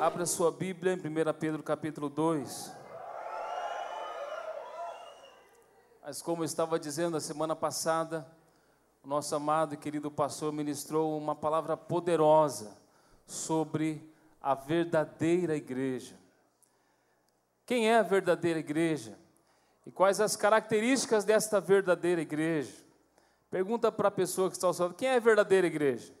Abra 0.00 0.24
sua 0.24 0.50
Bíblia 0.50 0.94
em 0.94 0.96
1 0.96 1.34
Pedro 1.38 1.62
capítulo 1.62 2.08
2. 2.08 2.74
Mas 6.02 6.22
como 6.22 6.40
eu 6.40 6.46
estava 6.46 6.78
dizendo 6.78 7.18
a 7.18 7.20
semana 7.20 7.54
passada, 7.54 8.26
o 9.04 9.06
nosso 9.06 9.36
amado 9.36 9.74
e 9.74 9.76
querido 9.76 10.10
pastor 10.10 10.54
ministrou 10.54 11.18
uma 11.18 11.36
palavra 11.36 11.76
poderosa 11.76 12.78
sobre 13.26 14.10
a 14.40 14.54
verdadeira 14.54 15.54
igreja. 15.54 16.16
Quem 17.66 17.90
é 17.90 17.98
a 17.98 18.02
verdadeira 18.02 18.58
igreja? 18.58 19.18
E 19.84 19.90
quais 19.90 20.18
as 20.18 20.34
características 20.34 21.24
desta 21.24 21.60
verdadeira 21.60 22.22
igreja? 22.22 22.72
Pergunta 23.50 23.92
para 23.92 24.08
a 24.08 24.10
pessoa 24.10 24.48
que 24.48 24.56
está 24.56 24.66
ao 24.66 24.72
seu 24.72 24.86
lado: 24.86 24.94
quem 24.94 25.08
é 25.08 25.16
a 25.16 25.20
verdadeira 25.20 25.66
igreja? 25.66 26.18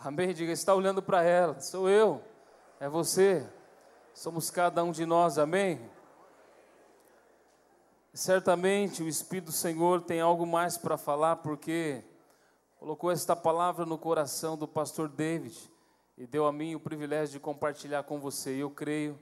Amém? 0.00 0.32
Diga, 0.32 0.52
está 0.52 0.72
olhando 0.76 1.02
para 1.02 1.24
ela. 1.24 1.60
Sou 1.60 1.88
eu, 1.88 2.22
é 2.78 2.88
você. 2.88 3.44
Somos 4.14 4.48
cada 4.48 4.84
um 4.84 4.92
de 4.92 5.04
nós, 5.04 5.38
amém? 5.38 5.90
Certamente 8.14 9.02
o 9.02 9.08
Espírito 9.08 9.46
do 9.46 9.52
Senhor 9.52 10.00
tem 10.02 10.20
algo 10.20 10.46
mais 10.46 10.78
para 10.78 10.96
falar, 10.96 11.36
porque 11.36 12.04
colocou 12.78 13.10
esta 13.10 13.34
palavra 13.34 13.84
no 13.84 13.98
coração 13.98 14.56
do 14.56 14.68
pastor 14.68 15.08
David 15.08 15.58
e 16.16 16.28
deu 16.28 16.46
a 16.46 16.52
mim 16.52 16.76
o 16.76 16.80
privilégio 16.80 17.32
de 17.32 17.40
compartilhar 17.40 18.04
com 18.04 18.20
você. 18.20 18.54
E 18.54 18.60
eu 18.60 18.70
creio 18.70 19.18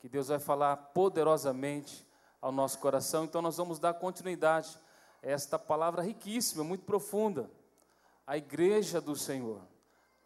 que 0.00 0.08
Deus 0.08 0.28
vai 0.28 0.38
falar 0.38 0.78
poderosamente 0.78 2.06
ao 2.40 2.50
nosso 2.50 2.78
coração. 2.78 3.24
Então 3.24 3.42
nós 3.42 3.58
vamos 3.58 3.78
dar 3.78 3.92
continuidade 3.92 4.78
a 5.22 5.28
esta 5.28 5.58
palavra 5.58 6.00
riquíssima, 6.00 6.64
muito 6.64 6.86
profunda. 6.86 7.50
A 8.26 8.38
igreja 8.38 8.98
do 8.98 9.14
Senhor. 9.14 9.75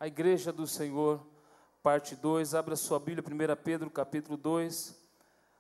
A 0.01 0.07
igreja 0.07 0.51
do 0.51 0.67
Senhor, 0.67 1.21
parte 1.83 2.17
2. 2.17 2.55
Abra 2.55 2.75
sua 2.75 2.99
Bíblia, 2.99 3.23
1 3.23 3.63
Pedro, 3.63 3.91
capítulo 3.91 4.35
2. 4.35 4.97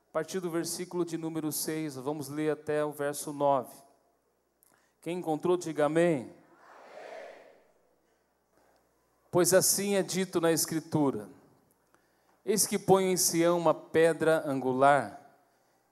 A 0.08 0.12
partir 0.14 0.40
do 0.40 0.50
versículo 0.50 1.04
de 1.04 1.18
número 1.18 1.52
6, 1.52 1.96
vamos 1.96 2.30
ler 2.30 2.52
até 2.52 2.82
o 2.82 2.90
verso 2.90 3.34
9. 3.34 3.68
Quem 5.02 5.18
encontrou, 5.18 5.58
diga 5.58 5.84
amém. 5.84 6.22
amém. 6.22 6.34
Pois 9.30 9.52
assim 9.52 9.96
é 9.96 10.02
dito 10.02 10.40
na 10.40 10.50
Escritura: 10.50 11.28
Eis 12.42 12.66
que 12.66 12.78
ponho 12.78 13.10
em 13.10 13.18
Sião 13.18 13.58
uma 13.58 13.74
pedra 13.74 14.42
angular, 14.46 15.20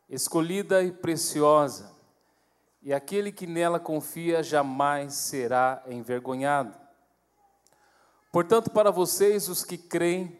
escolhida 0.09 0.83
e 0.83 0.91
preciosa, 0.91 1.95
e 2.81 2.95
aquele 2.95 3.31
que 3.31 3.47
nela 3.47 3.79
confia 3.79 4.43
jamais 4.43 5.13
será 5.13 5.83
envergonhado. 5.87 6.88
Portanto, 8.31 8.71
para 8.71 8.91
vocês, 8.91 9.49
os 9.49 9.65
que 9.65 9.79
creem, 9.79 10.37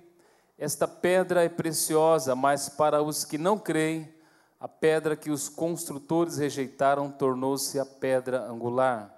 esta 0.59 0.87
pedra 0.87 1.45
é 1.45 1.49
preciosa, 1.49 2.35
mas 2.35 2.69
para 2.69 3.03
os 3.03 3.25
que 3.25 3.39
não 3.39 3.59
creem, 3.59 4.13
a 4.61 4.67
pedra 4.67 5.17
que 5.17 5.31
os 5.31 5.49
construtores 5.49 6.37
rejeitaram 6.37 7.11
tornou-se 7.11 7.79
a 7.79 7.87
pedra 7.87 8.43
angular, 8.43 9.15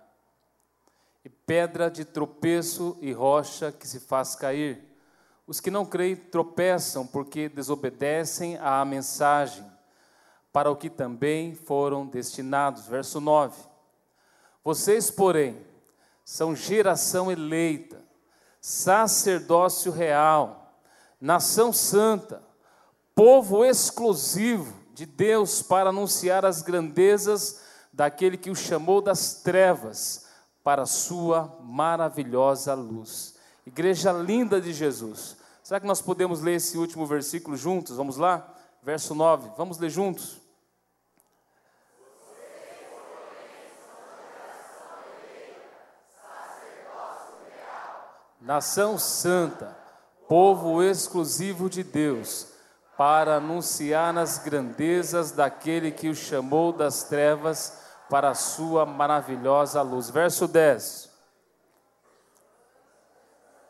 e 1.25 1.29
pedra 1.29 1.91
de 1.91 2.05
tropeço 2.05 2.97
e 3.01 3.13
rocha 3.13 3.73
que 3.73 3.87
se 3.87 4.01
faz 4.01 4.35
cair. 4.35 4.83
Os 5.47 5.61
que 5.61 5.71
não 5.71 5.85
creem 5.85 6.15
tropeçam 6.15 7.07
porque 7.07 7.49
desobedecem 7.49 8.57
à 8.59 8.85
mensagem, 8.85 9.65
para 10.53 10.71
o 10.71 10.77
que 10.77 10.89
também 10.89 11.55
foram 11.55 12.07
destinados. 12.07 12.87
Verso 12.87 13.21
9. 13.21 13.61
Vocês, 14.63 15.11
porém, 15.11 15.65
são 16.25 16.55
geração 16.55 17.31
eleita, 17.31 18.01
sacerdócio 18.61 19.91
real, 19.91 20.75
nação 21.21 21.73
santa, 21.73 22.43
povo 23.15 23.65
exclusivo 23.65 24.75
de 24.93 25.07
Deus 25.07 25.63
para 25.63 25.91
anunciar 25.91 26.45
as 26.45 26.63
grandezas 26.63 27.61
daquele 27.93 28.37
que 28.37 28.51
o 28.51 28.55
chamou 28.55 29.01
das 29.01 29.35
trevas 29.35 30.27
para 30.63 30.83
a 30.83 30.87
sua 30.87 31.59
maravilhosa 31.63 32.75
luz. 32.75 33.35
Igreja 33.67 34.13
linda 34.13 34.61
de 34.61 34.73
Jesus. 34.73 35.37
Será 35.63 35.81
que 35.81 35.87
nós 35.87 36.03
podemos 36.03 36.41
ler 36.41 36.57
esse 36.57 36.77
último 36.77 37.07
versículo 37.07 37.57
juntos? 37.57 37.97
Vamos 37.97 38.17
lá? 38.17 38.53
Verso 38.83 39.15
9. 39.15 39.51
Vamos 39.57 39.79
ler 39.79 39.91
juntos? 39.91 40.41
Nação 48.51 48.99
santa 48.99 49.77
povo 50.27 50.83
exclusivo 50.83 51.71
de 51.71 51.85
Deus, 51.85 52.49
para 52.99 53.37
anunciar 53.37 54.19
as 54.19 54.39
grandezas 54.39 55.31
daquele 55.31 55.93
que 55.93 56.09
o 56.09 56.17
chamou 56.17 56.73
das 56.73 57.05
trevas 57.05 57.81
para 58.09 58.31
a 58.31 58.35
sua 58.35 58.85
maravilhosa 58.85 59.81
luz. 59.83 60.11
Verso 60.11 60.49
10. 60.49 61.09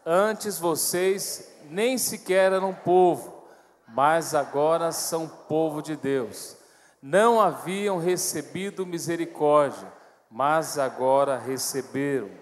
Antes 0.07 0.59
vocês 0.59 1.55
nem 1.69 1.99
sequer 1.99 2.51
eram 2.51 2.73
povo, 2.73 3.45
mas 3.87 4.35
agora 4.35 4.93
são 4.93 5.29
povo 5.29 5.83
de 5.83 5.95
Deus. 5.95 6.57
Não 7.03 7.39
haviam 7.39 7.99
recebido 7.99 8.87
misericórdia, 8.87 9.93
mas 10.31 10.79
agora 10.79 11.37
receberam. 11.37 12.40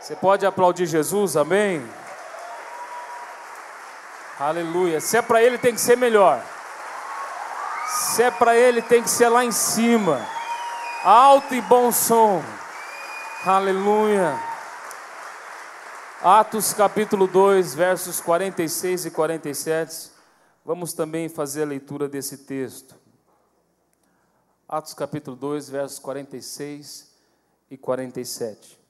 Você 0.00 0.14
pode 0.14 0.46
aplaudir 0.46 0.86
Jesus, 0.86 1.36
amém? 1.36 1.84
Aleluia. 4.38 5.00
Se 5.00 5.16
é 5.16 5.22
para 5.22 5.42
ele, 5.42 5.56
tem 5.58 5.74
que 5.74 5.80
ser 5.80 5.96
melhor. 5.96 6.44
Se 7.88 8.22
é 8.22 8.30
para 8.30 8.54
ele, 8.54 8.82
tem 8.82 9.02
que 9.02 9.10
ser 9.10 9.28
lá 9.28 9.44
em 9.44 9.52
cima. 9.52 10.20
Alto 11.02 11.54
e 11.54 11.60
bom 11.62 11.90
som. 11.90 12.42
Aleluia. 13.44 14.38
Atos 16.22 16.72
capítulo 16.72 17.26
2, 17.26 17.74
versos 17.74 18.20
46 18.20 19.06
e 19.06 19.10
47. 19.10 20.10
Vamos 20.64 20.92
também 20.92 21.28
fazer 21.28 21.62
a 21.62 21.66
leitura 21.66 22.08
desse 22.08 22.38
texto. 22.38 22.94
Atos 24.68 24.92
capítulo 24.92 25.36
2, 25.36 25.70
versos 25.70 25.98
46 25.98 27.14
e 27.70 27.78
47. 27.78 28.85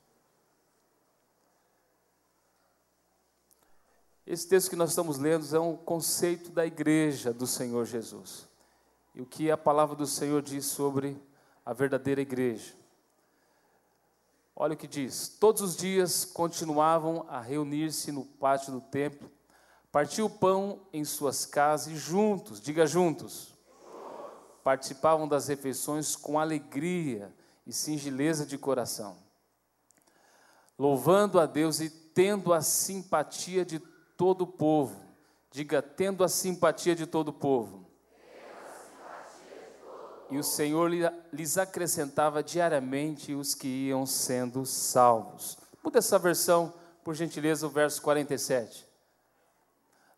Esse 4.26 4.48
texto 4.48 4.70
que 4.70 4.76
nós 4.76 4.90
estamos 4.90 5.18
lendo 5.18 5.54
é 5.54 5.60
um 5.60 5.76
conceito 5.76 6.50
da 6.50 6.66
igreja 6.66 7.32
do 7.32 7.46
Senhor 7.46 7.84
Jesus. 7.84 8.48
E 9.14 9.22
o 9.22 9.26
que 9.26 9.52
a 9.52 9.56
palavra 9.56 9.94
do 9.94 10.06
Senhor 10.06 10.42
diz 10.42 10.66
sobre 10.66 11.16
a 11.64 11.72
verdadeira 11.72 12.20
igreja. 12.20 12.74
Olha 14.54 14.74
o 14.74 14.76
que 14.76 14.88
diz: 14.88 15.28
Todos 15.28 15.62
os 15.62 15.76
dias 15.76 16.24
continuavam 16.24 17.24
a 17.28 17.40
reunir-se 17.40 18.10
no 18.10 18.24
pátio 18.24 18.72
do 18.72 18.80
templo, 18.80 19.30
partiam 19.92 20.26
o 20.26 20.30
pão 20.30 20.80
em 20.92 21.04
suas 21.04 21.46
casas 21.46 21.92
e 21.92 21.96
juntos, 21.96 22.60
diga 22.60 22.84
juntos, 22.84 23.54
participavam 24.64 25.28
das 25.28 25.46
refeições 25.46 26.16
com 26.16 26.36
alegria 26.36 27.32
e 27.64 27.72
singeleza 27.72 28.44
de 28.44 28.58
coração, 28.58 29.16
louvando 30.76 31.38
a 31.38 31.46
Deus 31.46 31.78
e 31.78 31.88
tendo 31.88 32.52
a 32.52 32.60
simpatia 32.60 33.64
de 33.64 33.78
todo 34.16 34.42
o 34.42 34.46
povo. 34.46 35.00
Diga, 35.50 35.80
tendo 35.80 36.22
a 36.24 36.28
simpatia 36.28 36.94
de 36.94 37.06
todo 37.06 37.28
o 37.28 37.32
povo. 37.32 37.86
E 40.30 40.38
o 40.38 40.42
Senhor 40.42 40.90
lhes 41.32 41.56
acrescentava 41.56 42.42
diariamente 42.42 43.32
os 43.32 43.54
que 43.54 43.68
iam 43.68 44.04
sendo 44.04 44.66
salvos. 44.66 45.56
Muda 45.82 45.98
essa 45.98 46.18
versão, 46.18 46.74
por 47.04 47.14
gentileza, 47.14 47.66
o 47.66 47.70
verso 47.70 48.02
47. 48.02 48.84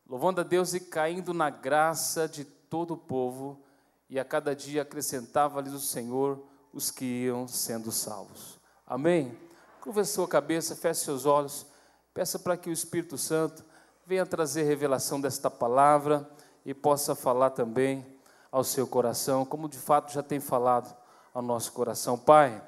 Louvando 0.09 0.41
a 0.41 0.45
Deus 0.45 0.73
e 0.73 0.81
caindo 0.81 1.35
na 1.35 1.51
graça 1.51 2.27
de 2.27 2.45
todo 2.45 2.95
o 2.95 2.97
povo, 2.97 3.63
e 4.09 4.19
a 4.19 4.25
cada 4.25 4.57
dia 4.57 4.81
acrescentava-lhes 4.81 5.75
o 5.75 5.81
Senhor 5.81 6.43
os 6.73 6.91
que 6.91 7.05
iam 7.05 7.47
sendo 7.47 7.93
salvos. 7.93 8.59
Amém? 8.87 9.37
Curva 9.83 10.03
sua 10.05 10.27
cabeça, 10.27 10.75
feche 10.75 11.01
seus 11.01 11.27
olhos, 11.27 11.67
peça 12.15 12.39
para 12.39 12.57
que 12.57 12.71
o 12.71 12.73
Espírito 12.73 13.19
Santo 13.19 13.63
venha 14.09 14.25
trazer 14.25 14.63
revelação 14.63 15.21
desta 15.21 15.51
palavra 15.51 16.27
e 16.65 16.73
possa 16.73 17.15
falar 17.15 17.51
também 17.51 18.07
ao 18.51 18.65
seu 18.65 18.87
coração, 18.87 19.45
como 19.45 19.69
de 19.69 19.77
fato 19.77 20.15
já 20.15 20.23
tem 20.23 20.41
falado 20.41 20.97
ao 21.35 21.43
nosso 21.43 21.73
coração. 21.73 22.17
Pai, 22.17 22.59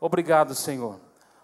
obrigado, 0.00 0.54
Senhor. 0.54 1.00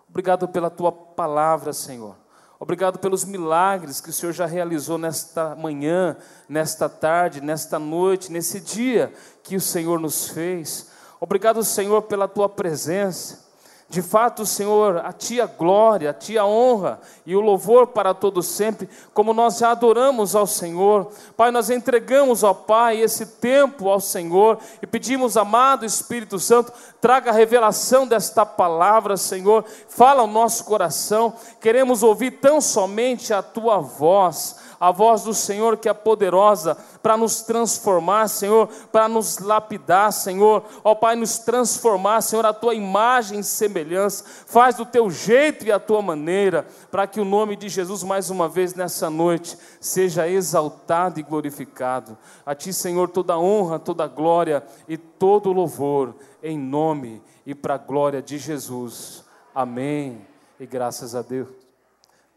Obrigado 0.09 0.47
pela 0.47 0.71
tua 0.71 0.93
palavra, 0.93 1.73
Senhor. 1.73 2.15
Obrigado 2.61 3.01
pelos 3.01 3.25
milagres 3.25 4.01
que 4.01 4.11
o 4.11 4.13
Senhor 4.13 4.31
já 4.31 4.47
realizou 4.47 4.97
nesta 4.97 5.57
manhã, 5.57 6.17
nesta 6.49 6.89
tarde, 6.89 7.41
nesta 7.41 7.77
noite, 7.77 8.31
nesse 8.31 8.61
dia 8.61 9.13
que 9.43 9.57
o 9.57 9.61
Senhor 9.61 9.99
nos 9.99 10.29
fez. 10.29 10.93
Obrigado, 11.19 11.65
Senhor, 11.65 12.03
pela 12.03 12.29
tua 12.29 12.49
presença. 12.49 13.50
De 13.91 14.01
fato, 14.03 14.47
Senhor, 14.47 14.99
a 14.99 15.13
Ti 15.13 15.41
a 15.41 15.47
glória, 15.47 16.11
a 16.11 16.15
Ti 16.15 16.39
a 16.39 16.47
honra 16.47 17.01
e 17.27 17.35
o 17.35 17.41
louvor 17.41 17.89
para 17.89 18.15
todos 18.15 18.47
sempre, 18.47 18.89
como 19.13 19.35
nós 19.35 19.59
já 19.59 19.73
adoramos 19.73 20.37
ao 20.37 20.47
Senhor. 20.47 21.11
Pai, 21.37 21.51
nós 21.51 21.71
entregamos, 21.71 22.45
ó 22.45 22.55
Pai, 22.55 23.01
esse 23.01 23.27
tempo 23.27 23.89
ao 23.89 23.99
Senhor 23.99 24.61
e 24.81 24.87
pedimos, 24.87 25.37
amado 25.37 25.85
Espírito 25.85 26.39
Santo, 26.39 26.73
traga 27.01 27.33
a 27.33 27.35
revelação 27.35 28.07
desta 28.07 28.47
palavra, 28.47 29.17
Senhor. 29.17 29.65
Fala 29.89 30.21
ao 30.21 30.29
nosso 30.29 30.65
coração, 30.67 31.35
queremos 31.61 32.05
ouvir 32.05 32.39
tão 32.39 32.61
somente 32.61 33.35
a 33.35 33.43
Tua 33.43 33.81
voz 33.81 34.60
a 34.81 34.91
voz 34.91 35.25
do 35.25 35.35
Senhor 35.35 35.77
que 35.77 35.91
é 35.91 35.93
poderosa 35.93 36.75
para 37.03 37.15
nos 37.15 37.43
transformar, 37.43 38.29
Senhor, 38.29 38.67
para 38.91 39.07
nos 39.11 39.39
lapidar, 39.39 40.11
Senhor, 40.11 40.65
ó 40.83 40.95
Pai, 40.95 41.15
nos 41.15 41.39
transformar, 41.39 42.23
Senhor, 42.23 42.47
a 42.47 42.55
tua 42.55 42.75
imagem 42.75 43.41
e 43.41 43.45
semelhança, 43.45 44.25
faz 44.47 44.77
do 44.77 44.87
teu 44.87 45.11
jeito 45.11 45.67
e 45.67 45.71
a 45.71 45.79
tua 45.79 46.01
maneira, 46.01 46.67
para 46.91 47.07
que 47.07 47.21
o 47.21 47.27
nome 47.27 47.57
de 47.57 47.69
Jesus, 47.69 48.03
mais 48.03 48.31
uma 48.31 48.49
vez 48.49 48.75
nessa 48.75 49.11
noite, 49.11 49.59
seja 49.79 50.27
exaltado 50.27 51.21
e 51.21 51.23
glorificado. 51.23 52.17
A 52.47 52.55
ti, 52.55 52.73
Senhor, 52.73 53.11
toda 53.11 53.39
honra, 53.39 53.79
toda 53.79 54.07
glória 54.07 54.65
e 54.89 54.97
todo 54.97 55.53
louvor, 55.53 56.15
em 56.43 56.59
nome 56.59 57.23
e 57.45 57.55
para 57.55 57.75
a 57.75 57.79
glória 57.79 58.23
de 58.23 58.39
Jesus. 58.39 59.25
Amém. 59.55 60.27
E 60.59 60.65
graças 60.65 61.15
a 61.15 61.21
Deus. 61.21 61.49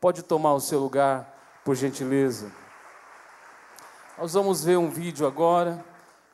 Pode 0.01 0.23
tomar 0.23 0.53
o 0.53 0.59
seu 0.59 0.79
lugar 0.79 1.32
por 1.63 1.75
gentileza. 1.75 2.51
Nós 4.17 4.33
vamos 4.33 4.63
ver 4.63 4.77
um 4.77 4.89
vídeo 4.89 5.25
agora. 5.25 5.83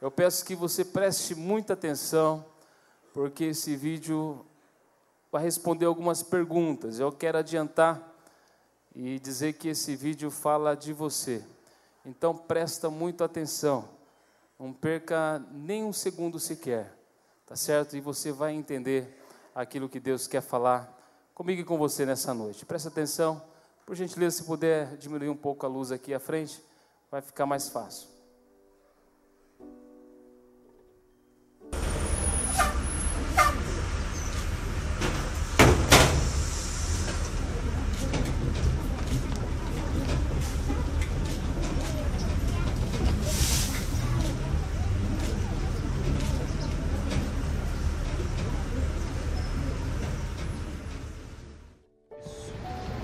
Eu 0.01 0.09
peço 0.09 0.43
que 0.43 0.55
você 0.55 0.83
preste 0.83 1.35
muita 1.35 1.73
atenção, 1.73 2.45
porque 3.13 3.45
esse 3.45 3.75
vídeo 3.75 4.45
vai 5.31 5.43
responder 5.43 5.85
algumas 5.85 6.23
perguntas. 6.23 6.99
Eu 6.99 7.11
quero 7.11 7.37
adiantar 7.37 8.01
e 8.95 9.19
dizer 9.19 9.53
que 9.53 9.69
esse 9.69 9.95
vídeo 9.95 10.31
fala 10.31 10.75
de 10.75 10.93
você. 10.93 11.45
Então 12.05 12.35
presta 12.35 12.89
muita 12.89 13.25
atenção. 13.25 13.87
Não 14.57 14.73
perca 14.73 15.43
nem 15.51 15.83
um 15.83 15.93
segundo 15.93 16.39
sequer. 16.39 16.97
Tá 17.45 17.55
certo? 17.55 17.95
E 17.95 18.01
você 18.01 18.31
vai 18.31 18.53
entender 18.53 19.23
aquilo 19.53 19.89
que 19.89 19.99
Deus 19.99 20.27
quer 20.27 20.41
falar 20.41 20.97
comigo 21.33 21.61
e 21.61 21.65
com 21.65 21.77
você 21.77 22.05
nessa 22.05 22.33
noite. 22.33 22.65
Presta 22.65 22.89
atenção. 22.89 23.48
Por 23.89 23.95
gentileza, 23.95 24.37
se 24.37 24.43
puder 24.43 24.97
diminuir 24.97 25.29
um 25.29 25.35
pouco 25.35 25.65
a 25.65 25.69
luz 25.69 25.91
aqui 25.91 26.13
à 26.13 26.19
frente, 26.19 26.63
vai 27.09 27.23
ficar 27.23 27.47
mais 27.47 27.69
fácil. 27.69 28.07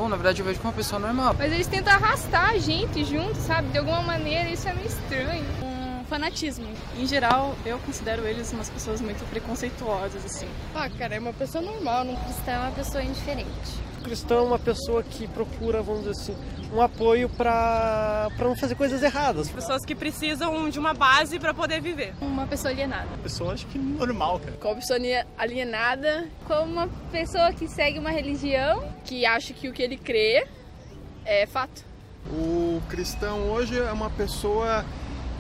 Bom, 0.06 0.10
na 0.10 0.18
verdade 0.18 0.40
eu 0.40 0.46
vejo 0.46 0.60
como 0.60 0.70
uma 0.70 0.78
pessoa 0.78 1.00
normal. 1.00 1.36
Mas 1.36 1.52
eles 1.52 1.66
tentam 1.66 1.92
arrastar 1.92 2.52
a 2.52 2.58
gente 2.60 3.04
junto, 3.04 3.34
sabe? 3.38 3.70
De 3.70 3.80
alguma 3.80 4.04
maneira, 4.04 4.48
isso 4.52 4.70
é 4.70 4.74
meio 4.76 4.88
estranho. 4.88 5.44
Um 5.64 6.06
fanatismo. 6.06 6.68
Em 6.96 7.08
geral, 7.08 7.56
eu 7.66 7.80
considero 7.80 8.24
eles 8.24 8.54
umas 8.54 8.70
pessoas 8.70 9.02
muito 9.02 9.28
preconceituosas, 9.32 10.24
assim. 10.24 10.48
Ah, 10.76 10.88
cara, 10.96 11.16
é 11.16 11.20
uma 11.20 11.34
pessoa 11.34 11.64
normal. 11.64 12.06
Um 12.06 12.16
cristão 12.18 12.54
é 12.54 12.60
uma 12.60 12.72
pessoa 12.74 13.04
indiferente. 13.04 13.50
O 14.06 14.08
cristão 14.08 14.38
é 14.38 14.42
uma 14.42 14.60
pessoa 14.60 15.02
que 15.02 15.28
procura, 15.28 15.82
vamos 15.82 16.02
dizer 16.02 16.12
assim, 16.12 16.38
um 16.72 16.80
apoio 16.80 17.28
para 17.28 18.30
não 18.38 18.56
fazer 18.56 18.76
coisas 18.76 19.02
erradas. 19.02 19.50
Pessoas 19.50 19.84
que 19.84 19.96
precisam 19.96 20.70
de 20.70 20.78
uma 20.78 20.94
base 20.94 21.40
para 21.40 21.56
poder 21.56 21.82
viver. 21.82 22.14
Uma 22.22 22.46
pessoa 22.46 22.72
alienada. 22.72 23.10
Pessoa, 23.24 23.54
acho 23.54 23.66
que 23.66 23.80
normal, 23.80 24.40
cara. 24.40 24.58
Como 24.62 24.76
pessoa 24.76 25.00
alienada. 25.36 26.30
Como 26.46 26.72
uma 26.72 26.88
pessoa 27.12 27.52
que 27.52 27.68
segue 27.68 27.98
uma 27.98 28.12
religião. 28.12 28.88
Que 29.04 29.26
acha 29.26 29.56
que 29.56 29.68
o 29.68 29.74
que 29.74 29.82
ele 29.82 29.98
crê 29.98 30.46
é 31.26 31.48
fato. 31.48 31.84
O 32.30 32.80
cristão 32.88 33.50
hoje 33.50 33.76
é 33.80 33.92
uma 33.92 34.12
pessoa 34.12 34.86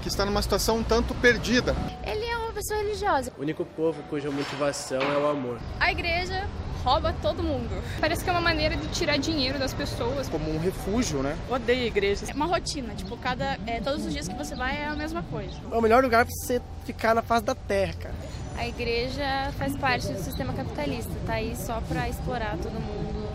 que 0.01 0.07
está 0.07 0.25
numa 0.25 0.41
situação 0.41 0.79
um 0.79 0.83
tanto 0.83 1.13
perdida. 1.13 1.75
Ele 2.03 2.25
é 2.25 2.35
uma 2.35 2.51
pessoa 2.51 2.79
religiosa. 2.79 3.31
O 3.37 3.41
único 3.41 3.63
povo 3.63 4.01
cuja 4.09 4.31
motivação 4.31 5.01
é 5.03 5.17
o 5.19 5.27
amor. 5.27 5.59
A 5.79 5.91
igreja 5.91 6.47
rouba 6.85 7.15
todo 7.19 7.41
mundo. 7.41 7.83
Parece 7.99 8.23
que 8.23 8.29
é 8.29 8.33
uma 8.33 8.41
maneira 8.41 8.77
de 8.77 8.87
tirar 8.89 9.17
dinheiro 9.17 9.57
das 9.57 9.73
pessoas. 9.73 10.29
Como 10.29 10.53
um 10.53 10.59
refúgio, 10.59 11.23
né? 11.23 11.35
Odeio 11.49 11.87
igrejas. 11.87 12.29
É 12.29 12.33
uma 12.33 12.45
rotina, 12.45 12.93
tipo, 12.93 13.17
cada, 13.17 13.57
é, 13.65 13.81
todos 13.81 14.05
os 14.05 14.13
dias 14.13 14.27
que 14.27 14.35
você 14.35 14.53
vai 14.53 14.77
é 14.77 14.85
a 14.85 14.95
mesma 14.95 15.23
coisa. 15.23 15.55
É 15.71 15.75
o 15.75 15.81
melhor 15.81 16.03
lugar 16.03 16.25
para 16.25 16.33
você 16.33 16.61
ficar 16.85 17.15
na 17.15 17.23
face 17.23 17.43
da 17.43 17.55
terra, 17.55 17.93
cara. 17.93 18.15
A 18.55 18.67
igreja 18.67 19.51
faz 19.57 19.75
parte 19.75 20.07
do 20.07 20.19
sistema 20.19 20.53
capitalista, 20.53 21.11
tá 21.25 21.33
aí 21.33 21.55
só 21.57 21.81
para 21.81 22.07
explorar 22.07 22.55
todo 22.57 22.73
mundo 22.73 23.25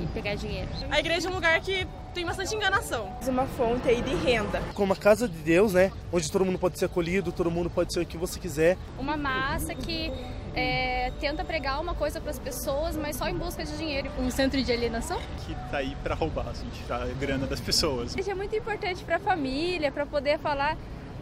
e 0.00 0.06
pegar 0.08 0.34
dinheiro. 0.34 0.68
A 0.90 1.00
igreja 1.00 1.28
é 1.28 1.30
um 1.30 1.34
lugar 1.34 1.58
que 1.60 1.88
tem 2.14 2.24
bastante 2.24 2.54
enganação. 2.54 3.10
É 3.26 3.30
uma 3.30 3.46
fonte 3.46 3.88
aí 3.88 4.02
de 4.02 4.14
renda. 4.14 4.62
Como 4.74 4.92
a 4.92 4.96
casa 4.96 5.26
de 5.26 5.38
Deus, 5.38 5.72
né? 5.72 5.90
Onde 6.12 6.30
todo 6.30 6.44
mundo 6.44 6.58
pode 6.58 6.78
ser 6.78 6.84
acolhido, 6.84 7.32
todo 7.32 7.50
mundo 7.50 7.70
pode 7.70 7.92
ser 7.92 8.00
o 8.00 8.06
que 8.06 8.16
você 8.16 8.38
quiser. 8.38 8.76
Uma 8.98 9.16
massa 9.16 9.74
que 9.74 10.12
é, 10.54 11.12
tenta 11.20 11.44
pregar 11.44 11.80
uma 11.80 11.94
coisa 11.94 12.20
para 12.20 12.30
as 12.30 12.38
pessoas, 12.38 12.96
mas 12.96 13.16
só 13.16 13.28
em 13.28 13.34
busca 13.34 13.64
de 13.64 13.76
dinheiro. 13.76 14.10
Um 14.18 14.30
centro 14.30 14.62
de 14.62 14.72
alienação? 14.72 15.20
Que 15.46 15.54
tá 15.70 15.78
aí 15.78 15.96
para 16.02 16.14
roubar, 16.14 16.48
assim, 16.48 16.68
tirar 16.70 17.02
a 17.02 17.06
grana 17.06 17.46
das 17.46 17.60
pessoas. 17.60 18.14
Isso 18.16 18.30
é 18.30 18.34
muito 18.34 18.54
importante 18.56 19.04
para 19.04 19.16
a 19.16 19.20
família, 19.20 19.90
para 19.92 20.06
poder 20.06 20.38
falar 20.38 20.76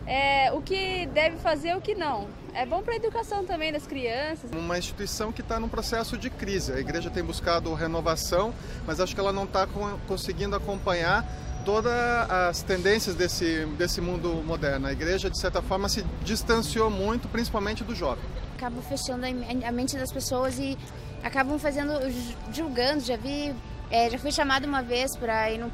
é, 0.07 0.53
o 0.53 0.63
que 0.63 1.07
deve 1.07 1.37
fazer 1.37 1.71
e 1.71 1.75
o 1.75 1.81
que 1.81 1.95
não. 1.95 2.29
É 2.55 2.65
bom 2.65 2.83
para 2.83 2.95
a 2.95 2.97
educação 2.97 3.45
também 3.45 3.71
das 3.71 3.87
crianças. 3.87 4.51
Uma 4.51 4.79
instituição 4.79 5.31
que 5.31 5.43
está 5.43 5.61
num 5.61 5.69
processo 5.69 6.17
de 6.17 6.31
crise. 6.31 6.73
A 6.73 6.79
igreja 6.79 7.11
tem 7.11 7.23
buscado 7.23 7.73
renovação, 7.75 8.55
mas 8.87 8.99
acho 8.99 9.15
que 9.15 9.21
ela 9.21 9.33
não 9.33 9.45
está 9.45 9.69
conseguindo 10.07 10.57
acompanhar 10.57 11.27
todas 11.67 11.93
as 12.31 12.63
tendências 12.63 13.15
desse, 13.17 13.67
desse 13.77 14.01
mundo 14.01 14.43
moderno. 14.47 14.87
A 14.87 14.93
igreja, 14.93 15.29
de 15.29 15.39
certa 15.39 15.61
forma, 15.61 15.89
se 15.89 16.07
distanciou 16.25 16.89
muito, 16.89 17.29
principalmente 17.29 17.85
do 17.85 17.95
jovem. 17.95 18.25
Acabam 18.57 18.83
fechando 18.83 19.25
a 19.27 19.73
mente 19.73 19.97
das 19.97 20.11
pessoas 20.11 20.59
e 20.59 20.77
acabam 21.23 21.59
fazendo, 21.59 21.93
julgando. 22.53 23.01
Já 23.01 23.17
vi 23.17 23.55
é, 23.91 24.11
já 24.11 24.19
fui 24.19 24.33
chamada 24.33 24.67
uma 24.67 24.83
vez 24.83 25.17
para 25.17 25.51
ir 25.51 25.59
no, 25.59 25.71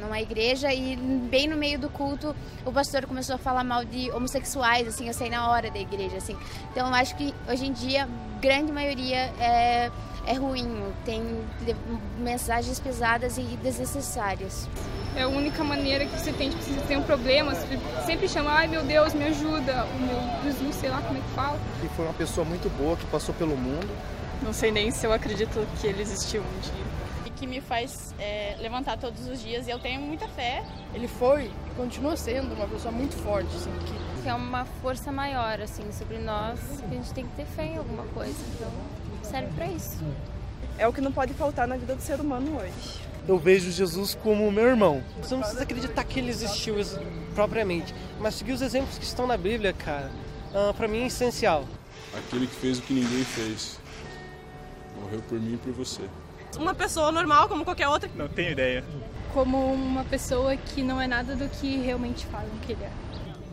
numa 0.00 0.20
igreja 0.20 0.72
e 0.74 0.96
bem 0.96 1.46
no 1.46 1.56
meio 1.56 1.78
do 1.78 1.88
culto 1.88 2.34
o 2.64 2.72
pastor 2.72 3.06
começou 3.06 3.36
a 3.36 3.38
falar 3.38 3.62
mal 3.62 3.84
de 3.84 4.10
homossexuais, 4.10 4.88
assim, 4.88 5.06
eu 5.06 5.14
sei 5.14 5.30
na 5.30 5.48
hora 5.48 5.70
da 5.70 5.78
igreja, 5.78 6.16
assim. 6.16 6.36
Então 6.72 6.88
eu 6.88 6.94
acho 6.94 7.14
que 7.16 7.32
hoje 7.48 7.66
em 7.66 7.72
dia, 7.72 8.08
grande 8.40 8.72
maioria 8.72 9.32
é, 9.38 9.90
é 10.26 10.34
ruim, 10.34 10.92
tem 11.04 11.22
mensagens 12.18 12.80
pesadas 12.80 13.38
e 13.38 13.42
desnecessárias. 13.62 14.68
É 15.14 15.22
a 15.22 15.28
única 15.28 15.64
maneira 15.64 16.04
que 16.04 16.18
você 16.18 16.32
tem, 16.32 16.50
tipo, 16.50 16.62
se 16.62 16.72
você 16.72 16.86
tem 16.86 16.96
um 16.98 17.02
problema, 17.02 17.54
sempre 18.04 18.28
chama, 18.28 18.50
ai 18.50 18.66
meu 18.66 18.82
Deus, 18.82 19.14
me 19.14 19.24
ajuda, 19.24 19.86
o 19.86 20.00
meu 20.00 20.44
Jesus, 20.44 20.74
sei 20.76 20.90
lá 20.90 21.00
como 21.00 21.18
é 21.18 21.20
que 21.22 21.30
fala. 21.30 21.58
E 21.82 21.88
foi 21.90 22.04
uma 22.04 22.14
pessoa 22.14 22.44
muito 22.44 22.68
boa 22.76 22.96
que 22.96 23.06
passou 23.06 23.34
pelo 23.34 23.56
mundo. 23.56 23.88
Não 24.42 24.52
sei 24.52 24.70
nem 24.70 24.90
se 24.90 25.06
eu 25.06 25.12
acredito 25.12 25.66
que 25.80 25.86
ele 25.86 26.02
existiu 26.02 26.42
um 26.42 26.60
dia 26.60 26.96
que 27.36 27.46
me 27.46 27.60
faz 27.60 28.14
é, 28.18 28.56
levantar 28.58 28.96
todos 28.96 29.28
os 29.28 29.42
dias 29.42 29.66
e 29.66 29.70
eu 29.70 29.78
tenho 29.78 30.00
muita 30.00 30.26
fé. 30.26 30.64
Ele 30.94 31.06
foi 31.06 31.44
e 31.44 31.74
continua 31.76 32.16
sendo 32.16 32.54
uma 32.54 32.66
pessoa 32.66 32.90
muito 32.90 33.14
forte, 33.16 33.54
assim, 33.54 33.70
que... 33.80 34.22
que 34.22 34.28
é 34.28 34.34
uma 34.34 34.64
força 34.64 35.12
maior, 35.12 35.60
assim, 35.60 35.92
sobre 35.92 36.18
nós, 36.18 36.58
que 36.80 36.86
a 36.86 36.98
gente 36.98 37.12
tem 37.12 37.26
que 37.26 37.36
ter 37.36 37.44
fé 37.44 37.66
em 37.66 37.76
alguma 37.76 38.04
coisa, 38.04 38.34
então 38.54 38.70
serve 39.26 39.48
para 39.54 39.66
isso. 39.66 39.98
É 40.78 40.86
o 40.86 40.92
que 40.92 41.00
não 41.00 41.12
pode 41.12 41.34
faltar 41.34 41.66
na 41.66 41.76
vida 41.76 41.94
do 41.94 42.02
ser 42.02 42.20
humano 42.20 42.58
hoje. 42.58 43.00
Eu 43.26 43.38
vejo 43.38 43.70
Jesus 43.70 44.14
como 44.22 44.50
meu 44.52 44.66
irmão. 44.66 45.02
Você 45.20 45.34
não 45.34 45.40
precisa 45.40 45.62
acreditar 45.62 46.04
que 46.04 46.20
ele 46.20 46.30
existiu 46.30 46.76
propriamente, 47.34 47.94
mas 48.20 48.34
seguir 48.34 48.52
os 48.52 48.62
exemplos 48.62 48.98
que 48.98 49.04
estão 49.04 49.26
na 49.26 49.36
Bíblia, 49.36 49.72
cara, 49.72 50.10
uh, 50.52 50.72
para 50.74 50.86
mim 50.86 51.02
é 51.02 51.06
essencial. 51.06 51.64
Aquele 52.16 52.46
que 52.46 52.54
fez 52.54 52.78
o 52.78 52.82
que 52.82 52.94
ninguém 52.94 53.24
fez, 53.24 53.78
morreu 55.00 55.20
por 55.28 55.40
mim 55.40 55.54
e 55.54 55.56
por 55.56 55.72
você 55.72 56.02
uma 56.58 56.74
pessoa 56.74 57.12
normal 57.12 57.48
como 57.48 57.64
qualquer 57.64 57.88
outra. 57.88 58.10
Não 58.14 58.28
tenho 58.28 58.52
ideia. 58.52 58.84
Como 59.32 59.72
uma 59.72 60.04
pessoa 60.04 60.56
que 60.56 60.82
não 60.82 61.00
é 61.00 61.06
nada 61.06 61.34
do 61.36 61.48
que 61.48 61.76
realmente 61.78 62.26
falam 62.26 62.50
que 62.62 62.72
ele 62.72 62.84
é. 62.84 62.90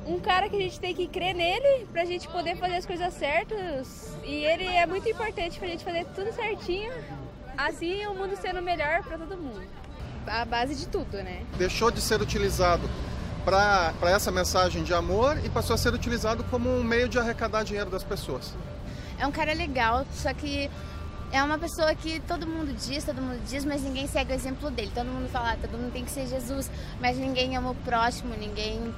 Um 0.05 0.19
cara 0.19 0.49
que 0.49 0.55
a 0.55 0.59
gente 0.59 0.79
tem 0.79 0.93
que 0.93 1.07
crer 1.07 1.33
nele 1.33 1.85
pra 1.91 2.03
gente 2.03 2.27
poder 2.27 2.57
fazer 2.57 2.75
as 2.75 2.85
coisas 2.85 3.13
certas. 3.13 4.17
E 4.23 4.43
ele 4.43 4.65
é 4.65 4.85
muito 4.85 5.07
importante 5.07 5.57
pra 5.57 5.67
gente 5.67 5.83
fazer 5.83 6.05
tudo 6.13 6.33
certinho. 6.33 6.91
Assim 7.57 8.05
o 8.07 8.13
mundo 8.13 8.35
sendo 8.35 8.61
melhor 8.61 9.01
pra 9.03 9.17
todo 9.17 9.37
mundo. 9.37 9.61
A 10.27 10.43
base 10.45 10.75
de 10.75 10.87
tudo, 10.87 11.17
né? 11.17 11.43
Deixou 11.57 11.91
de 11.91 12.01
ser 12.01 12.21
utilizado 12.21 12.89
para 13.45 13.93
essa 14.09 14.31
mensagem 14.31 14.83
de 14.83 14.93
amor 14.93 15.37
e 15.43 15.49
passou 15.49 15.73
a 15.73 15.77
ser 15.77 15.93
utilizado 15.93 16.43
como 16.45 16.69
um 16.69 16.83
meio 16.83 17.07
de 17.07 17.19
arrecadar 17.19 17.63
dinheiro 17.63 17.89
das 17.89 18.03
pessoas. 18.03 18.53
É 19.19 19.27
um 19.27 19.31
cara 19.31 19.53
legal, 19.53 20.05
só 20.13 20.33
que 20.33 20.69
é 21.31 21.43
uma 21.43 21.57
pessoa 21.57 21.93
que 21.95 22.19
todo 22.21 22.47
mundo 22.47 22.73
diz, 22.73 23.03
todo 23.03 23.21
mundo 23.21 23.41
diz, 23.45 23.65
mas 23.65 23.81
ninguém 23.83 24.07
segue 24.07 24.31
o 24.31 24.35
exemplo 24.35 24.69
dele. 24.71 24.91
Todo 24.93 25.07
mundo 25.07 25.29
fala, 25.29 25.53
ah, 25.53 25.57
todo 25.59 25.77
mundo 25.77 25.91
tem 25.91 26.05
que 26.05 26.11
ser 26.11 26.27
Jesus, 26.27 26.69
mas 27.01 27.17
ninguém 27.17 27.55
ama 27.57 27.71
o 27.71 27.75
próximo, 27.75 28.33
ninguém 28.35 28.93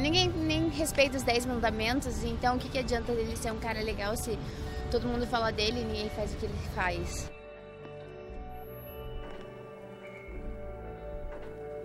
ninguém 0.00 0.28
nem 0.28 0.68
respeita 0.68 1.16
os 1.16 1.22
10 1.22 1.46
mandamentos, 1.46 2.24
então 2.24 2.56
o 2.56 2.58
que, 2.58 2.68
que 2.68 2.78
adianta 2.78 3.12
ele 3.12 3.36
ser 3.36 3.52
um 3.52 3.58
cara 3.58 3.80
legal 3.80 4.16
se 4.16 4.38
todo 4.90 5.06
mundo 5.06 5.26
fala 5.26 5.50
dele 5.50 5.80
e 5.80 5.84
ninguém 5.84 6.10
faz 6.10 6.32
o 6.32 6.36
que 6.36 6.46
ele 6.46 6.58
faz? 6.74 7.30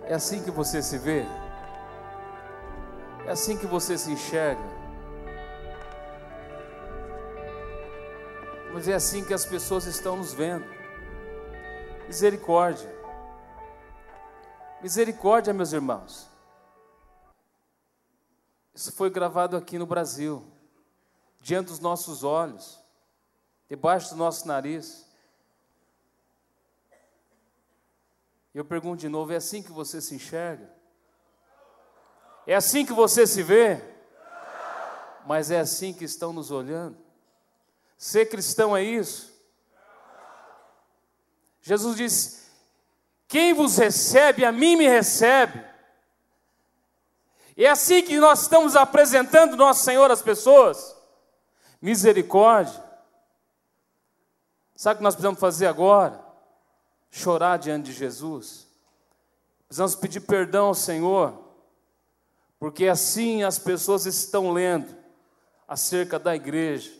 É 0.06 0.14
assim 0.14 0.42
que 0.42 0.50
você 0.50 0.82
se 0.82 0.98
vê? 0.98 1.24
É 3.26 3.30
assim 3.30 3.56
que 3.56 3.66
você 3.66 3.96
se 3.96 4.10
enxerga? 4.10 4.62
Mas 8.72 8.88
é 8.88 8.94
assim 8.94 9.24
que 9.24 9.32
as 9.32 9.46
pessoas 9.46 9.86
estão 9.86 10.16
nos 10.16 10.34
vendo. 10.34 10.66
Misericórdia. 12.06 12.92
Misericórdia, 14.82 15.54
meus 15.54 15.72
irmãos. 15.72 16.33
Isso 18.74 18.92
foi 18.92 19.08
gravado 19.08 19.56
aqui 19.56 19.78
no 19.78 19.86
Brasil, 19.86 20.44
diante 21.40 21.68
dos 21.68 21.78
nossos 21.78 22.24
olhos, 22.24 22.80
debaixo 23.68 24.10
do 24.10 24.16
nosso 24.16 24.48
nariz. 24.48 25.08
Eu 28.52 28.64
pergunto 28.64 29.00
de 29.00 29.08
novo: 29.08 29.32
é 29.32 29.36
assim 29.36 29.62
que 29.62 29.70
você 29.70 30.00
se 30.00 30.16
enxerga? 30.16 30.68
É 32.46 32.54
assim 32.54 32.84
que 32.84 32.92
você 32.92 33.26
se 33.26 33.42
vê? 33.42 33.80
Mas 35.24 35.50
é 35.50 35.60
assim 35.60 35.94
que 35.94 36.04
estão 36.04 36.32
nos 36.32 36.50
olhando? 36.50 36.98
Ser 37.96 38.26
cristão 38.26 38.76
é 38.76 38.82
isso? 38.82 39.32
Jesus 41.62 41.96
disse: 41.96 42.50
Quem 43.28 43.54
vos 43.54 43.76
recebe, 43.78 44.44
a 44.44 44.50
mim 44.50 44.76
me 44.76 44.88
recebe. 44.88 45.73
É 47.56 47.68
assim 47.68 48.02
que 48.02 48.18
nós 48.18 48.42
estamos 48.42 48.76
apresentando 48.76 49.56
nosso 49.56 49.84
Senhor 49.84 50.10
às 50.10 50.22
pessoas. 50.22 50.96
Misericórdia. 51.80 52.82
Sabe 54.74 54.94
o 54.94 54.98
que 54.98 55.04
nós 55.04 55.14
precisamos 55.14 55.40
fazer 55.40 55.66
agora? 55.66 56.24
chorar 57.14 57.58
diante 57.58 57.86
de 57.86 57.92
Jesus. 57.92 58.66
Precisamos 59.68 59.94
pedir 59.94 60.20
perdão 60.20 60.66
ao 60.66 60.74
Senhor, 60.74 61.32
porque 62.58 62.88
assim 62.88 63.44
as 63.44 63.56
pessoas 63.56 64.04
estão 64.04 64.50
lendo 64.50 64.94
acerca 65.66 66.18
da 66.18 66.34
igreja. 66.34 66.90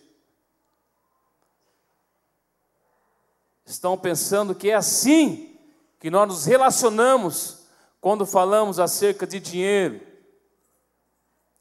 Estão 3.67 3.99
pensando 3.99 4.55
que 4.55 4.71
é 4.71 4.75
assim 4.75 5.59
que 5.99 6.11
nós 6.11 6.29
nos 6.29 6.45
relacionamos 6.45 7.67
quando 8.01 8.25
falamos 8.25 8.79
acerca 8.79 9.27
de 9.27 9.41
dinheiro. 9.41 10.01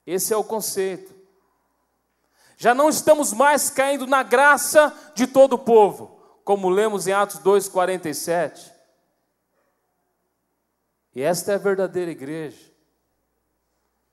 Esse 0.05 0.33
é 0.33 0.37
o 0.37 0.43
conceito. 0.43 1.13
Já 2.57 2.73
não 2.73 2.89
estamos 2.89 3.33
mais 3.33 3.69
caindo 3.69 4.05
na 4.05 4.23
graça 4.23 4.93
de 5.15 5.27
todo 5.27 5.53
o 5.53 5.59
povo 5.59 6.13
como 6.43 6.69
lemos 6.69 7.07
em 7.07 7.13
Atos 7.13 7.39
2,47. 7.39 8.71
E 11.15 11.21
esta 11.21 11.51
é 11.51 11.55
a 11.55 11.59
verdadeira 11.59 12.11
igreja. 12.11 12.71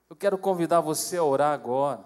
Eu 0.08 0.16
quero 0.16 0.38
convidar 0.38 0.80
você 0.80 1.16
a 1.16 1.24
orar 1.24 1.52
agora. 1.52 2.04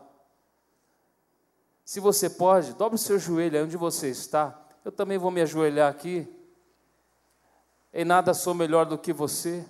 Se 1.85 2.01
você 2.01 2.31
pode, 2.31 2.73
dobre 2.75 2.97
o 2.97 2.99
seu 2.99 3.19
joelho 3.19 3.59
aí 3.59 3.65
onde 3.65 3.77
você 3.77 4.09
está. 4.09 4.59
Eu 4.85 4.93
também 4.93 5.19
vou 5.19 5.31
me 5.31 5.43
ajoelhar 5.43 5.91
aqui. 5.91 6.29
Em 7.93 8.05
nada 8.05 8.33
sou 8.33 8.55
melhor 8.55 8.87
do 8.87 8.99
que 8.99 9.13
você. 9.13 9.65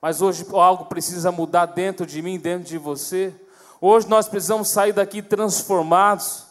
Mas 0.00 0.22
hoje 0.22 0.46
algo 0.52 0.86
precisa 0.86 1.30
mudar 1.30 1.66
dentro 1.66 2.06
de 2.06 2.22
mim, 2.22 2.38
dentro 2.38 2.68
de 2.68 2.78
você. 2.78 3.34
Hoje 3.80 4.08
nós 4.08 4.28
precisamos 4.28 4.68
sair 4.68 4.92
daqui 4.92 5.22
transformados 5.22 6.50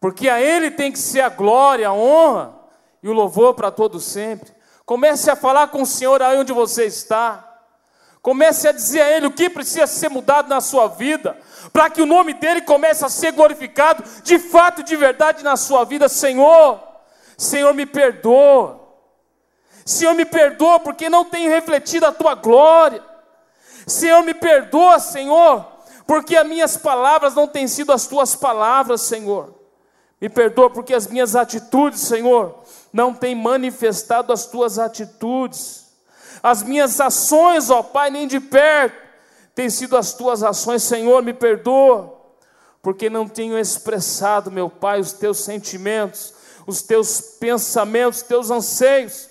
porque 0.00 0.30
a 0.30 0.40
Ele 0.40 0.70
tem 0.70 0.90
que 0.90 0.98
ser 0.98 1.20
a 1.20 1.28
glória, 1.28 1.88
a 1.88 1.92
honra 1.92 2.54
e 3.02 3.08
o 3.08 3.12
louvor 3.12 3.54
para 3.54 3.70
todos 3.70 4.04
sempre. 4.04 4.50
Comece 4.86 5.30
a 5.30 5.36
falar 5.36 5.68
com 5.68 5.82
o 5.82 5.86
Senhor 5.86 6.22
aí 6.22 6.38
onde 6.38 6.54
você 6.54 6.86
está. 6.86 7.46
Comece 8.22 8.66
a 8.66 8.72
dizer 8.72 9.02
a 9.02 9.10
Ele 9.10 9.26
o 9.26 9.30
que 9.30 9.50
precisa 9.50 9.86
ser 9.86 10.08
mudado 10.08 10.48
na 10.48 10.60
sua 10.60 10.88
vida, 10.88 11.38
para 11.72 11.90
que 11.90 12.00
o 12.00 12.06
nome 12.06 12.32
dEle 12.34 12.62
comece 12.62 13.04
a 13.04 13.10
ser 13.10 13.32
glorificado 13.32 14.02
de 14.22 14.38
fato, 14.38 14.82
de 14.82 14.96
verdade 14.96 15.44
na 15.44 15.56
sua 15.56 15.84
vida. 15.84 16.08
Senhor, 16.08 16.80
Senhor, 17.36 17.72
me 17.74 17.84
perdoa. 17.84 18.79
Senhor, 19.90 20.14
me 20.14 20.24
perdoa 20.24 20.78
porque 20.78 21.08
não 21.08 21.24
tenho 21.24 21.50
refletido 21.50 22.06
a 22.06 22.12
Tua 22.12 22.36
glória. 22.36 23.02
Senhor, 23.86 24.22
me 24.22 24.32
perdoa, 24.32 25.00
Senhor, 25.00 25.66
porque 26.06 26.36
as 26.36 26.46
minhas 26.46 26.76
palavras 26.76 27.34
não 27.34 27.48
têm 27.48 27.66
sido 27.66 27.92
as 27.92 28.06
Tuas 28.06 28.36
palavras, 28.36 29.00
Senhor. 29.02 29.52
Me 30.20 30.28
perdoa 30.28 30.70
porque 30.70 30.94
as 30.94 31.08
minhas 31.08 31.34
atitudes, 31.34 32.00
Senhor, 32.00 32.62
não 32.92 33.12
têm 33.12 33.34
manifestado 33.34 34.32
as 34.32 34.46
tuas 34.46 34.78
atitudes. 34.78 35.86
As 36.42 36.62
minhas 36.62 37.00
ações, 37.00 37.68
ó 37.68 37.82
Pai, 37.82 38.10
nem 38.10 38.28
de 38.28 38.38
perto, 38.38 38.96
têm 39.54 39.68
sido 39.68 39.96
as 39.96 40.12
tuas 40.12 40.42
ações, 40.42 40.82
Senhor, 40.82 41.22
me 41.22 41.32
perdoa, 41.32 42.16
porque 42.80 43.10
não 43.10 43.26
tenho 43.26 43.58
expressado, 43.58 44.50
meu 44.50 44.70
Pai, 44.70 45.00
os 45.00 45.12
teus 45.12 45.38
sentimentos, 45.38 46.32
os 46.66 46.80
teus 46.80 47.20
pensamentos, 47.40 48.20
os 48.20 48.26
teus 48.26 48.50
anseios. 48.50 49.29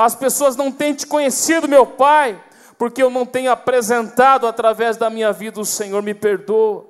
As 0.00 0.14
pessoas 0.14 0.56
não 0.56 0.72
têm 0.72 0.94
te 0.94 1.06
conhecido, 1.06 1.68
meu 1.68 1.84
Pai, 1.86 2.42
porque 2.78 3.02
eu 3.02 3.10
não 3.10 3.26
tenho 3.26 3.50
apresentado 3.50 4.46
através 4.46 4.96
da 4.96 5.10
minha 5.10 5.32
vida 5.32 5.60
o 5.60 5.64
Senhor, 5.64 6.02
me 6.02 6.14
perdoa. 6.14 6.86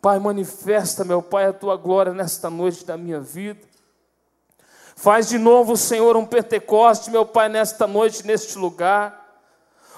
Pai, 0.00 0.18
manifesta, 0.18 1.04
meu 1.04 1.20
Pai, 1.20 1.46
a 1.46 1.52
tua 1.52 1.76
glória 1.76 2.12
nesta 2.12 2.48
noite 2.48 2.84
da 2.84 2.96
minha 2.96 3.20
vida. 3.20 3.60
Faz 4.94 5.28
de 5.28 5.38
novo, 5.38 5.76
Senhor, 5.76 6.16
um 6.16 6.24
Pentecoste, 6.24 7.10
meu 7.10 7.26
Pai, 7.26 7.48
nesta 7.48 7.86
noite, 7.86 8.24
neste 8.24 8.56
lugar. 8.56 9.21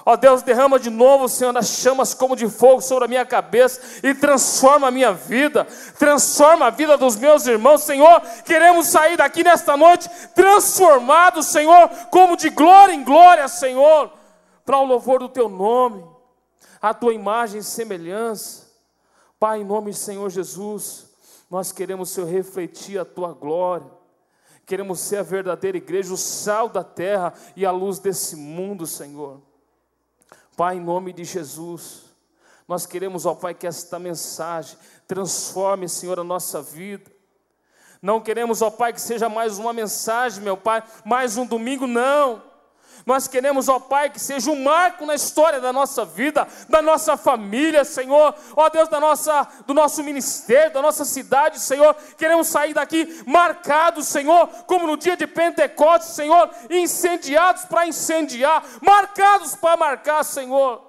Ó 0.07 0.15
Deus, 0.15 0.43
derrama 0.43 0.77
de 0.77 0.91
novo, 0.91 1.27
Senhor, 1.27 1.57
as 1.57 1.67
chamas 1.67 2.13
como 2.13 2.35
de 2.35 2.47
fogo 2.47 2.79
sobre 2.79 3.05
a 3.05 3.07
minha 3.07 3.25
cabeça 3.25 3.81
e 4.03 4.13
transforma 4.13 4.89
a 4.89 4.91
minha 4.91 5.11
vida, 5.11 5.65
transforma 5.97 6.67
a 6.67 6.69
vida 6.69 6.95
dos 6.95 7.15
meus 7.15 7.47
irmãos, 7.47 7.81
Senhor. 7.81 8.21
Queremos 8.45 8.85
sair 8.85 9.17
daqui 9.17 9.43
nesta 9.43 9.75
noite 9.75 10.07
transformados, 10.35 11.47
Senhor, 11.47 11.89
como 12.11 12.37
de 12.37 12.51
glória 12.51 12.93
em 12.93 13.03
glória, 13.03 13.47
Senhor, 13.47 14.13
para 14.63 14.77
o 14.77 14.85
louvor 14.85 15.17
do 15.17 15.29
teu 15.29 15.49
nome, 15.49 16.05
a 16.79 16.93
tua 16.93 17.11
imagem 17.11 17.61
e 17.61 17.63
semelhança. 17.63 18.69
Pai, 19.39 19.61
em 19.61 19.65
nome 19.65 19.89
do 19.89 19.97
Senhor 19.97 20.29
Jesus, 20.29 21.09
nós 21.49 21.71
queremos, 21.71 22.11
Senhor, 22.11 22.29
refletir 22.29 22.99
a 22.99 23.05
tua 23.05 23.33
glória. 23.33 23.89
Queremos 24.67 24.99
ser 24.99 25.17
a 25.17 25.23
verdadeira 25.23 25.77
igreja, 25.77 26.13
o 26.13 26.17
sal 26.17 26.69
da 26.69 26.83
terra 26.83 27.33
e 27.55 27.65
a 27.65 27.71
luz 27.71 27.97
desse 27.97 28.35
mundo, 28.35 28.85
Senhor. 28.85 29.41
Pai, 30.55 30.77
em 30.77 30.81
nome 30.81 31.11
de 31.11 31.23
Jesus, 31.23 32.03
nós 32.67 32.85
queremos, 32.85 33.25
ó 33.25 33.35
Pai, 33.35 33.53
que 33.53 33.67
esta 33.67 33.99
mensagem 33.99 34.77
transforme, 35.07 35.87
Senhor, 35.87 36.19
a 36.19 36.23
nossa 36.23 36.61
vida. 36.61 37.11
Não 38.01 38.21
queremos, 38.21 38.61
ó 38.61 38.69
Pai, 38.69 38.93
que 38.93 39.01
seja 39.01 39.29
mais 39.29 39.57
uma 39.57 39.73
mensagem, 39.73 40.43
meu 40.43 40.57
Pai, 40.57 40.83
mais 41.03 41.37
um 41.37 41.45
domingo, 41.45 41.85
não. 41.85 42.54
Nós 43.05 43.27
queremos, 43.27 43.69
ó 43.69 43.79
Pai, 43.79 44.09
que 44.09 44.19
seja 44.19 44.49
um 44.49 44.63
marco 44.63 45.05
na 45.05 45.13
história 45.13 45.61
da 45.61 45.71
nossa 45.71 46.03
vida, 46.03 46.47
da 46.67 46.81
nossa 46.81 47.15
família, 47.15 47.85
Senhor. 47.85 48.33
Ó 48.55 48.67
Deus, 48.67 48.89
da 48.89 48.99
nossa, 48.99 49.47
do 49.67 49.75
nosso 49.75 50.03
ministério, 50.03 50.73
da 50.73 50.81
nossa 50.81 51.05
cidade, 51.05 51.59
Senhor. 51.59 51.93
Queremos 52.17 52.47
sair 52.47 52.73
daqui 52.73 53.23
marcados, 53.27 54.07
Senhor, 54.07 54.47
como 54.65 54.87
no 54.87 54.97
dia 54.97 55.15
de 55.15 55.27
Pentecostes, 55.27 56.15
Senhor, 56.15 56.49
incendiados 56.67 57.65
para 57.65 57.85
incendiar, 57.85 58.65
marcados 58.81 59.53
para 59.55 59.77
marcar, 59.77 60.23
Senhor. 60.23 60.81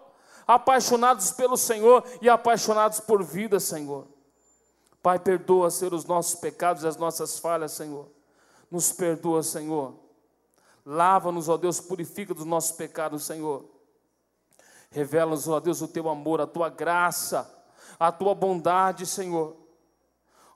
Apaixonados 0.47 1.33
pelo 1.33 1.57
Senhor 1.57 2.03
e 2.23 2.31
apaixonados 2.31 2.99
por 2.99 3.23
vida, 3.23 3.61
Senhor. 3.61 4.07
Pai, 5.03 5.19
perdoa, 5.19 5.71
Senhor, 5.71 5.93
os 5.93 6.07
nossos 6.07 6.37
pecados 6.37 6.83
e 6.83 6.89
as 6.89 6.97
nossas 6.97 7.39
falhas, 7.39 7.73
Senhor. 7.73 8.09
Nos 8.71 8.91
perdoa, 8.91 9.43
Senhor 9.43 10.06
Lava-nos, 10.87 11.49
ó 11.49 11.57
Deus, 11.57 11.81
purifica 11.81 12.33
dos 12.33 12.45
nossos 12.45 12.71
pecados, 12.73 13.25
Senhor. 13.25 13.65
Revela-nos, 14.91 15.49
ó 15.49 15.59
Deus, 15.59 15.83
o 15.83 15.89
teu 15.89 16.09
amor, 16.09 16.41
a 16.41 16.47
tua 16.47 16.69
graça, 16.69 17.53
a 17.99 18.13
tua 18.13 18.35
bondade, 18.35 19.05
Senhor. 19.05 19.57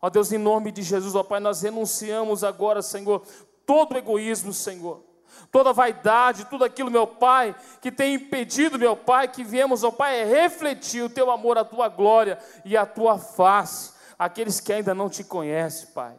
Ó 0.01 0.09
Deus, 0.09 0.31
em 0.31 0.39
nome 0.39 0.71
de 0.71 0.83
Jesus, 0.83 1.15
ó 1.15 1.25
Pai, 1.25 1.41
nós 1.41 1.63
renunciamos 1.63 2.45
agora, 2.45 2.81
Senhor, 2.81 3.23
todo 3.67 3.99
egoísmo, 3.99 4.53
Senhor. 4.53 5.03
Toda 5.51 5.73
vaidade, 5.73 6.47
tudo 6.47 6.65
aquilo, 6.65 6.91
meu 6.91 7.07
Pai, 7.07 7.55
que 7.83 7.91
tem 7.91 8.15
impedido, 8.15 8.79
meu 8.79 8.97
Pai, 8.97 9.27
que 9.27 9.43
viemos, 9.43 9.83
ó 9.83 9.91
Pai, 9.91 10.25
refletir 10.25 11.03
o 11.03 11.11
teu 11.11 11.31
amor, 11.31 11.59
a 11.59 11.65
tua 11.65 11.89
glória 11.89 12.39
e 12.65 12.77
a 12.77 12.87
tua 12.87 13.19
face 13.19 14.01
aqueles 14.21 14.61
que 14.61 14.71
ainda 14.71 14.95
não 14.95 15.09
te 15.09 15.25
conhecem, 15.25 15.89
Pai. 15.95 16.15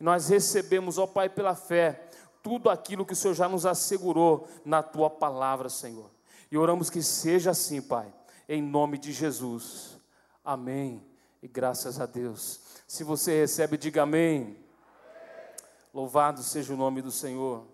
Nós 0.00 0.28
recebemos, 0.28 0.98
ó 0.98 1.06
Pai, 1.06 1.28
pela 1.28 1.54
fé, 1.54 2.08
tudo 2.42 2.68
aquilo 2.68 3.06
que 3.06 3.12
o 3.12 3.16
Senhor 3.16 3.34
já 3.34 3.48
nos 3.48 3.64
assegurou 3.64 4.48
na 4.64 4.82
tua 4.82 5.08
palavra, 5.08 5.68
Senhor. 5.68 6.10
E 6.50 6.58
oramos 6.58 6.90
que 6.90 7.02
seja 7.02 7.52
assim, 7.52 7.80
Pai, 7.80 8.12
em 8.48 8.60
nome 8.60 8.98
de 8.98 9.12
Jesus. 9.12 9.98
Amém. 10.44 11.02
E 11.42 11.48
graças 11.48 12.00
a 12.00 12.06
Deus. 12.06 12.60
Se 12.86 13.04
você 13.04 13.40
recebe, 13.40 13.76
diga 13.76 14.02
amém. 14.02 14.56
Louvado 15.94 16.42
seja 16.42 16.74
o 16.74 16.76
nome 16.76 17.00
do 17.00 17.10
Senhor. 17.10 17.64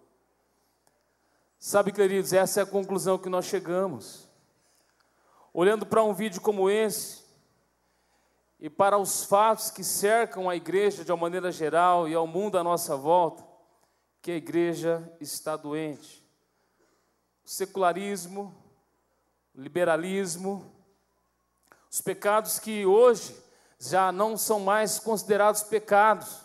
Sabe, 1.59 1.91
queridos, 1.91 2.33
essa 2.33 2.61
é 2.61 2.63
a 2.63 2.67
conclusão 2.67 3.19
que 3.19 3.29
nós 3.29 3.47
chegamos. 3.47 4.29
Olhando 5.53 5.85
para 5.85 6.05
um 6.05 6.13
vídeo 6.13 6.41
como 6.41 6.71
esse, 6.71 7.25
e 8.61 8.69
para 8.69 8.99
os 8.99 9.25
fatos 9.25 9.71
que 9.71 9.85
cercam 9.85 10.49
a 10.49 10.57
igreja 10.57 11.05
de 11.05 11.13
uma 11.13 11.19
maneira 11.19 11.51
geral 11.53 12.09
e 12.09 12.15
ao 12.15 12.27
mundo 12.27 12.59
à 12.59 12.65
nossa 12.65 12.97
volta, 12.97 13.48
que 14.21 14.31
a 14.31 14.37
igreja 14.37 15.13
está 15.21 15.57
doente. 15.57 16.25
O 17.45 17.49
secularismo, 17.49 18.55
o 19.55 19.61
liberalismo, 19.61 20.73
os 21.91 22.01
pecados 22.01 22.59
que 22.59 22.85
hoje 22.85 23.37
já 23.79 24.13
não 24.13 24.37
são 24.37 24.61
mais 24.61 24.99
considerados 24.99 25.63
pecados. 25.63 26.45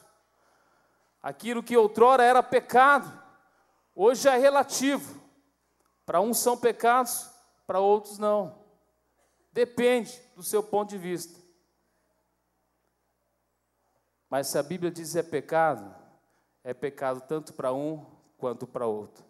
Aquilo 1.21 1.63
que 1.63 1.75
outrora 1.75 2.23
era 2.23 2.43
pecado, 2.43 3.23
Hoje 3.95 4.27
é 4.27 4.37
relativo. 4.37 5.21
Para 6.05 6.19
uns 6.19 6.39
são 6.39 6.57
pecados, 6.57 7.29
para 7.65 7.79
outros 7.79 8.17
não. 8.17 8.63
Depende 9.51 10.19
do 10.35 10.43
seu 10.43 10.63
ponto 10.63 10.89
de 10.89 10.97
vista. 10.97 11.39
Mas 14.29 14.47
se 14.47 14.57
a 14.57 14.63
Bíblia 14.63 14.91
diz 14.91 15.15
é 15.15 15.21
pecado, 15.21 15.95
é 16.63 16.73
pecado 16.73 17.21
tanto 17.21 17.53
para 17.53 17.73
um 17.73 18.05
quanto 18.37 18.65
para 18.65 18.85
outro. 18.85 19.23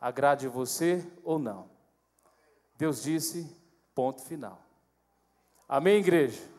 Agrade 0.00 0.48
você 0.48 1.06
ou 1.22 1.38
não. 1.38 1.68
Deus 2.76 3.02
disse, 3.02 3.54
ponto 3.94 4.22
final. 4.22 4.60
Amém, 5.68 5.98
igreja? 5.98 6.52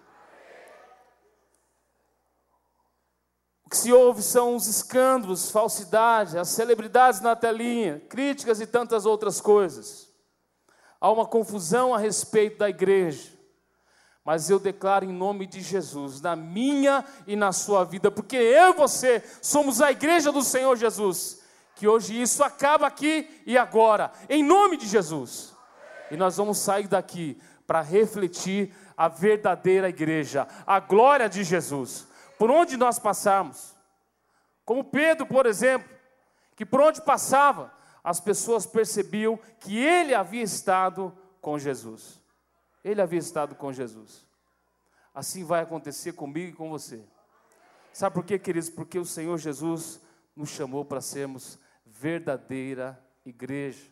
que 3.73 3.77
se 3.77 3.91
ouve 3.91 4.21
são 4.21 4.55
os 4.55 4.67
escândalos, 4.67 5.49
falsidade, 5.49 6.37
as 6.37 6.49
celebridades 6.49 7.21
na 7.21 7.35
telinha, 7.35 7.99
críticas 8.07 8.61
e 8.61 8.67
tantas 8.67 9.03
outras 9.03 9.41
coisas. 9.41 10.13
Há 11.01 11.11
uma 11.11 11.25
confusão 11.25 11.91
a 11.91 11.97
respeito 11.97 12.59
da 12.59 12.69
igreja. 12.69 13.32
Mas 14.23 14.49
eu 14.49 14.57
declaro 14.57 15.05
em 15.05 15.11
nome 15.11 15.45
de 15.45 15.61
Jesus, 15.61 16.21
na 16.21 16.35
minha 16.35 17.03
e 17.27 17.35
na 17.35 17.51
sua 17.51 17.83
vida, 17.83 18.09
porque 18.09 18.37
eu 18.37 18.69
e 18.69 18.73
você 18.73 19.21
somos 19.41 19.81
a 19.81 19.91
igreja 19.91 20.31
do 20.31 20.41
Senhor 20.41 20.77
Jesus, 20.77 21.41
que 21.75 21.87
hoje 21.87 22.21
isso 22.21 22.43
acaba 22.43 22.87
aqui 22.87 23.29
e 23.45 23.57
agora, 23.57 24.11
em 24.29 24.41
nome 24.43 24.77
de 24.77 24.87
Jesus. 24.87 25.53
E 26.09 26.15
nós 26.15 26.37
vamos 26.37 26.59
sair 26.59 26.87
daqui 26.87 27.37
para 27.67 27.81
refletir 27.81 28.73
a 28.95 29.07
verdadeira 29.07 29.89
igreja, 29.89 30.47
a 30.65 30.79
glória 30.79 31.27
de 31.27 31.43
Jesus 31.43 32.07
por 32.37 32.51
onde 32.51 32.77
nós 32.77 32.99
passamos. 32.99 33.73
Como 34.65 34.83
Pedro, 34.83 35.25
por 35.25 35.45
exemplo, 35.45 35.89
que 36.57 36.65
por 36.65 36.81
onde 36.81 37.01
passava, 37.01 37.73
as 38.03 38.19
pessoas 38.19 38.65
percebiam 38.65 39.39
que 39.59 39.77
ele 39.77 40.13
havia 40.13 40.43
estado 40.43 41.17
com 41.39 41.57
Jesus. 41.57 42.19
Ele 42.83 43.01
havia 43.01 43.19
estado 43.19 43.55
com 43.55 43.71
Jesus. 43.71 44.25
Assim 45.13 45.43
vai 45.43 45.61
acontecer 45.61 46.13
comigo 46.13 46.49
e 46.51 46.55
com 46.55 46.69
você. 46.69 47.03
Sabe 47.91 48.15
por 48.15 48.25
quê, 48.25 48.39
queridos? 48.39 48.69
Porque 48.69 48.97
o 48.97 49.05
Senhor 49.05 49.37
Jesus 49.37 50.01
nos 50.35 50.49
chamou 50.49 50.83
para 50.83 50.99
sermos 50.99 51.59
verdadeira 51.85 52.99
igreja. 53.25 53.91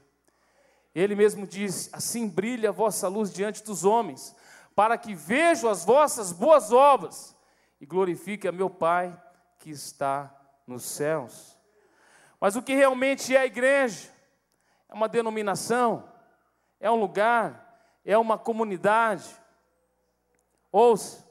Ele 0.93 1.15
mesmo 1.15 1.45
diz: 1.45 1.89
Assim 1.93 2.27
brilha 2.27 2.69
a 2.69 2.73
vossa 2.73 3.07
luz 3.07 3.31
diante 3.31 3.63
dos 3.63 3.85
homens, 3.85 4.35
para 4.75 4.97
que 4.97 5.13
vejam 5.13 5.69
as 5.69 5.85
vossas 5.85 6.31
boas 6.31 6.71
obras 6.71 7.35
e 7.79 7.85
glorifique 7.85 8.47
a 8.47 8.51
meu 8.51 8.69
Pai 8.69 9.15
que 9.59 9.69
está 9.69 10.35
nos 10.65 10.83
céus. 10.83 11.57
Mas 12.39 12.55
o 12.55 12.61
que 12.61 12.73
realmente 12.73 13.35
é 13.35 13.39
a 13.39 13.45
igreja? 13.45 14.09
É 14.89 14.93
uma 14.93 15.07
denominação, 15.07 16.11
é 16.79 16.89
um 16.89 16.99
lugar, 16.99 17.70
é 18.05 18.17
uma 18.17 18.37
comunidade. 18.37 19.35
Ouça, 20.71 21.25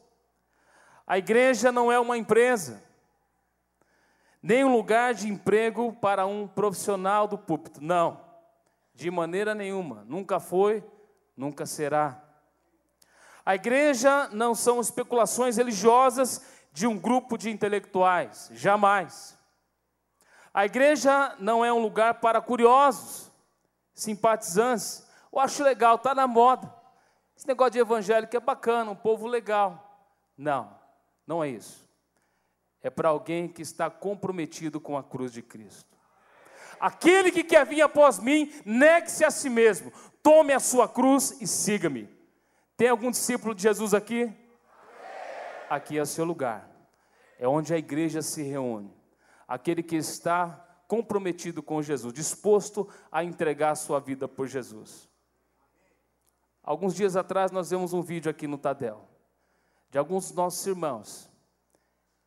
a 1.06 1.18
igreja 1.18 1.72
não 1.72 1.90
é 1.90 1.98
uma 1.98 2.16
empresa, 2.16 2.82
nem 4.42 4.64
um 4.64 4.72
lugar 4.72 5.14
de 5.14 5.28
emprego 5.28 5.92
para 5.94 6.26
um 6.26 6.46
profissional 6.46 7.26
do 7.26 7.36
púlpito, 7.36 7.82
não, 7.82 8.20
de 8.94 9.10
maneira 9.10 9.54
nenhuma, 9.54 10.04
nunca 10.06 10.38
foi, 10.38 10.84
nunca 11.36 11.66
será. 11.66 12.22
A 13.44 13.54
igreja 13.54 14.28
não 14.32 14.54
são 14.54 14.80
especulações 14.80 15.56
religiosas 15.56 16.44
de 16.72 16.86
um 16.86 16.98
grupo 16.98 17.36
de 17.36 17.50
intelectuais, 17.50 18.50
jamais. 18.52 19.36
A 20.52 20.64
igreja 20.64 21.34
não 21.38 21.64
é 21.64 21.72
um 21.72 21.80
lugar 21.80 22.14
para 22.20 22.40
curiosos, 22.40 23.30
simpatizantes. 23.94 25.08
Eu 25.32 25.38
acho 25.38 25.62
legal, 25.62 25.96
está 25.96 26.14
na 26.14 26.26
moda. 26.26 26.72
Esse 27.36 27.46
negócio 27.46 27.72
de 27.72 27.78
evangélico 27.78 28.36
é 28.36 28.40
bacana, 28.40 28.90
um 28.90 28.96
povo 28.96 29.26
legal. 29.26 30.08
Não, 30.36 30.76
não 31.26 31.42
é 31.42 31.48
isso. 31.48 31.88
É 32.82 32.90
para 32.90 33.08
alguém 33.08 33.48
que 33.48 33.62
está 33.62 33.88
comprometido 33.90 34.80
com 34.80 34.96
a 34.96 35.02
cruz 35.02 35.32
de 35.32 35.42
Cristo. 35.42 35.96
Aquele 36.78 37.30
que 37.30 37.44
quer 37.44 37.66
vir 37.66 37.82
após 37.82 38.18
mim, 38.18 38.52
negue-se 38.64 39.22
a 39.22 39.30
si 39.30 39.50
mesmo, 39.50 39.92
tome 40.22 40.52
a 40.52 40.58
sua 40.58 40.88
cruz 40.88 41.40
e 41.40 41.46
siga-me. 41.46 42.08
Tem 42.74 42.88
algum 42.88 43.10
discípulo 43.10 43.54
de 43.54 43.62
Jesus 43.62 43.92
aqui? 43.92 44.32
Aqui 45.68 45.98
é 45.98 46.02
o 46.02 46.06
seu 46.06 46.24
lugar. 46.24 46.66
É 47.38 47.46
onde 47.46 47.74
a 47.74 47.78
igreja 47.78 48.22
se 48.22 48.42
reúne. 48.42 48.94
Aquele 49.46 49.82
que 49.82 49.96
está 49.96 50.66
comprometido 50.88 51.62
com 51.62 51.82
Jesus, 51.82 52.14
disposto 52.14 52.88
a 53.12 53.22
entregar 53.22 53.72
a 53.72 53.76
sua 53.76 54.00
vida 54.00 54.26
por 54.26 54.46
Jesus. 54.46 55.09
Alguns 56.70 56.94
dias 56.94 57.16
atrás 57.16 57.50
nós 57.50 57.70
vimos 57.70 57.92
um 57.92 58.00
vídeo 58.00 58.30
aqui 58.30 58.46
no 58.46 58.56
Tadel 58.56 59.04
de 59.90 59.98
alguns 59.98 60.26
dos 60.26 60.36
nossos 60.36 60.64
irmãos 60.64 61.28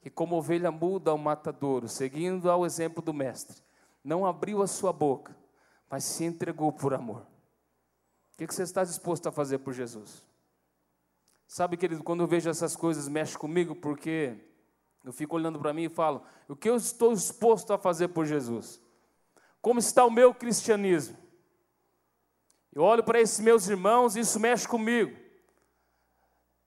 que, 0.01 0.09
como 0.09 0.35
ovelha 0.35 0.69
muda 0.69 1.11
ao 1.11 1.17
matadouro, 1.17 1.87
seguindo 1.87 2.51
ao 2.51 2.65
exemplo 2.65 3.01
do 3.01 3.13
Mestre, 3.13 3.63
não 4.03 4.25
abriu 4.25 4.61
a 4.61 4.67
sua 4.67 4.91
boca, 4.91 5.33
mas 5.89 6.03
se 6.03 6.25
entregou 6.25 6.73
por 6.73 6.93
amor. 6.93 7.25
O 8.33 8.35
que 8.35 8.53
você 8.53 8.63
está 8.63 8.83
disposto 8.83 9.29
a 9.29 9.31
fazer 9.31 9.59
por 9.59 9.71
Jesus? 9.71 10.25
Sabe, 11.47 11.77
querido, 11.77 12.03
quando 12.03 12.19
eu 12.19 12.27
vejo 12.27 12.49
essas 12.49 12.75
coisas, 12.75 13.07
mexe 13.07 13.37
comigo, 13.37 13.73
porque 13.73 14.35
eu 15.05 15.13
fico 15.13 15.37
olhando 15.37 15.57
para 15.57 15.71
mim 15.71 15.83
e 15.83 15.89
falo: 15.89 16.21
o 16.49 16.55
que 16.57 16.69
eu 16.69 16.75
estou 16.75 17.13
disposto 17.13 17.71
a 17.71 17.77
fazer 17.77 18.09
por 18.09 18.25
Jesus? 18.25 18.77
Como 19.61 19.79
está 19.79 20.03
o 20.03 20.11
meu 20.11 20.33
cristianismo? 20.33 21.22
Eu 22.73 22.81
olho 22.83 23.03
para 23.03 23.21
esses 23.21 23.39
meus 23.39 23.67
irmãos 23.67 24.15
e 24.15 24.21
isso 24.21 24.39
mexe 24.39 24.67
comigo, 24.67 25.15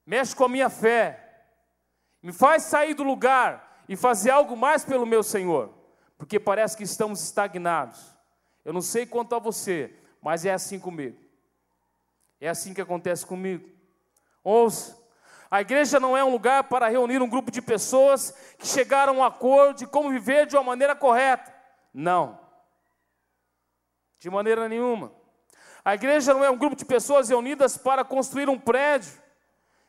mexe 0.06 0.36
com 0.36 0.44
a 0.44 0.48
minha 0.48 0.70
fé, 0.70 1.44
me 2.22 2.32
faz 2.32 2.62
sair 2.62 2.94
do 2.94 3.02
lugar 3.02 3.84
e 3.88 3.96
fazer 3.96 4.30
algo 4.30 4.56
mais 4.56 4.84
pelo 4.84 5.04
meu 5.04 5.22
Senhor, 5.22 5.74
porque 6.16 6.38
parece 6.38 6.76
que 6.76 6.84
estamos 6.84 7.20
estagnados. 7.22 8.16
Eu 8.64 8.72
não 8.72 8.80
sei 8.80 9.04
quanto 9.04 9.34
a 9.34 9.40
você, 9.40 9.92
mas 10.22 10.44
é 10.44 10.52
assim 10.52 10.78
comigo. 10.78 11.18
É 12.40 12.48
assim 12.48 12.72
que 12.72 12.80
acontece 12.80 13.26
comigo. 13.26 13.68
Ouça, 14.44 14.96
a 15.50 15.60
igreja 15.60 15.98
não 15.98 16.16
é 16.16 16.22
um 16.22 16.30
lugar 16.30 16.64
para 16.64 16.88
reunir 16.88 17.20
um 17.20 17.28
grupo 17.28 17.50
de 17.50 17.60
pessoas 17.60 18.30
que 18.58 18.66
chegaram 18.66 19.14
a 19.14 19.16
um 19.16 19.24
acordo 19.24 19.78
de 19.78 19.86
como 19.86 20.10
viver 20.10 20.46
de 20.46 20.56
uma 20.56 20.62
maneira 20.62 20.94
correta. 20.94 21.52
Não. 21.92 22.38
De 24.20 24.30
maneira 24.30 24.68
nenhuma. 24.68 25.12
A 25.86 25.94
igreja 25.94 26.34
não 26.34 26.42
é 26.42 26.50
um 26.50 26.58
grupo 26.58 26.74
de 26.74 26.84
pessoas 26.84 27.28
reunidas 27.28 27.76
para 27.76 28.04
construir 28.04 28.48
um 28.48 28.58
prédio 28.58 29.22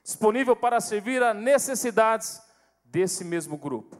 disponível 0.03 0.55
para 0.55 0.79
servir 0.79 1.23
a 1.23 1.33
necessidades 1.33 2.39
desse 2.85 3.25
mesmo 3.25 3.57
grupo. 3.57 3.97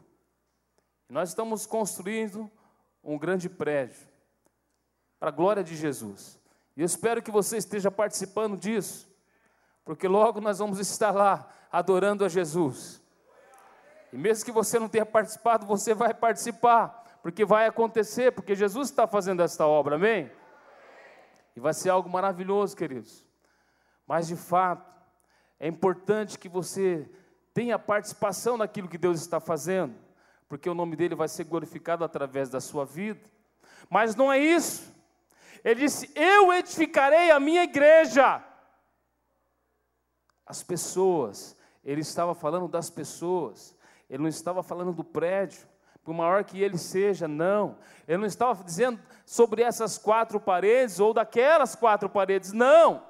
Nós 1.10 1.29
estamos 1.29 1.65
construindo 1.65 2.51
um 3.03 3.17
grande 3.17 3.49
prédio 3.49 4.07
para 5.19 5.29
a 5.29 5.31
glória 5.31 5.63
de 5.63 5.75
Jesus. 5.75 6.39
E 6.75 6.81
eu 6.81 6.86
espero 6.86 7.19
que 7.19 7.31
você 7.31 7.57
esteja 7.57 7.89
participando 7.89 8.55
disso 8.55 9.12
porque 9.83 10.07
logo 10.07 10.39
nós 10.39 10.60
vamos 10.60 10.77
estar 10.77 11.10
lá 11.10 11.49
adorando 11.71 12.23
a 12.23 12.29
Jesus. 12.29 13.01
E 14.13 14.17
mesmo 14.17 14.45
que 14.45 14.51
você 14.51 14.77
não 14.77 14.88
tenha 14.88 15.05
participado, 15.05 15.65
você 15.65 15.95
vai 15.95 16.13
participar, 16.13 17.19
porque 17.23 17.43
vai 17.43 17.65
acontecer, 17.65 18.33
porque 18.33 18.53
Jesus 18.53 18.89
está 18.91 19.07
fazendo 19.07 19.41
esta 19.41 19.65
obra, 19.65 19.95
amém? 19.95 20.29
E 21.58 21.60
vai 21.60 21.74
ser 21.74 21.89
algo 21.89 22.08
maravilhoso, 22.08 22.78
queridos. 22.78 23.26
Mas 24.06 24.28
de 24.28 24.36
fato, 24.36 24.88
é 25.60 25.67
importante 25.67 26.38
que 26.38 26.48
você 26.48 27.10
tenha 27.52 27.80
participação 27.80 28.58
naquilo 28.58 28.88
que 28.88 28.96
Deus 28.96 29.20
está 29.20 29.39
fazendo, 29.39 29.96
porque 30.48 30.70
o 30.70 30.76
nome 30.76 30.96
dele 30.96 31.15
vai 31.15 31.28
ser 31.28 31.46
glorificado 31.46 32.04
através 32.04 32.48
da 32.48 32.62
sua 32.62 32.86
vida. 32.86 33.28
Mas 33.89 34.15
não 34.15 34.32
é 34.32 34.38
isso. 34.38 34.93
Ele 35.63 35.80
disse: 35.80 36.12
Eu 36.13 36.54
edificarei 36.54 37.32
a 37.32 37.39
minha 37.39 37.63
igreja. 37.63 38.46
As 40.46 40.62
pessoas, 40.62 41.58
ele 41.84 42.02
estava 42.02 42.36
falando 42.36 42.67
das 42.67 42.91
pessoas, 42.91 43.76
ele 44.08 44.22
não 44.22 44.30
estava 44.30 44.62
falando 44.62 44.93
do 44.93 45.04
prédio, 45.04 45.67
por 46.08 46.13
maior 46.13 46.46
que 46.46 46.62
ele 46.62 46.78
seja, 46.78 47.28
não. 47.28 47.78
Ele 48.08 48.20
não 48.20 48.26
estava 48.26 48.63
dizendo 48.63 48.98
sobre 49.26 49.62
essas 49.62 49.98
quatro 49.98 50.39
paredes 50.39 51.02
ou 51.02 51.13
daquelas 51.13 51.76
quatro 51.76 52.08
paredes, 52.08 52.54
não. 52.54 53.04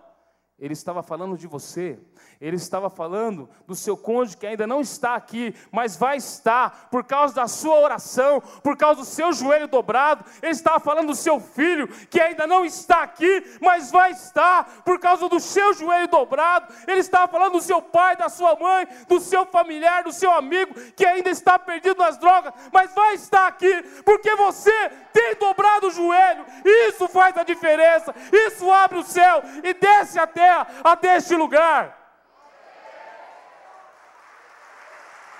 Ele 0.57 0.73
estava 0.73 1.03
falando 1.03 1.37
de 1.37 1.45
você, 1.45 1.99
ele 2.39 2.55
estava 2.55 2.87
falando 2.87 3.49
do 3.65 3.73
seu 3.73 3.97
cônjuge 3.97 4.37
que 4.37 4.45
ainda 4.45 4.67
não 4.67 4.79
está 4.79 5.15
aqui, 5.15 5.55
mas 5.71 5.97
vai 5.97 6.17
estar 6.17 6.87
por 6.91 7.03
causa 7.03 7.33
da 7.33 7.47
sua 7.47 7.79
oração, 7.79 8.39
por 8.61 8.77
causa 8.77 9.01
do 9.01 9.05
seu 9.05 9.33
joelho 9.33 9.67
dobrado. 9.67 10.23
Ele 10.41 10.51
estava 10.51 10.79
falando 10.79 11.07
do 11.07 11.15
seu 11.15 11.39
filho 11.39 11.87
que 12.09 12.19
ainda 12.19 12.45
não 12.45 12.63
está 12.63 13.01
aqui, 13.01 13.57
mas 13.59 13.89
vai 13.89 14.11
estar 14.11 14.83
por 14.85 14.99
causa 14.99 15.27
do 15.27 15.39
seu 15.39 15.73
joelho 15.73 16.07
dobrado. 16.07 16.71
Ele 16.87 16.99
estava 16.99 17.27
falando 17.27 17.53
do 17.53 17.61
seu 17.61 17.81
pai, 17.81 18.15
da 18.15 18.29
sua 18.29 18.55
mãe, 18.55 18.87
do 19.07 19.19
seu 19.19 19.43
familiar, 19.47 20.03
do 20.03 20.11
seu 20.11 20.31
amigo 20.31 20.75
que 20.95 21.05
ainda 21.05 21.31
está 21.31 21.57
perdido 21.57 21.97
nas 21.97 22.17
drogas, 22.17 22.53
mas 22.71 22.93
vai 22.93 23.15
estar 23.15 23.47
aqui 23.47 23.81
porque 24.05 24.35
você 24.35 24.89
tem 25.11 25.35
dobrado 25.39 25.87
o 25.87 25.91
joelho. 25.91 26.45
Isso 26.63 27.07
faz 27.07 27.35
a 27.35 27.43
diferença. 27.43 28.13
Isso 28.31 28.71
abre 28.71 28.99
o 28.99 29.03
céu 29.03 29.41
e 29.63 29.73
desce 29.73 30.19
a 30.19 30.27
terra 30.27 30.67
até 30.83 31.17
este 31.17 31.35
lugar. 31.35 32.06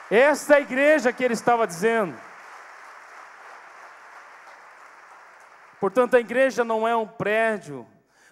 Esta 0.09 0.53
é 0.53 0.57
a 0.57 0.61
igreja 0.61 1.11
que 1.11 1.23
ele 1.23 1.33
estava 1.33 1.67
dizendo. 1.67 2.17
Portanto, 5.79 6.15
a 6.15 6.19
igreja 6.19 6.63
não 6.63 6.87
é 6.87 6.95
um 6.95 7.07
prédio, 7.07 7.85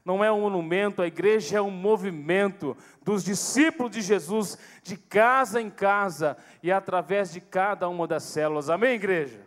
não 0.03 0.23
é 0.23 0.31
um 0.31 0.41
monumento, 0.41 1.01
a 1.01 1.07
igreja 1.07 1.57
é 1.57 1.61
um 1.61 1.69
movimento 1.69 2.75
dos 3.03 3.23
discípulos 3.23 3.91
de 3.91 4.01
Jesus, 4.01 4.57
de 4.83 4.97
casa 4.97 5.61
em 5.61 5.69
casa 5.69 6.37
e 6.63 6.71
através 6.71 7.31
de 7.31 7.41
cada 7.41 7.87
uma 7.87 8.07
das 8.07 8.23
células. 8.23 8.69
Amém, 8.69 8.95
igreja? 8.95 9.45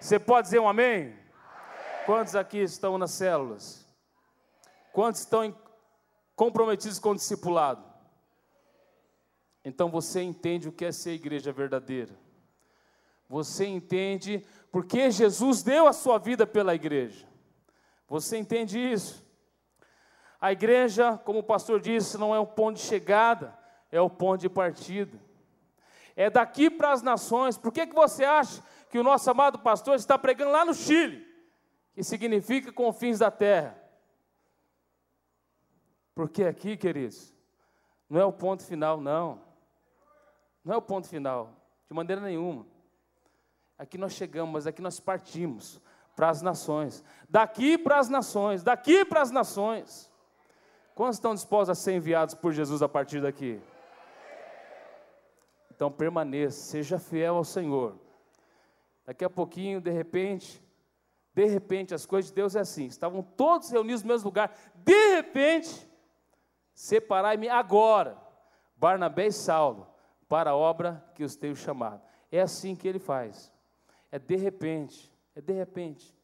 Você 0.00 0.18
pode 0.18 0.46
dizer 0.46 0.58
um 0.58 0.68
amém? 0.68 1.02
amém? 1.02 1.18
Quantos 2.06 2.34
aqui 2.34 2.58
estão 2.58 2.98
nas 2.98 3.12
células? 3.12 3.86
Quantos 4.92 5.20
estão 5.20 5.54
comprometidos 6.40 6.98
com 6.98 7.10
o 7.10 7.14
discipulado. 7.14 7.84
Então 9.64 9.90
você 9.90 10.22
entende 10.22 10.68
o 10.68 10.72
que 10.72 10.84
é 10.84 10.92
ser 10.92 11.12
igreja 11.12 11.52
verdadeira. 11.52 12.18
Você 13.28 13.66
entende 13.66 14.44
porque 14.72 15.10
Jesus 15.10 15.62
deu 15.62 15.86
a 15.86 15.92
sua 15.92 16.18
vida 16.18 16.46
pela 16.46 16.74
igreja. 16.74 17.26
Você 18.08 18.36
entende 18.36 18.78
isso? 18.78 19.24
A 20.40 20.52
igreja, 20.52 21.18
como 21.18 21.40
o 21.40 21.44
pastor 21.44 21.80
disse, 21.80 22.16
não 22.16 22.34
é 22.34 22.40
um 22.40 22.46
ponto 22.46 22.76
de 22.76 22.82
chegada, 22.82 23.56
é 23.92 24.00
o 24.00 24.08
ponto 24.08 24.40
de 24.40 24.48
partida. 24.48 25.20
É 26.16 26.30
daqui 26.30 26.70
para 26.70 26.92
as 26.92 27.02
nações. 27.02 27.58
Por 27.58 27.70
que, 27.72 27.86
que 27.86 27.94
você 27.94 28.24
acha 28.24 28.62
que 28.88 28.98
o 28.98 29.02
nosso 29.02 29.30
amado 29.30 29.58
pastor 29.58 29.96
está 29.96 30.18
pregando 30.18 30.50
lá 30.50 30.64
no 30.64 30.74
Chile? 30.74 31.26
Que 31.94 32.02
significa 32.02 32.72
confins 32.72 33.18
da 33.18 33.30
terra. 33.30 33.80
Porque 36.14 36.44
aqui, 36.44 36.76
queridos, 36.76 37.32
não 38.08 38.20
é 38.20 38.24
o 38.24 38.32
ponto 38.32 38.64
final, 38.64 39.00
não. 39.00 39.49
Não 40.64 40.74
é 40.74 40.76
o 40.76 40.82
ponto 40.82 41.08
final, 41.08 41.50
de 41.88 41.94
maneira 41.94 42.20
nenhuma. 42.20 42.66
Aqui 43.78 43.96
nós 43.96 44.12
chegamos, 44.12 44.66
aqui 44.66 44.82
nós 44.82 45.00
partimos 45.00 45.80
para 46.14 46.28
as 46.28 46.42
nações. 46.42 47.02
Daqui 47.28 47.78
para 47.78 47.98
as 47.98 48.08
nações, 48.08 48.62
daqui 48.62 49.04
para 49.04 49.22
as 49.22 49.30
nações. 49.30 50.10
Quantos 50.94 51.16
estão 51.16 51.34
dispostos 51.34 51.70
a 51.70 51.74
ser 51.74 51.94
enviados 51.94 52.34
por 52.34 52.52
Jesus 52.52 52.82
a 52.82 52.88
partir 52.88 53.22
daqui? 53.22 53.60
Então 55.70 55.90
permaneça, 55.90 56.60
seja 56.60 56.98
fiel 56.98 57.36
ao 57.36 57.44
Senhor. 57.44 57.98
Daqui 59.06 59.24
a 59.24 59.30
pouquinho, 59.30 59.80
de 59.80 59.90
repente, 59.90 60.62
de 61.34 61.46
repente, 61.46 61.94
as 61.94 62.04
coisas 62.04 62.30
de 62.30 62.34
Deus 62.34 62.54
é 62.54 62.60
assim: 62.60 62.84
estavam 62.84 63.22
todos 63.22 63.70
reunidos 63.70 64.02
no 64.02 64.08
mesmo 64.08 64.26
lugar, 64.26 64.54
de 64.74 65.14
repente, 65.14 65.90
Separai-me 66.80 67.46
agora, 67.46 68.16
Barnabé 68.74 69.26
e 69.26 69.32
Saulo, 69.32 69.86
para 70.30 70.50
a 70.52 70.56
obra 70.56 71.04
que 71.16 71.24
os 71.24 71.34
tenho 71.34 71.56
chamado. 71.56 72.00
É 72.30 72.40
assim 72.40 72.76
que 72.76 72.86
ele 72.86 73.00
faz. 73.00 73.50
É 74.12 74.18
de 74.18 74.36
repente, 74.36 75.12
é 75.34 75.40
de 75.40 75.52
repente. 75.52 76.14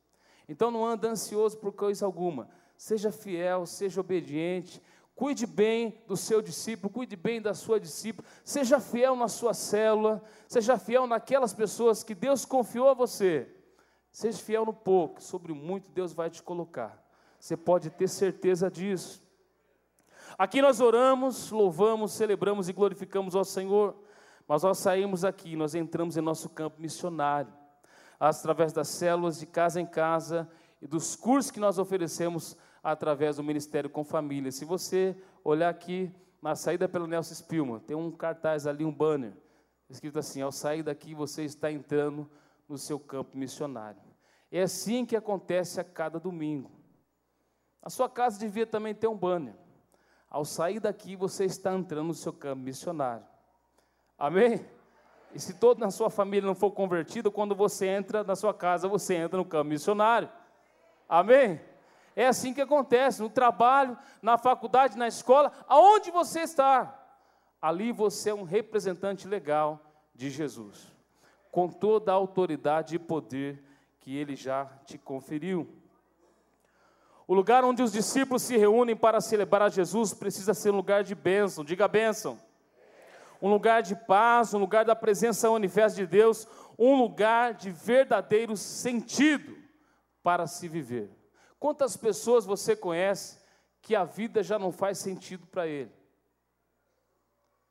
Então 0.49 0.71
não 0.71 0.87
anda 0.87 1.09
ansioso 1.09 1.59
por 1.59 1.73
coisa 1.73 2.07
alguma. 2.07 2.49
Seja 2.77 3.11
fiel, 3.11 3.66
seja 3.66 4.01
obediente, 4.01 4.81
cuide 5.16 5.45
bem 5.45 6.01
do 6.07 6.16
seu 6.16 6.40
discípulo, 6.40 6.92
cuide 6.92 7.16
bem 7.16 7.42
da 7.42 7.53
sua 7.53 7.81
discípula, 7.81 8.29
seja 8.45 8.79
fiel 8.79 9.16
na 9.16 9.27
sua 9.27 9.53
célula, 9.53 10.23
seja 10.47 10.79
fiel 10.79 11.09
naquelas 11.09 11.53
pessoas 11.53 12.05
que 12.05 12.14
Deus 12.14 12.45
confiou 12.45 12.88
a 12.88 12.95
você. 12.95 13.49
Seja 14.12 14.38
fiel 14.38 14.64
no 14.64 14.73
pouco, 14.73 15.21
sobre 15.21 15.53
muito 15.53 15.90
Deus 15.90 16.12
vai 16.12 16.31
te 16.31 16.40
colocar. 16.45 17.05
Você 17.40 17.57
pode 17.57 17.90
ter 17.90 18.09
certeza 18.09 18.71
disso. 18.71 19.25
Aqui 20.38 20.61
nós 20.61 20.83
oramos, 20.83 21.51
louvamos, 21.51 22.12
celebramos 22.12 22.68
e 22.68 22.72
glorificamos 22.75 23.35
ao 23.35 23.42
Senhor, 23.42 23.96
mas 24.46 24.62
nós 24.62 24.77
saímos 24.77 25.25
aqui, 25.25 25.57
nós 25.57 25.75
entramos 25.75 26.18
em 26.18 26.20
nosso 26.20 26.51
campo 26.51 26.79
missionário, 26.79 27.51
através 28.20 28.70
das 28.70 28.88
células 28.88 29.38
de 29.38 29.46
casa 29.46 29.81
em 29.81 29.87
casa 29.87 30.46
e 30.83 30.87
dos 30.87 31.16
cursos 31.16 31.51
que 31.51 31.59
nós 31.59 31.79
oferecemos 31.79 32.55
através 32.83 33.37
do 33.37 33.42
Ministério 33.42 33.88
com 33.88 34.05
Família. 34.05 34.53
Se 34.53 34.66
você 34.66 35.16
olhar 35.42 35.70
aqui 35.70 36.14
na 36.42 36.55
saída 36.55 36.87
pelo 36.87 37.07
Nelson 37.07 37.35
Spilman, 37.35 37.81
tem 37.81 37.96
um 37.96 38.11
cartaz 38.11 38.66
ali, 38.66 38.85
um 38.85 38.92
banner, 38.92 39.33
escrito 39.88 40.18
assim: 40.18 40.42
ao 40.42 40.53
sair 40.53 40.83
daqui 40.83 41.14
você 41.14 41.44
está 41.44 41.72
entrando 41.72 42.31
no 42.68 42.77
seu 42.77 43.01
campo 43.01 43.38
missionário. 43.38 44.01
É 44.53 44.61
assim 44.61 45.07
que 45.07 45.16
acontece 45.16 45.81
a 45.81 45.85
cada 45.85 46.20
domingo. 46.20 46.70
A 47.83 47.88
sua 47.88 48.09
casa 48.09 48.38
devia 48.38 48.66
também 48.66 48.94
ter 48.94 49.07
um 49.09 49.16
banner. 49.16 49.55
Ao 50.30 50.44
sair 50.44 50.80
daqui, 50.80 51.16
você 51.16 51.44
está 51.44 51.72
entrando 51.74 52.08
no 52.08 52.14
seu 52.14 52.32
campo 52.32 52.62
missionário. 52.62 53.24
Amém? 54.18 54.64
E 55.34 55.40
se 55.40 55.54
todo 55.54 55.78
na 55.78 55.90
sua 55.90 56.08
família 56.08 56.46
não 56.46 56.54
for 56.54 56.70
convertido, 56.70 57.30
quando 57.30 57.54
você 57.54 57.86
entra 57.86 58.24
na 58.24 58.34
sua 58.34 58.54
casa, 58.54 58.88
você 58.88 59.14
entra 59.14 59.36
no 59.36 59.44
campo 59.44 59.68
missionário. 59.68 60.28
Amém? 61.08 61.60
É 62.14 62.26
assim 62.26 62.54
que 62.54 62.60
acontece, 62.62 63.20
no 63.20 63.28
trabalho, 63.28 63.96
na 64.22 64.38
faculdade, 64.38 64.96
na 64.96 65.06
escola, 65.06 65.52
aonde 65.68 66.10
você 66.10 66.40
está. 66.40 67.02
Ali 67.60 67.92
você 67.92 68.30
é 68.30 68.34
um 68.34 68.42
representante 68.42 69.28
legal 69.28 69.80
de 70.14 70.30
Jesus, 70.30 70.90
com 71.50 71.68
toda 71.68 72.12
a 72.12 72.14
autoridade 72.14 72.94
e 72.94 72.98
poder 72.98 73.62
que 74.00 74.16
ele 74.16 74.34
já 74.34 74.64
te 74.86 74.96
conferiu. 74.96 75.68
O 77.26 77.34
lugar 77.34 77.64
onde 77.64 77.82
os 77.82 77.92
discípulos 77.92 78.42
se 78.42 78.56
reúnem 78.56 78.94
para 78.94 79.20
celebrar 79.20 79.70
Jesus 79.70 80.14
precisa 80.14 80.54
ser 80.54 80.70
um 80.70 80.76
lugar 80.76 81.02
de 81.02 81.14
bênção, 81.14 81.64
diga 81.64 81.88
bênção. 81.88 82.38
Um 83.42 83.50
lugar 83.50 83.82
de 83.82 83.96
paz, 83.96 84.54
um 84.54 84.58
lugar 84.58 84.84
da 84.84 84.94
presença 84.94 85.50
manifesta 85.50 85.96
de 85.96 86.06
Deus, 86.06 86.46
um 86.78 86.94
lugar 86.94 87.54
de 87.54 87.70
verdadeiro 87.70 88.56
sentido 88.56 89.56
para 90.22 90.46
se 90.46 90.68
viver. 90.68 91.10
Quantas 91.58 91.96
pessoas 91.96 92.46
você 92.46 92.76
conhece 92.76 93.38
que 93.82 93.96
a 93.96 94.04
vida 94.04 94.42
já 94.42 94.58
não 94.58 94.70
faz 94.70 94.98
sentido 94.98 95.46
para 95.46 95.66
ele? 95.66 95.92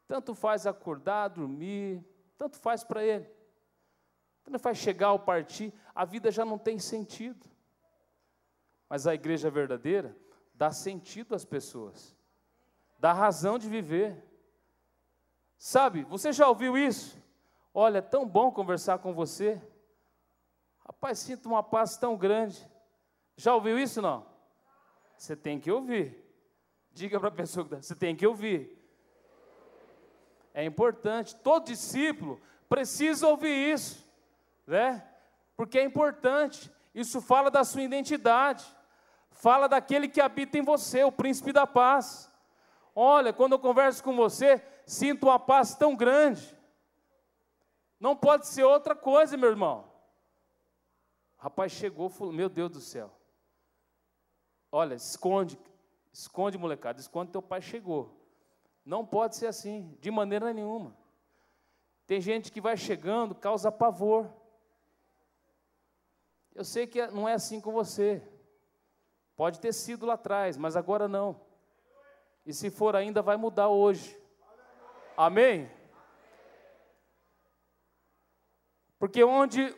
Tanto 0.07 0.35
faz 0.35 0.67
acordar, 0.67 1.29
dormir, 1.29 2.05
tanto 2.37 2.57
faz 2.57 2.83
para 2.83 3.03
ele. 3.03 3.27
Tanto 4.43 4.59
faz 4.59 4.77
chegar 4.77 5.13
ou 5.13 5.19
partir, 5.19 5.73
a 5.93 6.05
vida 6.05 6.29
já 6.29 6.45
não 6.45 6.57
tem 6.57 6.77
sentido. 6.77 7.54
Mas 8.89 9.07
a 9.07 9.13
igreja 9.13 9.49
verdadeira 9.49 10.15
dá 10.53 10.71
sentido 10.71 11.35
às 11.35 11.43
pessoas, 11.43 12.15
dá 12.99 13.11
razão 13.11 13.57
de 13.57 13.67
viver. 13.67 14.23
Sabe, 15.57 16.03
você 16.03 16.31
já 16.31 16.47
ouviu 16.47 16.77
isso? 16.77 17.21
Olha, 17.73 17.97
é 17.97 18.01
tão 18.01 18.27
bom 18.27 18.51
conversar 18.51 18.99
com 18.99 19.13
você. 19.13 19.61
Rapaz, 20.85 21.19
sinto 21.19 21.47
uma 21.47 21.63
paz 21.63 21.97
tão 21.97 22.15
grande. 22.15 22.65
Já 23.35 23.53
ouviu 23.53 23.77
isso 23.77 24.01
não? 24.01 24.25
Você 25.17 25.35
tem 25.35 25.59
que 25.59 25.71
ouvir. 25.71 26.23
Diga 26.91 27.19
para 27.19 27.29
a 27.29 27.31
pessoa 27.31 27.67
que 27.67 27.75
você 27.75 27.95
tem 27.95 28.15
que 28.15 28.25
ouvir. 28.25 28.81
É 30.53 30.63
importante, 30.63 31.35
todo 31.35 31.65
discípulo 31.65 32.39
precisa 32.69 33.27
ouvir 33.27 33.73
isso, 33.73 34.09
né? 34.65 35.05
Porque 35.57 35.77
é 35.77 35.83
importante. 35.83 36.71
Isso 36.93 37.19
fala 37.19 37.51
da 37.51 37.63
sua 37.65 37.81
identidade 37.81 38.65
fala 39.35 39.67
daquele 39.67 40.07
que 40.07 40.21
habita 40.21 40.57
em 40.57 40.63
você, 40.63 41.03
o 41.03 41.11
príncipe 41.11 41.51
da 41.51 41.67
paz. 41.67 42.31
Olha, 42.95 43.33
quando 43.33 43.51
eu 43.51 43.59
converso 43.59 44.03
com 44.03 44.15
você, 44.15 44.63
sinto 44.85 45.27
uma 45.27 45.37
paz 45.37 45.75
tão 45.75 45.95
grande. 45.95 46.57
Não 47.99 48.15
pode 48.15 48.47
ser 48.47 48.63
outra 48.63 48.95
coisa, 48.95 49.37
meu 49.37 49.49
irmão. 49.49 49.91
Rapaz 51.37 51.73
chegou, 51.73 52.09
falou: 52.09 52.33
Meu 52.33 52.49
Deus 52.49 52.71
do 52.71 52.81
céu. 52.81 53.11
Olha, 54.71 54.95
esconde, 54.95 55.59
esconde, 56.11 56.57
molecada, 56.57 56.99
esconde 56.99 57.31
teu 57.31 57.41
pai 57.41 57.61
chegou. 57.61 58.17
Não 58.85 59.05
pode 59.05 59.35
ser 59.35 59.47
assim, 59.47 59.97
de 59.99 60.09
maneira 60.09 60.53
nenhuma. 60.53 60.95
Tem 62.07 62.21
gente 62.21 62.51
que 62.51 62.61
vai 62.61 62.77
chegando, 62.77 63.35
causa 63.35 63.71
pavor. 63.71 64.31
Eu 66.53 66.63
sei 66.63 66.87
que 66.87 67.05
não 67.07 67.27
é 67.27 67.33
assim 67.33 67.59
com 67.59 67.71
você. 67.71 68.21
Pode 69.35 69.59
ter 69.59 69.73
sido 69.73 70.05
lá 70.05 70.13
atrás, 70.13 70.57
mas 70.57 70.75
agora 70.75 71.07
não. 71.07 71.39
E 72.45 72.53
se 72.53 72.69
for 72.69 72.95
ainda, 72.95 73.21
vai 73.21 73.35
mudar 73.37 73.69
hoje. 73.69 74.17
Amém? 75.17 75.69
Porque 78.99 79.23
onde 79.23 79.75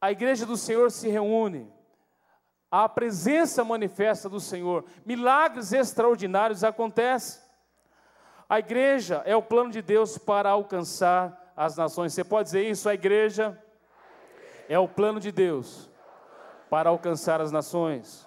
a 0.00 0.10
igreja 0.10 0.46
do 0.46 0.56
Senhor 0.56 0.90
se 0.90 1.08
reúne, 1.08 1.72
a 2.70 2.88
presença 2.88 3.64
manifesta 3.64 4.28
do 4.28 4.40
Senhor, 4.40 4.84
milagres 5.04 5.72
extraordinários 5.72 6.64
acontecem. 6.64 7.42
A 8.48 8.58
igreja 8.58 9.22
é 9.24 9.34
o 9.36 9.42
plano 9.42 9.70
de 9.70 9.82
Deus 9.82 10.18
para 10.18 10.50
alcançar 10.50 11.52
as 11.56 11.76
nações. 11.76 12.12
Você 12.12 12.22
pode 12.22 12.46
dizer 12.46 12.68
isso? 12.68 12.88
A 12.88 12.94
igreja 12.94 13.60
é 14.68 14.78
o 14.78 14.88
plano 14.88 15.18
de 15.18 15.32
Deus 15.32 15.90
para 16.70 16.90
alcançar 16.90 17.40
as 17.40 17.50
nações. 17.50 18.26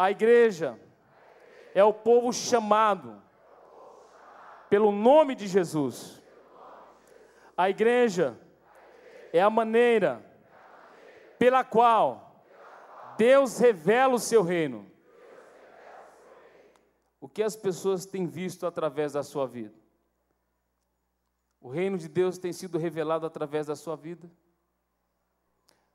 A 0.00 0.10
igreja 0.10 0.80
é 1.74 1.84
o 1.84 1.92
povo 1.92 2.32
chamado 2.32 3.22
pelo 4.70 4.90
nome 4.90 5.34
de 5.34 5.46
Jesus. 5.46 6.22
A 7.54 7.68
igreja 7.68 8.40
é 9.30 9.42
a 9.42 9.50
maneira 9.50 10.24
pela 11.38 11.62
qual 11.62 12.46
Deus 13.18 13.58
revela 13.58 14.14
o 14.14 14.18
seu 14.18 14.42
reino. 14.42 14.90
O 17.20 17.28
que 17.28 17.42
as 17.42 17.54
pessoas 17.54 18.06
têm 18.06 18.26
visto 18.26 18.66
através 18.66 19.12
da 19.12 19.22
sua 19.22 19.46
vida? 19.46 19.78
O 21.60 21.68
reino 21.68 21.98
de 21.98 22.08
Deus 22.08 22.38
tem 22.38 22.54
sido 22.54 22.78
revelado 22.78 23.26
através 23.26 23.66
da 23.66 23.76
sua 23.76 23.96
vida? 23.96 24.30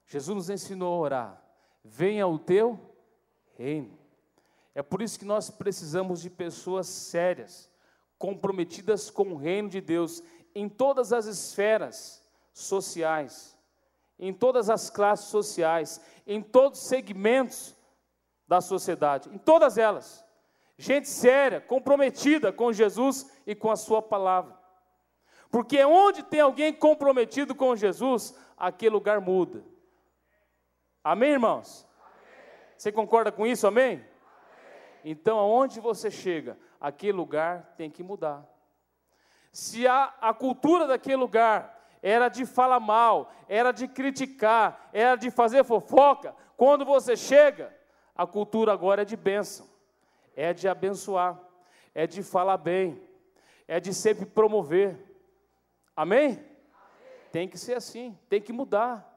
Jesus 0.06 0.36
nos 0.36 0.50
ensinou 0.52 0.94
a 0.94 1.00
orar: 1.00 1.44
venha 1.84 2.28
o 2.28 2.38
teu 2.38 2.95
reino. 3.58 3.98
É 4.74 4.84
por 4.84 5.02
isso 5.02 5.18
que 5.18 5.26
nós 5.26 5.50
precisamos 5.50 6.22
de 6.22 6.30
pessoas 6.30 6.88
sérias, 6.88 7.70
comprometidas 8.18 9.10
com 9.10 9.34
o 9.34 9.38
reino 9.38 9.70
de 9.70 9.82
Deus 9.82 10.22
em 10.54 10.70
todas 10.70 11.12
as 11.12 11.26
esferas 11.26 12.24
sociais, 12.54 13.58
em 14.18 14.34
todas 14.34 14.70
as 14.70 14.90
classes 14.90 15.28
sociais, 15.28 16.02
em 16.26 16.42
todos 16.42 16.80
os 16.80 16.88
segmentos 16.88 17.76
da 18.48 18.62
sociedade, 18.62 19.30
em 19.30 19.38
todas 19.38 19.78
elas. 19.78 20.24
Gente 20.78 21.08
séria, 21.08 21.62
comprometida 21.62 22.52
com 22.52 22.72
Jesus 22.72 23.30
e 23.46 23.56
com 23.56 23.72
a 23.72 23.76
Sua 23.76 24.02
palavra. 24.02 24.58
Porque 25.50 25.84
onde 25.86 26.24
tem 26.24 26.42
alguém 26.42 26.74
comprometido 26.74 27.56
com 27.56 27.76
Jesus, 27.76 28.36
aquele 28.58 28.94
lugar 28.94 29.22
muda. 29.22 29.64
Amém, 31.04 31.32
irmãos? 31.32 31.85
Você 32.78 32.92
concorda 32.92 33.32
com 33.32 33.46
isso? 33.46 33.66
Amém? 33.68 33.94
Amém? 33.94 34.06
Então, 35.04 35.38
aonde 35.38 35.80
você 35.80 36.10
chega, 36.12 36.58
aquele 36.80 37.14
lugar 37.14 37.74
tem 37.78 37.90
que 37.90 38.04
mudar. 38.04 38.46
Se 39.52 39.88
a, 39.88 40.14
a 40.20 40.34
cultura 40.34 40.88
daquele 40.88 41.16
lugar 41.16 41.88
era 42.02 42.28
de 42.28 42.46
falar 42.46 42.80
mal, 42.80 43.32
era 43.48 43.72
de 43.72 43.88
criticar, 43.88 44.90
era 44.92 45.16
de 45.16 45.32
fazer 45.32 45.64
fofoca, 45.64 46.36
quando 46.58 46.86
você 46.86 47.16
chega, 47.16 47.76
a 48.16 48.26
cultura 48.26 48.72
agora 48.72 49.02
é 49.02 49.06
de 49.06 49.18
bênção, 49.18 49.68
é 50.36 50.54
de 50.54 50.68
abençoar, 50.68 51.40
é 51.94 52.06
de 52.06 52.22
falar 52.22 52.58
bem, 52.58 53.02
é 53.68 53.80
de 53.80 53.94
sempre 53.94 54.26
promover. 54.26 54.98
Amém? 55.96 56.32
Amém? 56.32 56.46
Tem 57.32 57.48
que 57.48 57.58
ser 57.58 57.74
assim, 57.74 58.18
tem 58.30 58.42
que 58.42 58.54
mudar. 58.54 59.12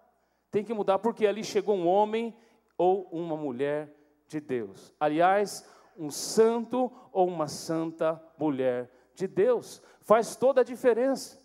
Tem 0.50 0.64
que 0.64 0.72
mudar 0.72 0.98
porque 0.98 1.26
ali 1.26 1.44
chegou 1.44 1.76
um 1.76 1.86
homem 1.86 2.34
ou 2.78 3.02
uma 3.10 3.36
mulher 3.36 3.92
de 4.28 4.40
Deus. 4.40 4.94
Aliás, 4.98 5.68
um 5.98 6.10
santo 6.10 6.90
ou 7.12 7.26
uma 7.26 7.48
santa 7.48 8.22
mulher 8.38 8.88
de 9.14 9.26
Deus. 9.26 9.82
Faz 10.00 10.36
toda 10.36 10.60
a 10.60 10.64
diferença. 10.64 11.44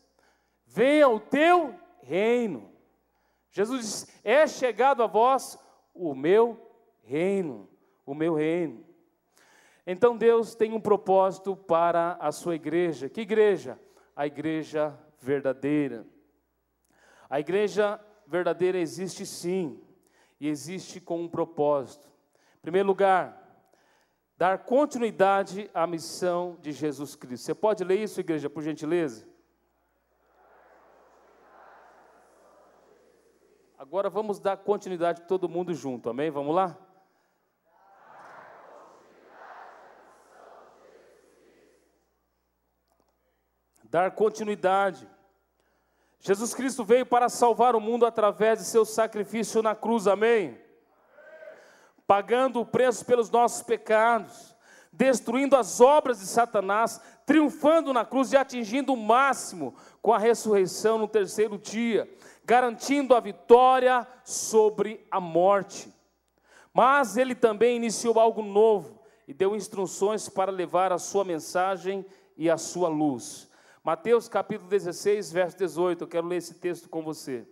Venha 0.66 1.10
o 1.10 1.20
teu 1.20 1.74
reino. 2.04 2.72
Jesus 3.50 3.82
diz: 3.82 4.20
É 4.24 4.46
chegado 4.46 5.02
a 5.02 5.08
vós 5.08 5.58
o 5.94 6.14
meu 6.14 6.58
reino, 7.02 7.68
o 8.06 8.14
meu 8.14 8.36
reino. 8.36 8.86
Então 9.86 10.16
Deus 10.16 10.56
tem 10.56 10.72
um 10.72 10.80
propósito 10.80 11.56
para 11.56 12.18
a 12.20 12.32
sua 12.32 12.56
igreja. 12.56 13.10
Que 13.10 13.22
igreja? 13.22 13.78
A 14.16 14.26
igreja 14.26 14.98
verdadeira. 15.20 16.06
A 17.30 17.40
igreja 17.40 18.00
verdadeira 18.28 18.78
existe 18.78 19.26
sim, 19.26 19.83
e 20.44 20.50
existe 20.50 21.00
com 21.00 21.22
um 21.22 21.30
propósito. 21.30 22.12
Em 22.58 22.62
primeiro 22.64 22.86
lugar, 22.86 23.42
dar 24.38 24.66
continuidade 24.66 25.72
à 25.74 25.88
missão 25.88 26.58
de 26.60 26.74
Jesus 26.74 27.16
Cristo. 27.16 27.46
Você 27.46 27.56
pode 27.56 27.82
ler 27.82 28.02
isso, 28.02 28.20
igreja, 28.20 28.50
por 28.50 28.62
gentileza? 28.62 29.26
Agora 33.78 34.10
vamos 34.10 34.38
dar 34.38 34.58
continuidade 34.58 35.22
todo 35.22 35.48
mundo 35.48 35.74
junto, 35.74 36.10
amém? 36.10 36.30
Vamos 36.30 36.54
lá? 36.54 36.78
Dar 43.86 44.12
continuidade 44.12 45.10
Jesus 46.26 46.54
Cristo 46.54 46.86
veio 46.86 47.06
para 47.06 47.28
salvar 47.28 47.76
o 47.76 47.82
mundo 47.82 48.06
através 48.06 48.60
de 48.60 48.64
seu 48.64 48.86
sacrifício 48.86 49.62
na 49.62 49.76
cruz, 49.76 50.08
amém? 50.08 50.58
Pagando 52.08 52.62
o 52.62 52.66
preço 52.66 53.06
pelos 53.06 53.30
nossos 53.30 53.62
pecados, 53.62 54.56
destruindo 54.90 55.58
as 55.58 55.82
obras 55.82 56.22
de 56.22 56.26
Satanás, 56.26 57.02
triunfando 57.26 57.92
na 57.92 58.06
cruz 58.06 58.32
e 58.32 58.38
atingindo 58.38 58.94
o 58.94 58.98
máximo 58.98 59.76
com 60.02 60.14
a 60.14 60.18
ressurreição 60.18 60.98
no 60.98 61.10
terceiro 61.10 61.58
dia, 61.58 62.10
garantindo 62.46 63.14
a 63.14 63.20
vitória 63.20 64.08
sobre 64.24 65.06
a 65.12 65.20
morte. 65.20 65.94
Mas 66.74 67.18
ele 67.18 67.36
também 67.36 67.76
iniciou 67.76 68.18
algo 68.18 68.42
novo 68.42 68.98
e 69.28 69.34
deu 69.34 69.58
instruções 69.58 70.30
para 70.30 70.54
levar 70.54 70.94
a 70.94 70.98
sua 70.98 71.26
mensagem 71.26 72.06
e 72.38 72.50
a 72.50 72.58
sua 72.58 72.88
luz. 72.88 73.52
Mateus 73.84 74.30
capítulo 74.30 74.70
16, 74.70 75.34
verso 75.34 75.58
18, 75.58 76.06
eu 76.06 76.08
quero 76.08 76.26
ler 76.26 76.38
esse 76.38 76.54
texto 76.54 76.88
com 76.88 77.04
você. 77.04 77.46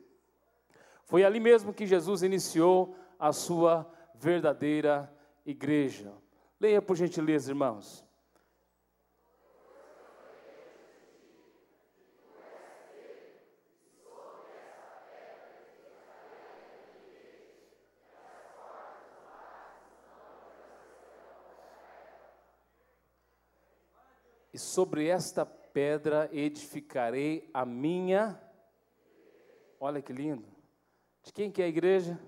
Foi 1.04 1.26
ali 1.26 1.42
mesmo 1.42 1.74
que 1.74 1.86
Jesus 1.86 2.24
iniciou 2.24 2.96
a 3.20 3.34
sua 3.34 3.86
verdadeira 4.16 5.14
igreja. 5.46 6.14
Leia 6.58 6.82
por 6.82 6.96
gentileza, 6.96 7.52
irmãos. 7.52 8.06
E 24.54 24.58
sobre 24.58 25.08
esta 25.08 25.46
pedra 25.74 26.30
edificarei 26.32 27.50
a 27.54 27.66
minha. 27.66 28.42
Olha 29.80 30.02
que 30.02 30.14
lindo. 30.14 30.48
De 31.24 31.32
quem 31.32 31.52
que 31.52 31.62
é 31.62 31.66
a 31.66 31.70
igreja? 31.70 32.20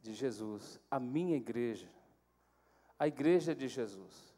De 0.00 0.14
Jesus. 0.14 0.80
A 0.90 0.98
minha 0.98 1.36
igreja. 1.36 1.88
A 2.98 3.06
igreja 3.06 3.52
é 3.52 3.54
de 3.54 3.68
Jesus. 3.68 4.32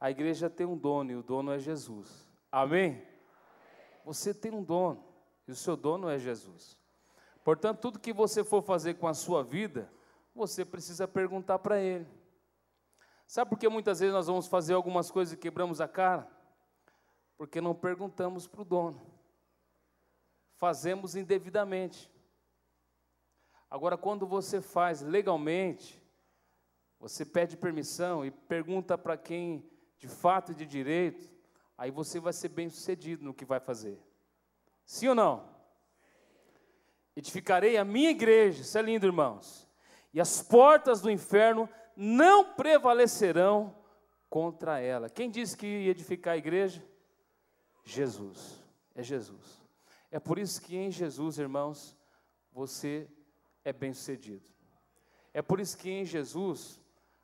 A 0.00 0.10
igreja 0.10 0.50
tem 0.50 0.66
um 0.66 0.76
dono 0.76 1.12
e 1.12 1.16
o 1.16 1.22
dono 1.22 1.52
é 1.52 1.58
Jesus. 1.58 2.28
Amém? 2.50 3.02
Você 4.04 4.34
tem 4.34 4.52
um 4.52 4.62
dono 4.62 5.04
e 5.46 5.52
o 5.52 5.56
seu 5.56 5.76
dono 5.76 6.08
é 6.08 6.18
Jesus. 6.18 6.76
Portanto, 7.42 7.80
tudo 7.80 7.98
que 7.98 8.12
você 8.12 8.42
for 8.42 8.62
fazer 8.62 8.94
com 8.94 9.06
a 9.06 9.14
sua 9.14 9.42
vida, 9.42 9.90
você 10.34 10.64
precisa 10.64 11.06
perguntar 11.06 11.58
para 11.58 11.80
Ele. 11.80 12.06
Sabe 13.26 13.50
por 13.50 13.58
que 13.58 13.68
muitas 13.68 14.00
vezes 14.00 14.14
nós 14.14 14.26
vamos 14.26 14.46
fazer 14.46 14.74
algumas 14.74 15.10
coisas 15.10 15.34
e 15.34 15.36
quebramos 15.36 15.80
a 15.80 15.88
cara? 15.88 16.28
Porque 17.36 17.60
não 17.60 17.74
perguntamos 17.74 18.46
para 18.46 18.62
o 18.62 18.64
dono. 18.64 19.00
Fazemos 20.56 21.16
indevidamente. 21.16 22.10
Agora, 23.70 23.96
quando 23.96 24.26
você 24.26 24.60
faz 24.60 25.00
legalmente, 25.00 26.02
Você 27.04 27.22
pede 27.22 27.54
permissão 27.54 28.24
e 28.24 28.30
pergunta 28.30 28.96
para 28.96 29.14
quem 29.14 29.62
de 29.98 30.08
fato 30.08 30.52
e 30.52 30.54
de 30.54 30.64
direito, 30.64 31.30
aí 31.76 31.90
você 31.90 32.18
vai 32.18 32.32
ser 32.32 32.48
bem 32.48 32.70
sucedido 32.70 33.22
no 33.22 33.34
que 33.34 33.44
vai 33.44 33.60
fazer. 33.60 34.02
Sim 34.86 35.08
ou 35.08 35.14
não? 35.14 35.46
Edificarei 37.14 37.76
a 37.76 37.84
minha 37.84 38.08
igreja, 38.08 38.62
isso 38.62 38.78
é 38.78 38.80
lindo, 38.80 39.04
irmãos, 39.04 39.68
e 40.14 40.20
as 40.20 40.40
portas 40.40 41.02
do 41.02 41.10
inferno 41.10 41.68
não 41.96 42.54
prevalecerão 42.54 43.74
contra 44.28 44.80
ela. 44.80 45.08
Quem 45.08 45.30
disse 45.30 45.56
que 45.56 45.66
ia 45.66 45.90
edificar 45.90 46.34
a 46.34 46.36
igreja? 46.36 46.84
Jesus. 47.84 48.62
É 48.94 49.02
Jesus. 49.02 49.62
É 50.10 50.18
por 50.18 50.38
isso 50.38 50.60
que 50.60 50.76
em 50.76 50.90
Jesus, 50.90 51.38
irmãos, 51.38 51.96
você 52.52 53.08
é 53.64 53.72
bem-sucedido. 53.72 54.48
É 55.32 55.42
por 55.42 55.58
isso 55.58 55.76
que 55.76 55.90
em 55.90 56.04
Jesus, 56.04 56.80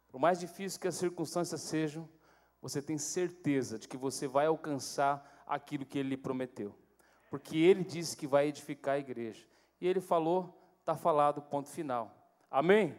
por 0.09 0.19
mais 0.19 0.41
difícil 0.41 0.81
que 0.81 0.89
as 0.89 0.97
circunstâncias 0.97 1.61
sejam, 1.61 2.09
você 2.61 2.83
tem 2.83 2.99
certeza 2.99 3.79
de 3.79 3.89
que 3.89 3.97
você 3.97 4.27
vai 4.27 4.47
alcançar 4.47 5.45
aquilo 5.47 5.87
que 5.87 5.99
ele 5.99 6.11
lhe 6.11 6.17
prometeu. 6.17 6.75
Porque 7.31 7.57
ele 7.57 7.85
disse 7.85 8.17
que 8.17 8.27
vai 8.27 8.49
edificar 8.49 8.97
a 8.97 8.99
igreja. 8.99 9.47
E 9.81 9.87
ele 9.87 10.01
falou, 10.01 10.53
está 10.81 10.97
falado, 10.97 11.41
ponto 11.41 11.69
final. 11.69 12.13
Amém? 12.51 12.97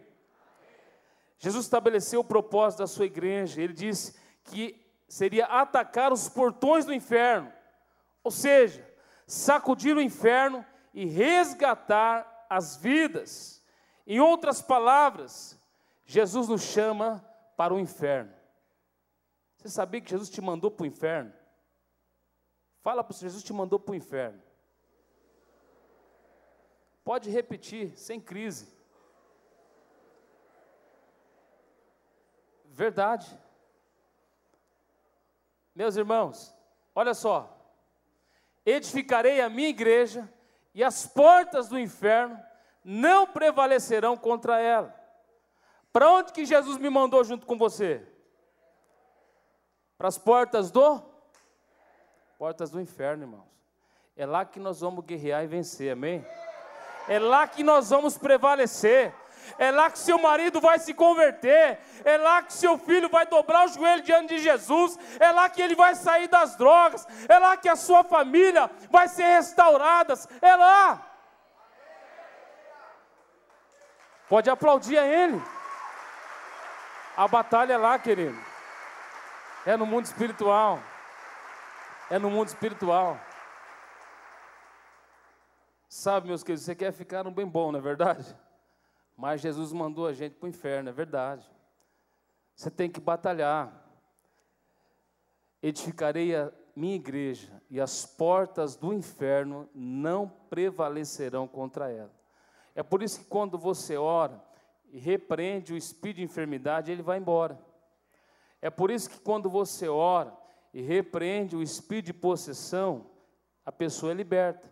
Jesus 1.41 1.65
estabeleceu 1.65 2.19
o 2.19 2.23
propósito 2.23 2.79
da 2.79 2.87
sua 2.87 3.07
igreja. 3.07 3.59
Ele 3.59 3.73
disse 3.73 4.15
que 4.43 4.79
seria 5.07 5.47
atacar 5.47 6.13
os 6.13 6.29
portões 6.29 6.85
do 6.85 6.93
inferno. 6.93 7.51
Ou 8.23 8.29
seja, 8.29 8.87
sacudir 9.25 9.97
o 9.97 10.01
inferno 10.01 10.63
e 10.93 11.03
resgatar 11.03 12.45
as 12.47 12.77
vidas. 12.77 13.65
Em 14.05 14.19
outras 14.19 14.61
palavras, 14.61 15.59
Jesus 16.05 16.47
nos 16.47 16.61
chama 16.61 17.25
para 17.57 17.73
o 17.73 17.79
inferno. 17.79 18.31
Você 19.57 19.69
sabia 19.69 19.99
que 19.99 20.11
Jesus 20.11 20.29
te 20.29 20.41
mandou 20.41 20.69
para 20.69 20.83
o 20.83 20.87
inferno? 20.87 21.33
Fala 22.81 23.03
para 23.03 23.17
Jesus 23.17 23.43
te 23.43 23.51
mandou 23.51 23.79
para 23.79 23.93
o 23.93 23.95
inferno. 23.95 24.39
Pode 27.03 27.31
repetir, 27.31 27.97
sem 27.97 28.19
crise. 28.19 28.79
Verdade. 32.71 33.39
Meus 35.75 35.95
irmãos, 35.95 36.55
olha 36.95 37.13
só 37.13 37.61
edificarei 38.65 39.41
a 39.41 39.49
minha 39.49 39.69
igreja, 39.69 40.31
e 40.73 40.83
as 40.83 41.05
portas 41.05 41.67
do 41.67 41.77
inferno 41.77 42.39
não 42.83 43.27
prevalecerão 43.27 44.15
contra 44.15 44.59
ela. 44.59 44.95
Para 45.91 46.09
onde 46.09 46.31
que 46.31 46.45
Jesus 46.45 46.77
me 46.77 46.89
mandou 46.89 47.23
junto 47.23 47.45
com 47.45 47.57
você? 47.57 48.07
Para 49.97 50.07
as 50.07 50.17
portas 50.17 50.71
do 50.71 51.11
portas 52.37 52.71
do 52.71 52.81
inferno, 52.81 53.23
irmãos. 53.23 53.51
É 54.15 54.25
lá 54.25 54.45
que 54.45 54.59
nós 54.59 54.79
vamos 54.79 55.05
guerrear 55.05 55.43
e 55.43 55.47
vencer, 55.47 55.91
amém? 55.91 56.25
É 57.07 57.19
lá 57.19 57.47
que 57.47 57.63
nós 57.63 57.89
vamos 57.89 58.17
prevalecer 58.17 59.13
é 59.57 59.71
lá 59.71 59.89
que 59.89 59.99
seu 59.99 60.17
marido 60.17 60.59
vai 60.59 60.79
se 60.79 60.93
converter, 60.93 61.79
é 62.03 62.17
lá 62.17 62.41
que 62.41 62.53
seu 62.53 62.77
filho 62.77 63.09
vai 63.09 63.25
dobrar 63.25 63.65
o 63.65 63.67
joelho 63.69 64.01
diante 64.03 64.35
de 64.35 64.39
Jesus, 64.39 64.97
é 65.19 65.31
lá 65.31 65.49
que 65.49 65.61
ele 65.61 65.75
vai 65.75 65.95
sair 65.95 66.27
das 66.27 66.55
drogas, 66.55 67.07
é 67.27 67.37
lá 67.39 67.57
que 67.57 67.69
a 67.69 67.75
sua 67.75 68.03
família 68.03 68.69
vai 68.89 69.07
ser 69.07 69.23
restaurada, 69.23 70.13
é 70.41 70.55
lá. 70.55 71.07
Pode 74.29 74.49
aplaudir 74.49 74.97
a 74.97 75.05
ele. 75.05 75.41
A 77.17 77.27
batalha 77.27 77.73
é 77.73 77.77
lá, 77.77 77.99
querido. 77.99 78.39
É 79.65 79.75
no 79.75 79.85
mundo 79.85 80.05
espiritual. 80.05 80.79
É 82.09 82.17
no 82.17 82.29
mundo 82.29 82.47
espiritual. 82.47 83.19
Sabe, 85.89 86.29
meus 86.29 86.41
queridos, 86.41 86.63
você 86.63 86.73
quer 86.73 86.93
ficar 86.93 87.25
no 87.25 87.31
bem 87.31 87.45
bom, 87.45 87.71
não 87.71 87.79
é 87.79 87.81
verdade? 87.81 88.33
Mas 89.21 89.39
Jesus 89.39 89.71
mandou 89.71 90.07
a 90.07 90.13
gente 90.13 90.33
para 90.33 90.47
o 90.47 90.49
inferno, 90.49 90.89
é 90.89 90.91
verdade. 90.91 91.47
Você 92.55 92.71
tem 92.71 92.89
que 92.89 92.99
batalhar. 92.99 93.71
Edificarei 95.61 96.35
a 96.35 96.51
minha 96.75 96.95
igreja, 96.95 97.61
e 97.69 97.79
as 97.79 98.03
portas 98.03 98.75
do 98.75 98.91
inferno 98.91 99.69
não 99.75 100.27
prevalecerão 100.49 101.47
contra 101.47 101.91
ela. 101.91 102.11
É 102.73 102.81
por 102.81 103.03
isso 103.03 103.19
que 103.19 103.25
quando 103.25 103.59
você 103.59 103.95
ora 103.95 104.43
e 104.91 104.97
repreende 104.97 105.71
o 105.71 105.77
espírito 105.77 106.17
de 106.17 106.23
enfermidade, 106.23 106.91
ele 106.91 107.03
vai 107.03 107.19
embora. 107.19 107.63
É 108.59 108.71
por 108.71 108.89
isso 108.89 109.07
que 109.07 109.19
quando 109.19 109.51
você 109.51 109.87
ora 109.87 110.35
e 110.73 110.81
repreende 110.81 111.55
o 111.55 111.61
espírito 111.61 112.07
de 112.07 112.13
possessão, 112.13 113.05
a 113.63 113.71
pessoa 113.71 114.13
é 114.13 114.15
liberta. 114.15 114.67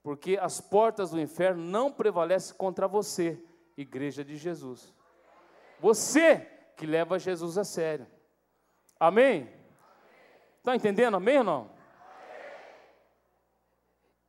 Porque 0.00 0.38
as 0.40 0.60
portas 0.60 1.10
do 1.10 1.20
inferno 1.20 1.64
não 1.64 1.90
prevalecem 1.90 2.56
contra 2.56 2.86
você 2.86 3.42
igreja 3.76 4.24
de 4.24 4.36
Jesus. 4.36 4.94
Você 5.80 6.40
que 6.76 6.86
leva 6.86 7.18
Jesus 7.18 7.58
a 7.58 7.64
sério. 7.64 8.06
Amém? 8.98 9.48
Está 10.58 10.74
entendendo? 10.74 11.16
Amém 11.16 11.38
ou 11.38 11.44
não? 11.44 11.70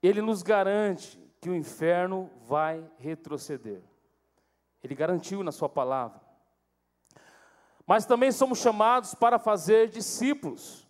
Ele 0.01 0.21
nos 0.21 0.43
garante 0.43 1.19
que 1.41 1.49
o 1.49 1.55
inferno 1.55 2.29
vai 2.41 2.85
retroceder. 2.97 3.81
Ele 4.83 4.93
garantiu 4.93 5.43
na 5.43 5.51
Sua 5.51 5.69
palavra. 5.69 6.21
Mas 7.87 8.05
também 8.05 8.31
somos 8.31 8.59
chamados 8.59 9.13
para 9.15 9.39
fazer 9.39 9.89
discípulos. 9.89 10.87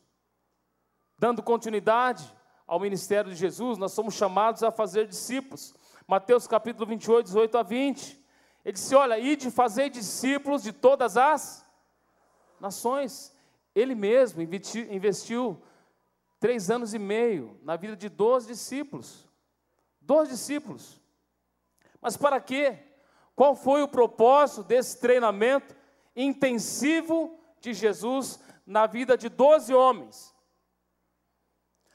Dando 1.18 1.44
continuidade 1.44 2.34
ao 2.68 2.80
ministério 2.80 3.32
de 3.32 3.38
Jesus, 3.38 3.78
nós 3.78 3.92
somos 3.92 4.16
chamados 4.16 4.64
a 4.64 4.72
fazer 4.72 5.08
discípulos. 5.08 5.74
Mateus 6.08 6.48
capítulo 6.48 6.86
28, 6.86 7.26
18 7.26 7.58
a 7.58 7.64
20. 7.64 8.25
Ele 8.66 8.74
disse: 8.74 8.96
Olha, 8.96 9.20
ide 9.20 9.52
fazer 9.52 9.90
discípulos 9.90 10.64
de 10.64 10.74
todas 10.74 11.16
as 11.16 11.64
nações. 12.60 13.32
Ele 13.76 13.94
mesmo 13.94 14.42
investiu, 14.42 14.92
investiu 14.92 15.62
três 16.40 16.72
anos 16.72 16.94
e 16.94 17.00
meio 17.00 17.60
na 17.62 17.76
vida 17.76 17.96
de 17.96 18.10
doze 18.10 18.48
discípulos. 18.48 19.28
Doze 20.02 20.32
discípulos. 20.32 21.00
Mas 22.02 22.18
para 22.18 22.42
quê? 22.42 22.80
Qual 23.36 23.56
foi 23.56 23.84
o 23.84 23.88
propósito 23.88 24.64
desse 24.64 25.00
treinamento 25.00 25.76
intensivo 26.16 27.38
de 27.60 27.74
Jesus 27.74 28.40
na 28.66 28.88
vida 28.88 29.18
de 29.18 29.30
doze 29.30 29.74
homens? 29.74 30.34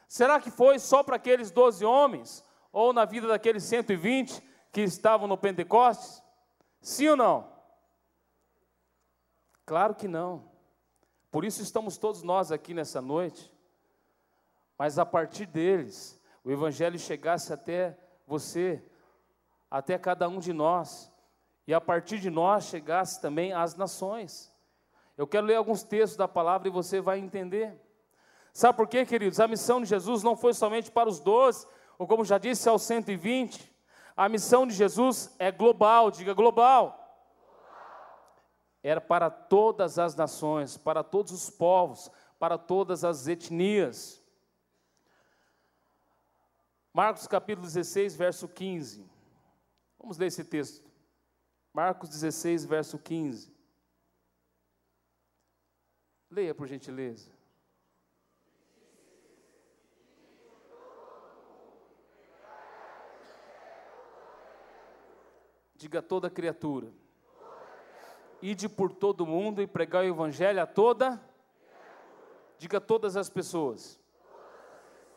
Será 0.06 0.40
que 0.40 0.50
foi 0.50 0.78
só 0.78 1.02
para 1.02 1.16
aqueles 1.16 1.50
doze 1.50 1.85
homens? 1.85 2.44
Ou 2.72 2.92
na 2.92 3.04
vida 3.04 3.26
daqueles 3.26 3.64
120 3.64 4.42
que 4.70 4.83
estavam 4.83 5.26
no 5.26 5.38
Pentecostes? 5.38 6.22
Sim 6.81 7.09
ou 7.09 7.16
não? 7.16 7.53
Claro 9.66 9.95
que 9.95 10.09
não. 10.09 10.51
Por 11.31 11.45
isso 11.45 11.62
estamos 11.62 11.97
todos 11.97 12.23
nós 12.23 12.51
aqui 12.51 12.75
nessa 12.75 13.01
noite. 13.01 13.53
Mas 14.77 14.99
a 14.99 15.07
partir 15.07 15.47
deles, 15.47 16.21
o 16.43 16.51
Evangelho 16.51 16.99
chegasse 16.99 17.53
até 17.53 17.97
você, 18.27 18.83
até 19.71 19.99
cada 19.99 20.29
um 20.29 20.38
de 20.38 20.53
nós, 20.53 21.12
e 21.66 21.75
a 21.75 21.81
partir 21.81 22.19
de 22.19 22.31
nós 22.31 22.64
chegasse 22.64 23.21
também 23.21 23.53
às 23.53 23.75
nações. 23.77 24.51
Eu 25.16 25.27
quero 25.27 25.47
ler 25.47 25.57
alguns 25.57 25.83
textos 25.83 26.16
da 26.16 26.27
palavra 26.27 26.66
e 26.66 26.71
você 26.71 27.01
vai 27.01 27.19
entender. 27.19 27.79
Sabe 28.53 28.77
por 28.77 28.88
quê, 28.88 29.05
queridos? 29.05 29.38
A 29.38 29.47
missão 29.47 29.81
de 29.81 29.87
Jesus 29.87 30.23
não 30.23 30.35
foi 30.35 30.55
somente 30.55 30.90
para 30.90 31.09
os 31.09 31.21
doze, 31.21 31.66
ou 31.99 32.07
como 32.07 32.25
já 32.25 32.38
disse, 32.38 32.69
aos 32.69 32.83
120, 32.83 33.69
a 34.20 34.28
missão 34.28 34.66
de 34.66 34.74
Jesus 34.74 35.35
é 35.38 35.50
global, 35.50 36.11
diga 36.11 36.35
global. 36.35 36.94
Era 38.83 39.00
para 39.00 39.30
todas 39.30 39.98
as 39.98 40.14
nações, 40.14 40.77
para 40.77 41.02
todos 41.02 41.33
os 41.33 41.48
povos, 41.48 42.10
para 42.38 42.58
todas 42.58 43.02
as 43.02 43.27
etnias. 43.27 44.23
Marcos 46.92 47.27
capítulo 47.27 47.66
16, 47.66 48.14
verso 48.14 48.46
15. 48.46 49.10
Vamos 49.98 50.18
ler 50.18 50.27
esse 50.27 50.44
texto. 50.44 50.87
Marcos 51.73 52.10
16, 52.10 52.66
verso 52.66 52.98
15. 52.98 53.50
Leia 56.31 56.54
por 56.54 56.66
gentileza. 56.66 57.33
Diga 65.81 66.02
toda 66.02 66.28
criatura. 66.28 66.92
Ide 68.42 68.68
por 68.68 68.92
todo 68.92 69.24
mundo 69.24 69.62
e 69.62 69.66
pregar 69.66 70.04
o 70.04 70.08
evangelho 70.08 70.62
a 70.62 70.66
toda. 70.66 71.18
Diga 72.58 72.78
todas 72.78 73.16
as 73.16 73.31
pessoas. 73.31 73.98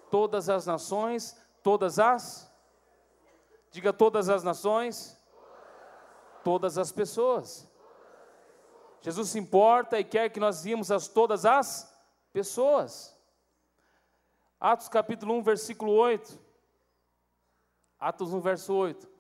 Todas 0.10 0.48
as 0.48 0.66
nações, 0.66 1.38
todas 1.62 2.00
as. 2.00 2.50
Diga 3.72 3.92
todas 3.92 4.30
as 4.30 4.42
nações. 4.42 5.22
Todas 6.46 6.78
as 6.78 6.94
pessoas. 6.94 7.70
Jesus 9.02 9.32
se 9.32 9.40
importa 9.40 10.00
e 10.00 10.06
quer 10.06 10.30
que 10.30 10.40
nós 10.40 10.64
vimos 10.64 10.92
as 10.92 11.10
todas 11.10 11.46
as 11.46 11.94
pessoas. 12.32 13.14
Atos 14.62 14.88
capítulo 14.88 15.34
1, 15.34 15.44
versículo 15.44 15.92
8. 15.92 16.40
Atos 18.00 18.34
1, 18.34 18.40
verso 18.40 18.74
8. 18.74 19.13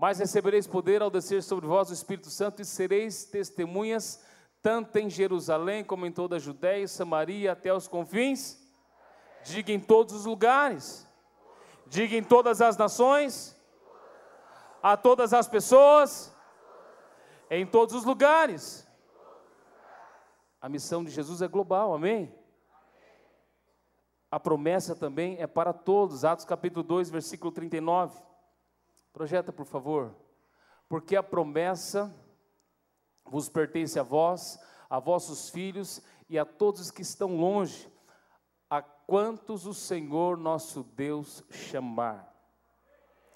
Mas 0.00 0.18
recebereis 0.18 0.66
poder 0.66 1.02
ao 1.02 1.10
descer 1.10 1.42
sobre 1.42 1.66
vós 1.66 1.90
o 1.90 1.92
Espírito 1.92 2.30
Santo 2.30 2.62
e 2.62 2.64
sereis 2.64 3.26
testemunhas, 3.26 4.24
tanto 4.62 4.96
em 4.96 5.10
Jerusalém 5.10 5.84
como 5.84 6.06
em 6.06 6.10
toda 6.10 6.36
a 6.36 6.38
Judéia 6.38 6.84
e 6.84 6.88
Samaria, 6.88 7.52
até 7.52 7.70
os 7.70 7.86
confins. 7.86 8.58
Diga 9.44 9.70
em 9.70 9.78
todos 9.78 10.14
os 10.14 10.24
lugares. 10.24 11.06
Diga 11.86 12.16
em 12.16 12.24
todas 12.24 12.62
as 12.62 12.78
nações. 12.78 13.54
A 14.82 14.96
todas 14.96 15.34
as 15.34 15.46
pessoas. 15.46 16.34
Em 17.50 17.66
todos 17.66 17.94
os 17.94 18.02
lugares. 18.02 18.88
A 20.62 20.68
missão 20.70 21.04
de 21.04 21.10
Jesus 21.10 21.42
é 21.42 21.46
global, 21.46 21.92
amém? 21.92 22.34
A 24.30 24.40
promessa 24.40 24.96
também 24.96 25.36
é 25.38 25.46
para 25.46 25.74
todos. 25.74 26.24
Atos 26.24 26.46
capítulo 26.46 26.82
2, 26.82 27.10
versículo 27.10 27.52
39. 27.52 28.29
Projeta, 29.20 29.52
por 29.52 29.66
favor. 29.66 30.16
Porque 30.88 31.14
a 31.14 31.22
promessa 31.22 32.10
vos 33.26 33.50
pertence 33.50 34.00
a 34.00 34.02
vós, 34.02 34.58
a 34.88 34.98
vossos 34.98 35.50
filhos 35.50 36.00
e 36.26 36.38
a 36.38 36.44
todos 36.46 36.90
que 36.90 37.02
estão 37.02 37.36
longe, 37.36 37.86
a 38.70 38.80
quantos 38.80 39.66
o 39.66 39.74
Senhor 39.74 40.38
nosso 40.38 40.82
Deus 40.82 41.44
chamar. 41.50 42.34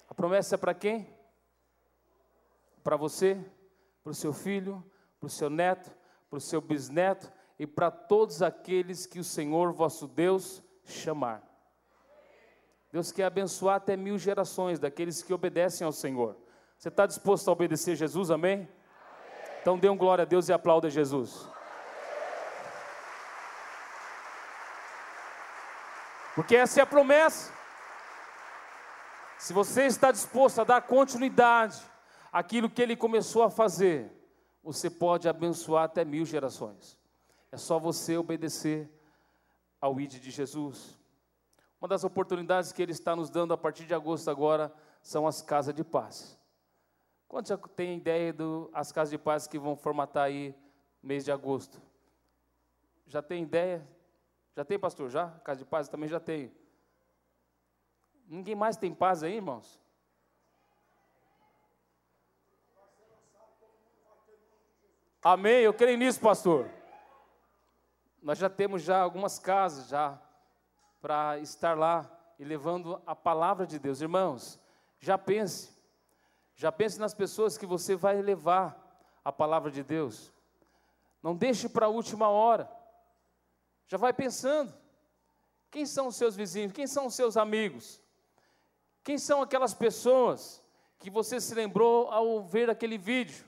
A 0.09 0.15
promessa 0.15 0.55
é 0.55 0.57
para 0.57 0.73
quem? 0.73 1.07
Para 2.83 2.97
você, 2.97 3.35
para 4.03 4.09
o 4.09 4.15
seu 4.15 4.33
filho, 4.33 4.83
para 5.19 5.27
o 5.27 5.29
seu 5.29 5.51
neto, 5.51 5.95
para 6.31 6.37
o 6.37 6.41
seu 6.41 6.61
bisneto 6.61 7.31
e 7.59 7.67
para 7.67 7.91
todos 7.91 8.41
aqueles 8.41 9.05
que 9.05 9.19
o 9.19 9.23
Senhor 9.23 9.71
vosso 9.71 10.07
Deus 10.07 10.63
chamar. 10.83 11.54
Deus 12.95 13.11
quer 13.11 13.25
abençoar 13.25 13.75
até 13.75 13.97
mil 13.97 14.17
gerações 14.17 14.79
daqueles 14.79 15.21
que 15.21 15.33
obedecem 15.33 15.83
ao 15.83 15.91
Senhor. 15.91 16.37
Você 16.77 16.87
está 16.87 17.05
disposto 17.05 17.49
a 17.49 17.51
obedecer 17.51 17.93
Jesus, 17.93 18.31
amém? 18.31 18.53
amém? 18.53 18.69
Então 19.59 19.77
dê 19.77 19.89
um 19.89 19.97
glória 19.97 20.21
a 20.21 20.25
Deus 20.25 20.47
e 20.47 20.53
aplauda 20.53 20.89
Jesus. 20.89 21.45
Porque 26.35 26.55
essa 26.55 26.79
é 26.79 26.83
a 26.83 26.85
promessa. 26.85 27.51
Se 29.37 29.51
você 29.51 29.87
está 29.87 30.09
disposto 30.09 30.61
a 30.61 30.63
dar 30.63 30.81
continuidade 30.83 31.83
àquilo 32.31 32.69
que 32.69 32.81
ele 32.81 32.95
começou 32.95 33.43
a 33.43 33.49
fazer, 33.49 34.09
você 34.63 34.89
pode 34.89 35.27
abençoar 35.27 35.83
até 35.83 36.05
mil 36.05 36.25
gerações. 36.25 36.97
É 37.51 37.57
só 37.57 37.77
você 37.77 38.15
obedecer 38.15 38.89
ao 39.81 39.99
ID 39.99 40.13
de 40.13 40.31
Jesus. 40.31 40.97
Uma 41.85 41.89
das 41.89 42.03
oportunidades 42.03 42.71
que 42.71 42.81
Ele 42.81 42.93
está 42.93 43.15
nos 43.15 43.29
dando 43.29 43.53
a 43.53 43.57
partir 43.57 43.85
de 43.85 43.93
agosto 43.93 44.27
agora 44.27 44.73
são 45.03 45.27
as 45.27 45.43
casas 45.43 45.71
de 45.71 45.83
paz. 45.83 46.35
Quantos 47.27 47.49
já 47.49 47.57
tem 47.59 47.95
ideia 47.95 48.33
das 48.33 48.91
casas 48.91 49.11
de 49.11 49.19
paz 49.19 49.45
que 49.45 49.59
vão 49.59 49.75
formatar 49.75 50.23
aí 50.23 50.55
mês 51.03 51.23
de 51.23 51.31
agosto? 51.31 51.79
Já 53.05 53.21
tem 53.21 53.43
ideia? 53.43 53.87
Já 54.55 54.65
tem, 54.65 54.79
pastor? 54.79 55.11
Já? 55.11 55.29
Casa 55.43 55.59
de 55.59 55.65
paz 55.65 55.87
também 55.87 56.09
já 56.09 56.19
tem. 56.19 56.51
Ninguém 58.25 58.55
mais 58.55 58.75
tem 58.77 58.91
paz 58.91 59.21
aí, 59.21 59.35
irmãos? 59.35 59.79
Amém? 65.21 65.61
Eu 65.61 65.71
creio 65.71 65.99
nisso, 65.99 66.19
pastor. 66.19 66.67
Nós 68.23 68.39
já 68.39 68.49
temos 68.49 68.81
já 68.81 68.99
algumas 68.99 69.37
casas 69.37 69.87
já 69.87 70.19
para 71.05 71.37
estar 71.37 71.77
lá 71.77 72.09
e 72.39 72.43
levando 72.43 72.99
a 73.05 73.15
palavra 73.15 73.67
de 73.67 73.77
Deus. 73.77 74.01
Irmãos, 74.01 74.59
já 74.97 75.19
pense, 75.19 75.69
já 76.55 76.71
pense 76.71 76.99
nas 76.99 77.13
pessoas 77.13 77.59
que 77.59 77.65
você 77.67 77.95
vai 77.95 78.19
levar 78.23 78.75
a 79.23 79.31
palavra 79.31 79.69
de 79.69 79.83
Deus. 79.83 80.33
Não 81.21 81.35
deixe 81.35 81.69
para 81.69 81.85
a 81.85 81.89
última 81.89 82.27
hora. 82.27 82.67
Já 83.85 83.99
vai 83.99 84.13
pensando. 84.13 84.73
Quem 85.69 85.85
são 85.85 86.07
os 86.07 86.15
seus 86.15 86.35
vizinhos? 86.35 86.73
Quem 86.73 86.87
são 86.87 87.05
os 87.05 87.13
seus 87.13 87.37
amigos? 87.37 88.01
Quem 89.03 89.19
são 89.19 89.43
aquelas 89.43 89.75
pessoas 89.75 90.59
que 90.97 91.11
você 91.11 91.39
se 91.39 91.53
lembrou 91.53 92.09
ao 92.09 92.41
ver 92.41 92.67
aquele 92.67 92.97
vídeo? 92.97 93.45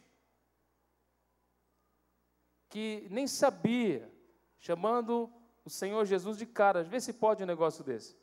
Que 2.70 3.08
nem 3.10 3.26
sabia, 3.26 4.14
chamando 4.60 5.34
o 5.68 5.70
Senhor 5.70 6.06
Jesus 6.06 6.38
de 6.38 6.46
cara. 6.46 6.84
Vê 6.84 7.00
se 7.00 7.14
pode 7.14 7.44
um 7.44 7.46
negócio 7.46 7.84
desse. 7.84 8.18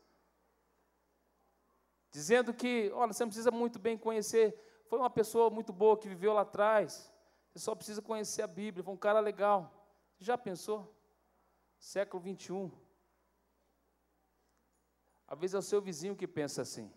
Dizendo 2.10 2.54
que, 2.54 2.90
olha, 2.94 3.12
você 3.12 3.22
não 3.22 3.28
precisa 3.28 3.50
muito 3.50 3.78
bem 3.78 3.98
conhecer. 3.98 4.58
Foi 4.86 4.98
uma 4.98 5.10
pessoa 5.10 5.50
muito 5.50 5.72
boa 5.72 5.98
que 5.98 6.08
viveu 6.08 6.32
lá 6.32 6.40
atrás. 6.40 7.12
Você 7.52 7.58
só 7.58 7.74
precisa 7.74 8.00
conhecer 8.00 8.42
a 8.42 8.46
Bíblia. 8.46 8.82
Foi 8.82 8.94
um 8.94 8.96
cara 8.96 9.20
legal. 9.20 9.70
Já 10.18 10.38
pensou? 10.38 10.90
Século 11.78 12.22
21. 12.22 12.70
Às 15.28 15.38
vezes 15.38 15.54
é 15.54 15.58
o 15.58 15.62
seu 15.62 15.82
vizinho 15.82 16.16
que 16.16 16.26
pensa 16.26 16.62
assim. 16.62 16.90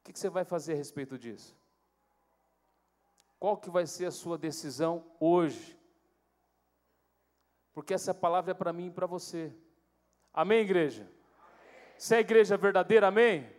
O 0.00 0.12
que 0.12 0.18
você 0.18 0.30
vai 0.30 0.44
fazer 0.44 0.72
a 0.72 0.76
respeito 0.76 1.18
disso? 1.18 1.54
Qual 3.38 3.58
que 3.58 3.68
vai 3.68 3.86
ser 3.86 4.06
a 4.06 4.10
sua 4.10 4.38
decisão 4.38 5.04
hoje? 5.20 5.78
Porque 7.76 7.92
essa 7.92 8.14
palavra 8.14 8.52
é 8.52 8.54
para 8.54 8.72
mim 8.72 8.86
e 8.86 8.90
para 8.90 9.06
você. 9.06 9.54
Amém, 10.32 10.60
igreja? 10.60 11.02
Amém. 11.02 11.94
Se 11.98 12.14
é 12.14 12.16
a 12.16 12.20
igreja 12.22 12.56
verdadeira, 12.56 13.08
amém? 13.08 13.40
amém? 13.40 13.52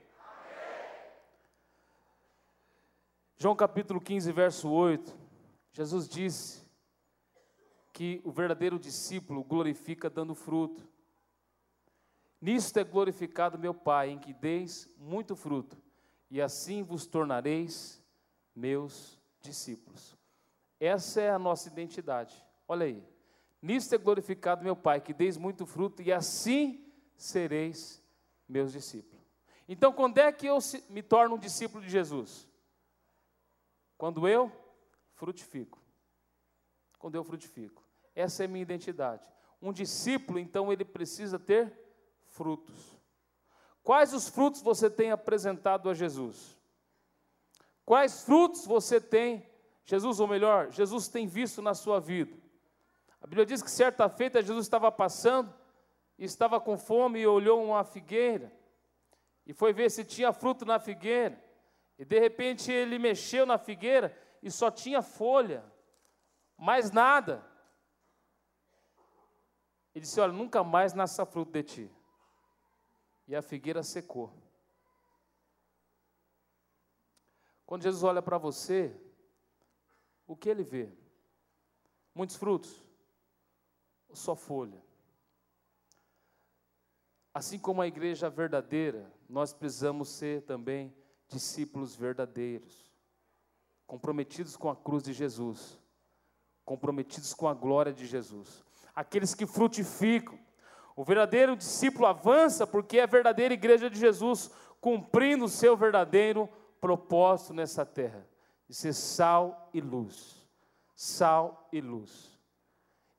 João 3.38 3.56
capítulo 3.56 4.02
15, 4.02 4.32
verso 4.32 4.72
8. 4.72 5.16
Jesus 5.72 6.10
disse 6.10 6.66
que 7.94 8.20
o 8.24 8.32
verdadeiro 8.32 8.80
discípulo 8.80 9.44
glorifica 9.44 10.10
dando 10.10 10.34
fruto. 10.34 10.90
Nisto 12.42 12.80
é 12.80 12.84
glorificado 12.84 13.60
meu 13.60 13.76
Pai, 13.76 14.10
em 14.10 14.18
que 14.18 14.34
deis 14.34 14.90
muito 14.98 15.36
fruto, 15.36 15.78
e 16.32 16.42
assim 16.42 16.82
vos 16.82 17.06
tornareis 17.06 18.04
meus 18.56 19.22
discípulos. 19.42 20.18
Essa 20.80 21.22
é 21.22 21.30
a 21.30 21.38
nossa 21.38 21.70
identidade. 21.70 22.44
Olha 22.68 22.88
aí. 22.88 23.17
Nisto 23.68 23.94
é 23.94 23.98
glorificado 23.98 24.64
meu 24.64 24.78
Pai, 24.78 25.02
que 25.02 25.14
deis 25.14 25.36
muito 25.36 25.66
fruto, 25.66 26.02
e 26.02 26.10
assim 26.10 26.90
sereis 27.18 28.02
meus 28.48 28.72
discípulos. 28.72 29.22
Então, 29.68 29.92
quando 29.92 30.20
é 30.20 30.32
que 30.32 30.48
eu 30.48 30.58
me 30.90 31.04
torno 31.04 31.36
um 31.36 31.38
discípulo 31.38 31.84
de 31.84 31.90
Jesus? 31.90 32.48
Quando 33.98 34.26
eu 34.26 34.50
frutifico. 35.16 35.84
Quando 36.98 37.16
eu 37.16 37.26
frutifico. 37.26 37.84
Essa 38.16 38.46
é 38.46 38.48
minha 38.48 38.62
identidade. 38.62 39.28
Um 39.62 39.74
discípulo, 39.74 40.40
então, 40.40 40.72
ele 40.72 40.86
precisa 40.86 41.38
ter 41.38 41.74
frutos. 42.28 42.98
Quais 43.84 44.14
os 44.14 44.30
frutos 44.30 44.62
você 44.62 44.90
tem 44.90 45.12
apresentado 45.12 45.90
a 45.90 45.94
Jesus? 45.94 46.58
Quais 47.84 48.24
frutos 48.24 48.66
você 48.66 49.02
tem, 49.02 49.46
Jesus, 49.84 50.22
ou 50.22 50.28
melhor, 50.28 50.72
Jesus 50.72 51.10
tem 51.10 51.28
visto 51.28 51.62
na 51.62 51.74
sua 51.74 52.00
vida? 52.00 52.47
Bíblia 53.28 53.46
diz 53.46 53.62
que 53.62 53.70
certa 53.70 54.08
feita 54.08 54.42
Jesus 54.42 54.66
estava 54.66 54.90
passando 54.90 55.54
e 56.18 56.24
estava 56.24 56.62
com 56.62 56.78
fome 56.78 57.20
e 57.20 57.28
olhou 57.28 57.62
uma 57.62 57.84
figueira 57.84 58.54
e 59.46 59.54
foi 59.54 59.74
ver 59.74 59.92
se 59.92 60.06
tinha 60.06 60.32
fruto 60.32 60.66
na 60.66 60.80
figueira. 60.80 61.38
E 62.00 62.06
de 62.06 62.18
repente 62.20 62.72
ele 62.72 62.98
mexeu 62.98 63.46
na 63.46 63.58
figueira 63.58 64.18
e 64.42 64.50
só 64.50 64.72
tinha 64.72 65.02
folha, 65.02 65.62
mais 66.58 66.90
nada. 66.90 67.46
Ele 69.94 70.04
disse: 70.04 70.22
Olha, 70.22 70.32
nunca 70.32 70.64
mais 70.64 70.94
nasça 70.94 71.26
fruto 71.26 71.52
de 71.52 71.64
ti. 71.64 71.92
E 73.28 73.36
a 73.36 73.42
figueira 73.42 73.84
secou. 73.84 74.34
Quando 77.66 77.84
Jesus 77.84 78.04
olha 78.04 78.22
para 78.22 78.38
você, 78.38 78.96
o 80.26 80.34
que 80.34 80.48
ele 80.50 80.64
vê? 80.64 80.90
Muitos 82.16 82.38
frutos 82.38 82.87
só 84.14 84.36
folha. 84.36 84.82
Assim 87.34 87.60
como 87.60 87.82
a 87.82 87.88
igreja 87.88 88.30
verdadeira, 88.30 89.12
nós 89.30 89.54
precisamos 89.54 90.10
ser 90.10 90.42
também 90.42 90.94
discípulos 91.28 91.96
verdadeiros, 91.96 92.92
comprometidos 93.86 94.56
com 94.56 94.70
a 94.70 94.76
cruz 94.76 95.04
de 95.04 95.14
Jesus, 95.14 95.80
comprometidos 96.66 97.34
com 97.34 97.48
a 97.48 97.54
glória 97.54 97.94
de 97.94 98.06
Jesus. 98.06 98.64
Aqueles 98.96 99.36
que 99.36 99.46
frutificam. 99.46 100.40
O 100.96 101.04
verdadeiro 101.04 101.56
discípulo 101.56 102.08
avança 102.08 102.66
porque 102.66 102.98
é 102.98 103.04
a 103.04 103.08
verdadeira 103.08 103.54
igreja 103.54 103.90
de 103.90 104.00
Jesus, 104.00 104.50
cumprindo 104.82 105.46
o 105.46 105.50
seu 105.50 105.78
verdadeiro 105.78 106.50
propósito 106.82 107.54
nessa 107.54 107.86
terra, 107.86 108.28
de 108.68 108.74
ser 108.74 108.94
sal 108.94 109.70
e 109.74 109.80
luz. 109.80 110.44
sal 110.96 111.70
e 111.72 111.80
luz. 111.80 112.37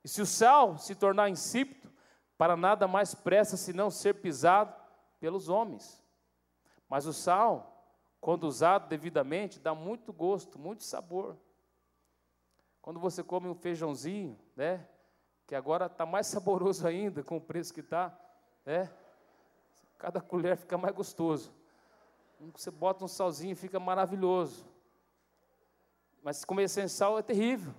E 0.08 0.10
se 0.10 0.22
o 0.22 0.26
sal 0.26 0.78
se 0.78 0.94
tornar 0.94 1.28
insípido, 1.28 1.92
para 2.38 2.56
nada 2.56 2.88
mais 2.88 3.14
presta 3.14 3.58
senão 3.58 3.90
ser 3.90 4.14
pisado 4.14 4.74
pelos 5.20 5.50
homens. 5.50 6.02
Mas 6.88 7.04
o 7.04 7.12
sal, 7.12 7.94
quando 8.18 8.44
usado 8.44 8.88
devidamente, 8.88 9.60
dá 9.60 9.74
muito 9.74 10.10
gosto, 10.10 10.58
muito 10.58 10.82
sabor. 10.82 11.36
Quando 12.80 12.98
você 12.98 13.22
come 13.22 13.48
um 13.48 13.54
feijãozinho, 13.54 14.40
né? 14.56 14.88
Que 15.46 15.54
agora 15.54 15.84
está 15.84 16.06
mais 16.06 16.26
saboroso 16.32 16.86
ainda 16.86 17.22
com 17.22 17.36
o 17.36 17.40
preço 17.42 17.74
que 17.74 17.80
está, 17.80 18.18
né? 18.64 18.90
Cada 19.98 20.22
colher 20.22 20.56
fica 20.56 20.78
mais 20.78 20.94
gostoso. 20.94 21.52
Você 22.54 22.70
bota 22.70 23.04
um 23.04 23.08
salzinho, 23.08 23.54
fica 23.54 23.78
maravilhoso. 23.78 24.66
Mas 26.22 26.46
comer 26.46 26.66
sem 26.70 26.88
sal 26.88 27.18
é 27.18 27.22
terrível. 27.22 27.74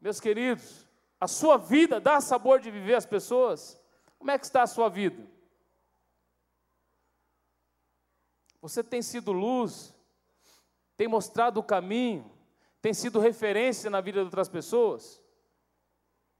Meus 0.00 0.20
queridos, 0.20 0.86
a 1.20 1.26
sua 1.26 1.56
vida 1.56 2.00
dá 2.00 2.20
sabor 2.20 2.60
de 2.60 2.70
viver 2.70 2.94
às 2.94 3.06
pessoas? 3.06 3.80
Como 4.18 4.30
é 4.30 4.38
que 4.38 4.44
está 4.44 4.62
a 4.62 4.66
sua 4.66 4.88
vida? 4.88 5.26
Você 8.60 8.82
tem 8.82 9.02
sido 9.02 9.32
luz, 9.32 9.94
tem 10.96 11.08
mostrado 11.08 11.60
o 11.60 11.62
caminho, 11.62 12.30
tem 12.80 12.92
sido 12.92 13.18
referência 13.18 13.88
na 13.88 14.00
vida 14.00 14.20
de 14.20 14.24
outras 14.24 14.48
pessoas? 14.48 15.22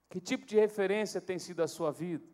Que 0.09 0.19
tipo 0.19 0.45
de 0.45 0.57
referência 0.57 1.21
tem 1.21 1.39
sido 1.39 1.61
a 1.61 1.67
sua 1.67 1.91
vida? 1.91 2.27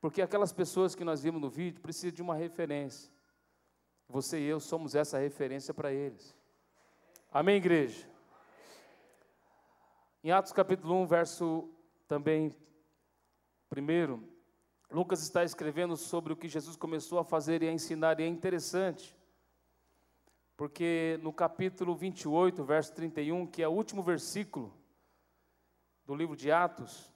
Porque 0.00 0.22
aquelas 0.22 0.52
pessoas 0.52 0.94
que 0.94 1.04
nós 1.04 1.22
vimos 1.22 1.40
no 1.40 1.50
vídeo 1.50 1.80
precisam 1.80 2.14
de 2.14 2.22
uma 2.22 2.34
referência. 2.34 3.12
Você 4.08 4.40
e 4.40 4.44
eu 4.44 4.58
somos 4.58 4.94
essa 4.94 5.18
referência 5.18 5.74
para 5.74 5.92
eles. 5.92 6.34
Amém, 7.30 7.56
igreja? 7.56 8.09
Em 10.22 10.30
Atos 10.32 10.52
capítulo 10.52 10.96
1, 10.96 11.06
verso 11.06 11.66
também 12.06 12.54
primeiro, 13.70 14.22
Lucas 14.90 15.22
está 15.22 15.42
escrevendo 15.42 15.96
sobre 15.96 16.30
o 16.30 16.36
que 16.36 16.46
Jesus 16.46 16.76
começou 16.76 17.18
a 17.18 17.24
fazer 17.24 17.62
e 17.62 17.68
a 17.68 17.72
ensinar, 17.72 18.20
e 18.20 18.24
é 18.24 18.26
interessante, 18.26 19.16
porque 20.58 21.18
no 21.22 21.32
capítulo 21.32 21.94
28, 21.94 22.62
verso 22.62 22.92
31, 22.92 23.46
que 23.46 23.62
é 23.62 23.68
o 23.68 23.70
último 23.70 24.02
versículo 24.02 24.70
do 26.04 26.14
livro 26.14 26.36
de 26.36 26.52
Atos, 26.52 27.10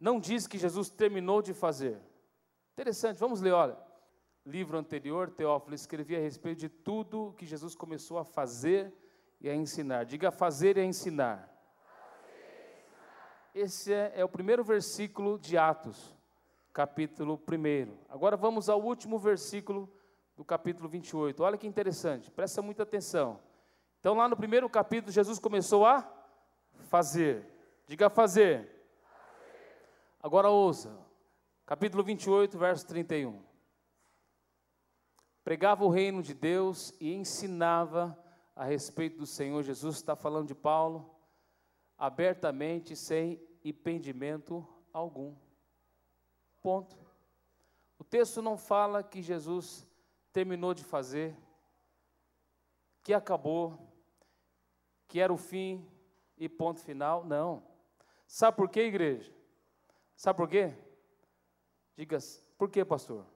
não 0.00 0.18
diz 0.18 0.46
que 0.46 0.56
Jesus 0.56 0.88
terminou 0.88 1.42
de 1.42 1.52
fazer. 1.52 2.00
Interessante, 2.72 3.18
vamos 3.18 3.42
ler, 3.42 3.52
olha. 3.52 3.76
Livro 4.46 4.78
anterior, 4.78 5.28
Teófilo 5.28 5.74
escrevia 5.74 6.16
a 6.16 6.22
respeito 6.22 6.60
de 6.60 6.70
tudo 6.70 7.34
que 7.36 7.44
Jesus 7.44 7.74
começou 7.74 8.16
a 8.16 8.24
fazer 8.24 8.90
e 9.40 9.48
a 9.48 9.54
ensinar. 9.54 10.04
Diga 10.04 10.30
fazer 10.30 10.76
e 10.76 10.80
a 10.80 10.84
ensinar. 10.84 11.48
Esse 13.54 13.92
é, 13.92 14.12
é 14.16 14.24
o 14.24 14.28
primeiro 14.28 14.62
versículo 14.62 15.38
de 15.38 15.56
Atos, 15.56 16.14
capítulo 16.72 17.40
1. 17.48 17.96
Agora 18.08 18.36
vamos 18.36 18.68
ao 18.68 18.80
último 18.80 19.18
versículo 19.18 19.92
do 20.36 20.44
capítulo 20.44 20.88
28. 20.88 21.42
Olha 21.42 21.58
que 21.58 21.66
interessante, 21.66 22.30
presta 22.30 22.62
muita 22.62 22.84
atenção. 22.84 23.40
Então, 23.98 24.14
lá 24.14 24.28
no 24.28 24.36
primeiro 24.36 24.68
capítulo, 24.68 25.12
Jesus 25.12 25.38
começou 25.38 25.84
a 25.84 26.08
fazer. 26.88 27.44
Diga 27.86 28.08
fazer. 28.08 28.68
Agora 30.22 30.48
ouça, 30.48 30.96
capítulo 31.66 32.04
28, 32.04 32.58
verso 32.58 32.86
31. 32.86 33.42
Pregava 35.42 35.84
o 35.84 35.88
reino 35.88 36.22
de 36.22 36.34
Deus 36.34 36.94
e 37.00 37.12
ensinava 37.14 38.16
a 38.54 38.64
respeito 38.64 39.18
do 39.18 39.26
Senhor 39.26 39.62
Jesus, 39.62 39.96
está 39.96 40.14
falando 40.14 40.48
de 40.48 40.54
Paulo, 40.54 41.14
abertamente, 41.96 42.96
sem 42.96 43.40
impedimento 43.64 44.66
algum. 44.92 45.34
Ponto. 46.60 46.96
O 47.98 48.04
texto 48.04 48.42
não 48.42 48.56
fala 48.56 49.02
que 49.02 49.22
Jesus 49.22 49.86
terminou 50.32 50.74
de 50.74 50.84
fazer, 50.84 51.36
que 53.02 53.12
acabou, 53.12 53.78
que 55.08 55.20
era 55.20 55.32
o 55.32 55.36
fim 55.36 55.86
e 56.36 56.48
ponto 56.48 56.80
final. 56.80 57.24
Não. 57.24 57.62
Sabe 58.26 58.56
por 58.56 58.68
quê, 58.68 58.82
igreja? 58.82 59.34
Sabe 60.16 60.36
por 60.36 60.48
quê? 60.48 60.74
Diga, 61.96 62.18
por 62.56 62.70
quê, 62.70 62.84
pastor? 62.84 63.26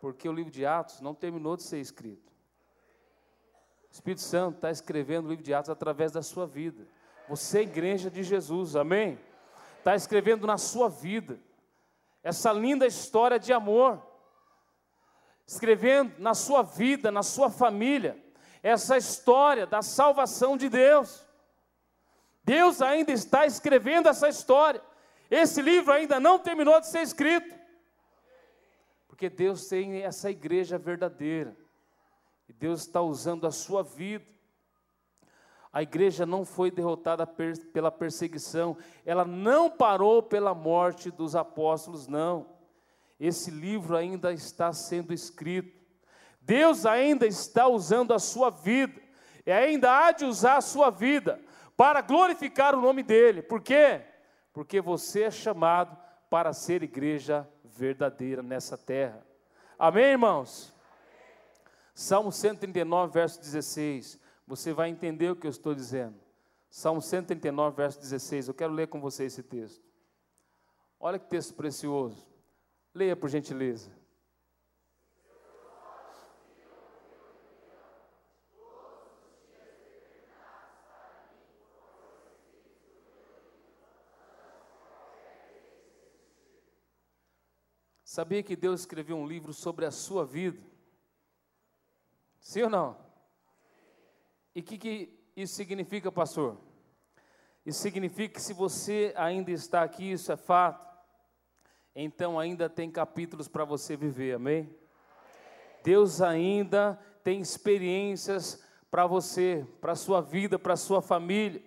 Porque 0.00 0.28
o 0.28 0.32
livro 0.32 0.52
de 0.52 0.64
Atos 0.66 1.00
não 1.00 1.14
terminou 1.14 1.56
de 1.56 1.62
ser 1.62 1.80
escrito. 1.80 2.27
O 3.90 3.94
Espírito 3.94 4.20
Santo 4.20 4.56
está 4.56 4.70
escrevendo 4.70 5.26
o 5.26 5.28
livro 5.30 5.44
de 5.44 5.54
Atos 5.54 5.70
através 5.70 6.12
da 6.12 6.22
sua 6.22 6.46
vida. 6.46 6.86
Você 7.28 7.58
é 7.58 7.62
igreja 7.62 8.10
de 8.10 8.22
Jesus, 8.22 8.76
amém? 8.76 9.18
Está 9.78 9.94
escrevendo 9.94 10.46
na 10.46 10.58
sua 10.58 10.88
vida 10.88 11.38
essa 12.22 12.52
linda 12.52 12.86
história 12.86 13.38
de 13.38 13.52
amor, 13.52 14.02
escrevendo 15.46 16.14
na 16.18 16.34
sua 16.34 16.62
vida, 16.62 17.10
na 17.10 17.22
sua 17.22 17.48
família, 17.48 18.22
essa 18.62 18.96
história 18.96 19.66
da 19.66 19.80
salvação 19.82 20.56
de 20.56 20.68
Deus. 20.68 21.26
Deus 22.44 22.82
ainda 22.82 23.12
está 23.12 23.46
escrevendo 23.46 24.08
essa 24.08 24.28
história. 24.28 24.82
Esse 25.30 25.60
livro 25.60 25.92
ainda 25.92 26.18
não 26.18 26.38
terminou 26.38 26.80
de 26.80 26.88
ser 26.88 27.00
escrito. 27.00 27.54
Porque 29.06 29.28
Deus 29.28 29.68
tem 29.68 30.02
essa 30.02 30.30
igreja 30.30 30.78
verdadeira. 30.78 31.56
E 32.48 32.52
Deus 32.52 32.80
está 32.80 33.02
usando 33.02 33.46
a 33.46 33.50
sua 33.50 33.82
vida. 33.82 34.24
A 35.72 35.82
igreja 35.82 36.24
não 36.24 36.44
foi 36.44 36.70
derrotada 36.70 37.26
pela 37.26 37.90
perseguição, 37.90 38.76
ela 39.04 39.24
não 39.24 39.70
parou 39.70 40.22
pela 40.22 40.54
morte 40.54 41.10
dos 41.10 41.36
apóstolos, 41.36 42.06
não. 42.06 42.46
Esse 43.20 43.50
livro 43.50 43.96
ainda 43.96 44.32
está 44.32 44.72
sendo 44.72 45.12
escrito. 45.12 45.78
Deus 46.40 46.86
ainda 46.86 47.26
está 47.26 47.68
usando 47.68 48.14
a 48.14 48.18
sua 48.18 48.48
vida, 48.48 49.00
e 49.44 49.52
ainda 49.52 49.92
há 49.92 50.12
de 50.12 50.24
usar 50.24 50.56
a 50.56 50.62
sua 50.62 50.88
vida 50.88 51.38
para 51.76 52.00
glorificar 52.00 52.74
o 52.74 52.80
nome 52.80 53.02
dEle. 53.02 53.42
Por 53.42 53.60
quê? 53.60 54.02
porque 54.58 54.80
você 54.80 55.22
é 55.22 55.30
chamado 55.30 55.96
para 56.28 56.52
ser 56.52 56.82
igreja 56.82 57.48
verdadeira 57.62 58.42
nessa 58.42 58.76
terra. 58.76 59.24
Amém, 59.78 60.06
irmãos? 60.06 60.74
Salmo 62.00 62.30
139, 62.30 63.12
verso 63.12 63.40
16. 63.40 64.20
Você 64.46 64.72
vai 64.72 64.88
entender 64.88 65.32
o 65.32 65.34
que 65.34 65.48
eu 65.48 65.50
estou 65.50 65.74
dizendo. 65.74 66.14
Salmo 66.70 67.02
139, 67.02 67.76
verso 67.76 67.98
16. 67.98 68.46
Eu 68.46 68.54
quero 68.54 68.72
ler 68.72 68.86
com 68.86 69.00
você 69.00 69.24
esse 69.24 69.42
texto. 69.42 69.82
Olha 71.00 71.18
que 71.18 71.26
texto 71.26 71.54
precioso. 71.54 72.24
Leia 72.94 73.16
por 73.16 73.28
gentileza. 73.28 73.90
Sabia 88.04 88.44
que 88.44 88.54
Deus 88.54 88.82
escreveu 88.82 89.16
um 89.16 89.26
livro 89.26 89.52
sobre 89.52 89.84
a 89.84 89.90
sua 89.90 90.24
vida? 90.24 90.77
Sim 92.48 92.62
ou 92.62 92.70
não? 92.70 92.96
E 94.54 94.60
o 94.60 94.62
que, 94.62 94.78
que 94.78 95.22
isso 95.36 95.54
significa, 95.54 96.10
pastor? 96.10 96.56
Isso 97.66 97.78
significa 97.80 98.36
que 98.36 98.40
se 98.40 98.54
você 98.54 99.12
ainda 99.18 99.50
está 99.50 99.82
aqui, 99.82 100.12
isso 100.12 100.32
é 100.32 100.36
fato, 100.38 100.82
então 101.94 102.40
ainda 102.40 102.66
tem 102.66 102.90
capítulos 102.90 103.48
para 103.48 103.66
você 103.66 103.98
viver, 103.98 104.36
amém? 104.36 104.74
Deus 105.84 106.22
ainda 106.22 106.98
tem 107.22 107.38
experiências 107.38 108.64
para 108.90 109.06
você, 109.06 109.66
para 109.78 109.92
a 109.92 109.96
sua 109.96 110.22
vida, 110.22 110.58
para 110.58 110.72
a 110.72 110.78
sua 110.78 111.02
família. 111.02 111.62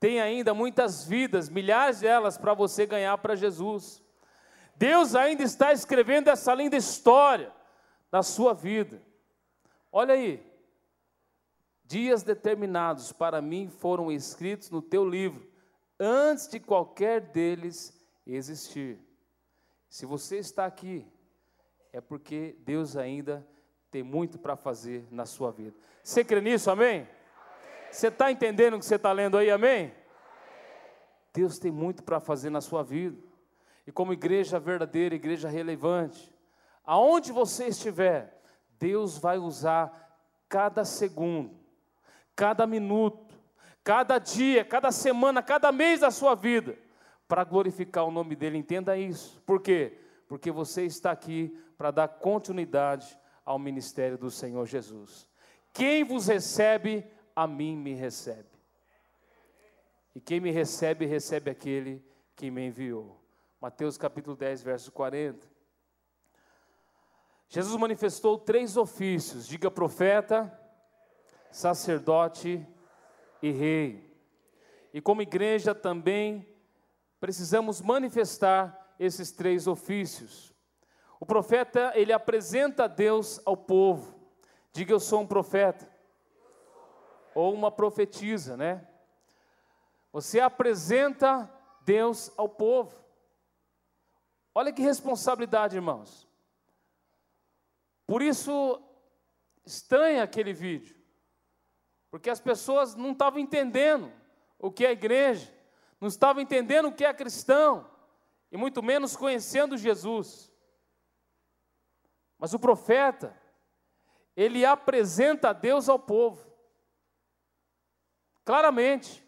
Tem 0.00 0.22
ainda 0.22 0.54
muitas 0.54 1.04
vidas, 1.04 1.50
milhares 1.50 2.00
delas 2.00 2.38
para 2.38 2.54
você 2.54 2.86
ganhar 2.86 3.18
para 3.18 3.36
Jesus. 3.36 4.02
Deus 4.74 5.14
ainda 5.14 5.42
está 5.42 5.70
escrevendo 5.70 6.28
essa 6.28 6.54
linda 6.54 6.78
história 6.78 7.52
na 8.10 8.22
sua 8.22 8.54
vida. 8.54 9.06
Olha 9.90 10.14
aí, 10.14 10.44
dias 11.84 12.22
determinados 12.22 13.12
para 13.12 13.40
mim 13.40 13.68
foram 13.68 14.12
escritos 14.12 14.70
no 14.70 14.82
teu 14.82 15.08
livro, 15.08 15.50
antes 15.98 16.48
de 16.48 16.60
qualquer 16.60 17.20
deles 17.20 17.98
existir. 18.26 18.98
Se 19.88 20.04
você 20.04 20.36
está 20.36 20.66
aqui, 20.66 21.06
é 21.92 22.00
porque 22.00 22.56
Deus 22.60 22.96
ainda 22.96 23.46
tem 23.90 24.02
muito 24.02 24.38
para 24.38 24.54
fazer 24.54 25.06
na 25.10 25.24
sua 25.24 25.50
vida. 25.50 25.74
Você 26.02 26.22
crê 26.22 26.40
nisso, 26.40 26.70
amém? 26.70 27.08
Você 27.90 28.08
está 28.08 28.30
entendendo 28.30 28.74
o 28.74 28.78
que 28.78 28.84
você 28.84 28.96
está 28.96 29.12
lendo 29.12 29.38
aí, 29.38 29.50
amém? 29.50 29.94
Deus 31.32 31.58
tem 31.58 31.70
muito 31.70 32.02
para 32.02 32.20
fazer 32.20 32.50
na 32.50 32.60
sua 32.60 32.82
vida 32.82 33.16
e 33.86 33.92
como 33.92 34.12
igreja 34.12 34.60
verdadeira, 34.60 35.14
igreja 35.14 35.48
relevante, 35.48 36.30
aonde 36.84 37.32
você 37.32 37.68
estiver, 37.68 38.37
Deus 38.78 39.18
vai 39.18 39.38
usar 39.38 40.08
cada 40.48 40.84
segundo, 40.84 41.54
cada 42.34 42.66
minuto, 42.66 43.34
cada 43.84 44.18
dia, 44.18 44.64
cada 44.64 44.90
semana, 44.92 45.42
cada 45.42 45.70
mês 45.72 46.00
da 46.00 46.10
sua 46.10 46.34
vida, 46.34 46.78
para 47.26 47.44
glorificar 47.44 48.04
o 48.04 48.10
nome 48.10 48.34
dEle. 48.36 48.58
Entenda 48.58 48.96
isso. 48.96 49.40
Por 49.44 49.60
quê? 49.60 49.98
Porque 50.26 50.50
você 50.50 50.84
está 50.84 51.10
aqui 51.10 51.58
para 51.76 51.90
dar 51.90 52.08
continuidade 52.08 53.18
ao 53.44 53.58
ministério 53.58 54.18
do 54.18 54.30
Senhor 54.30 54.66
Jesus. 54.66 55.28
Quem 55.72 56.04
vos 56.04 56.26
recebe, 56.26 57.06
a 57.34 57.46
mim 57.46 57.76
me 57.76 57.94
recebe. 57.94 58.48
E 60.14 60.20
quem 60.20 60.40
me 60.40 60.50
recebe, 60.50 61.06
recebe 61.06 61.50
aquele 61.50 62.04
que 62.34 62.50
me 62.50 62.66
enviou. 62.66 63.20
Mateus 63.60 63.96
capítulo 63.96 64.36
10, 64.36 64.62
verso 64.62 64.92
40. 64.92 65.57
Jesus 67.48 67.80
manifestou 67.80 68.38
três 68.38 68.76
ofícios: 68.76 69.46
diga 69.46 69.70
profeta, 69.70 70.52
sacerdote 71.50 72.66
e 73.42 73.50
rei. 73.50 74.08
E 74.92 75.00
como 75.00 75.22
igreja 75.22 75.74
também 75.74 76.46
precisamos 77.18 77.80
manifestar 77.80 78.94
esses 78.98 79.32
três 79.32 79.66
ofícios. 79.66 80.54
O 81.20 81.26
profeta, 81.26 81.92
ele 81.94 82.12
apresenta 82.12 82.88
Deus 82.88 83.40
ao 83.44 83.56
povo. 83.56 84.14
Diga 84.72 84.92
eu 84.92 85.00
sou 85.00 85.22
um 85.22 85.26
profeta. 85.26 85.90
Ou 87.34 87.52
uma 87.52 87.70
profetisa, 87.70 88.56
né? 88.56 88.86
Você 90.12 90.38
apresenta 90.38 91.50
Deus 91.82 92.30
ao 92.36 92.48
povo. 92.48 92.94
Olha 94.54 94.72
que 94.72 94.82
responsabilidade, 94.82 95.76
irmãos. 95.76 96.27
Por 98.08 98.22
isso, 98.22 98.82
estranha 99.66 100.22
aquele 100.22 100.54
vídeo, 100.54 100.96
porque 102.10 102.30
as 102.30 102.40
pessoas 102.40 102.94
não 102.94 103.12
estavam 103.12 103.38
entendendo 103.38 104.10
o 104.58 104.72
que 104.72 104.86
é 104.86 104.92
igreja, 104.92 105.54
não 106.00 106.08
estavam 106.08 106.40
entendendo 106.40 106.88
o 106.88 106.92
que 106.92 107.04
é 107.04 107.12
cristão, 107.12 107.86
e 108.50 108.56
muito 108.56 108.82
menos 108.82 109.14
conhecendo 109.14 109.76
Jesus. 109.76 110.50
Mas 112.38 112.54
o 112.54 112.58
profeta, 112.58 113.38
ele 114.34 114.64
apresenta 114.64 115.52
Deus 115.52 115.86
ao 115.86 115.98
povo, 115.98 116.50
claramente. 118.42 119.22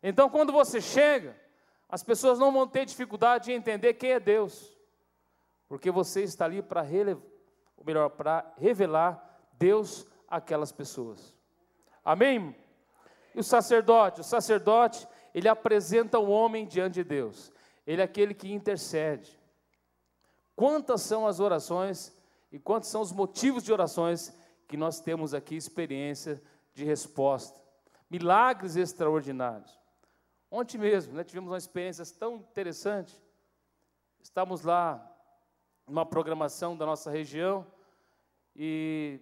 Então, 0.00 0.30
quando 0.30 0.52
você 0.52 0.80
chega, 0.80 1.36
as 1.88 2.04
pessoas 2.04 2.38
não 2.38 2.52
vão 2.52 2.68
ter 2.68 2.86
dificuldade 2.86 3.50
em 3.50 3.56
entender 3.56 3.94
quem 3.94 4.12
é 4.12 4.20
Deus, 4.20 4.78
porque 5.66 5.90
você 5.90 6.22
está 6.22 6.44
ali 6.44 6.62
para 6.62 6.82
ou 7.80 7.86
melhor, 7.86 8.10
para 8.10 8.52
revelar 8.58 9.40
Deus 9.54 10.06
àquelas 10.28 10.70
pessoas. 10.70 11.34
Amém? 12.04 12.54
E 13.34 13.40
o 13.40 13.44
sacerdote, 13.44 14.20
o 14.20 14.24
sacerdote, 14.24 15.08
ele 15.34 15.48
apresenta 15.48 16.18
o 16.18 16.28
homem 16.28 16.66
diante 16.66 16.94
de 16.94 17.04
Deus. 17.04 17.52
Ele 17.86 18.02
é 18.02 18.04
aquele 18.04 18.34
que 18.34 18.52
intercede. 18.52 19.40
Quantas 20.54 21.00
são 21.00 21.26
as 21.26 21.40
orações 21.40 22.14
e 22.52 22.58
quantos 22.58 22.90
são 22.90 23.00
os 23.00 23.12
motivos 23.12 23.62
de 23.62 23.72
orações 23.72 24.34
que 24.68 24.76
nós 24.76 25.00
temos 25.00 25.32
aqui 25.32 25.56
experiência 25.56 26.42
de 26.74 26.84
resposta? 26.84 27.58
Milagres 28.10 28.76
extraordinários. 28.76 29.78
Ontem 30.50 30.76
mesmo, 30.76 31.14
né, 31.14 31.24
tivemos 31.24 31.50
uma 31.50 31.58
experiência 31.58 32.04
tão 32.18 32.36
interessante. 32.36 33.18
Estávamos 34.20 34.62
lá 34.62 35.06
numa 35.90 36.06
programação 36.06 36.76
da 36.76 36.86
nossa 36.86 37.10
região 37.10 37.66
e 38.54 39.20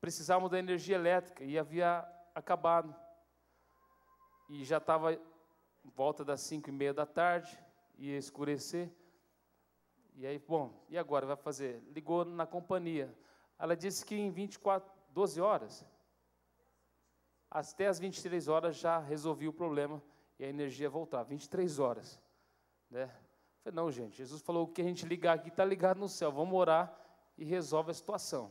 precisávamos 0.00 0.50
da 0.50 0.58
energia 0.58 0.96
elétrica 0.96 1.44
e 1.44 1.56
havia 1.56 2.04
acabado. 2.34 2.92
E 4.50 4.64
já 4.64 4.78
estava 4.78 5.16
volta 5.94 6.24
das 6.24 6.40
cinco 6.40 6.68
e 6.68 6.72
meia 6.72 6.92
da 6.92 7.06
tarde, 7.06 7.56
ia 7.96 8.18
escurecer. 8.18 8.90
E 10.16 10.26
aí, 10.26 10.36
bom, 10.36 10.84
e 10.88 10.98
agora 10.98 11.26
vai 11.26 11.36
fazer? 11.36 11.80
Ligou 11.92 12.24
na 12.24 12.44
companhia. 12.44 13.16
Ela 13.56 13.76
disse 13.76 14.04
que 14.04 14.16
em 14.16 14.30
24, 14.30 14.92
12 15.10 15.40
horas, 15.40 15.86
até 17.48 17.86
as 17.86 18.00
23 18.00 18.48
horas 18.48 18.76
já 18.76 18.98
resolvi 18.98 19.46
o 19.46 19.52
problema 19.52 20.02
e 20.40 20.44
a 20.44 20.48
energia 20.48 20.90
voltar. 20.90 21.22
23 21.22 21.78
horas. 21.78 22.20
Né? 22.90 23.08
Falei, 23.62 23.76
não, 23.76 23.92
gente, 23.92 24.16
Jesus 24.16 24.42
falou 24.42 24.66
que 24.66 24.80
a 24.80 24.84
gente 24.84 25.06
ligar 25.06 25.34
aqui 25.34 25.48
está 25.48 25.64
ligado 25.64 25.98
no 25.98 26.08
céu. 26.08 26.32
Vamos 26.32 26.58
orar 26.58 26.92
e 27.38 27.44
resolve 27.44 27.92
a 27.92 27.94
situação. 27.94 28.50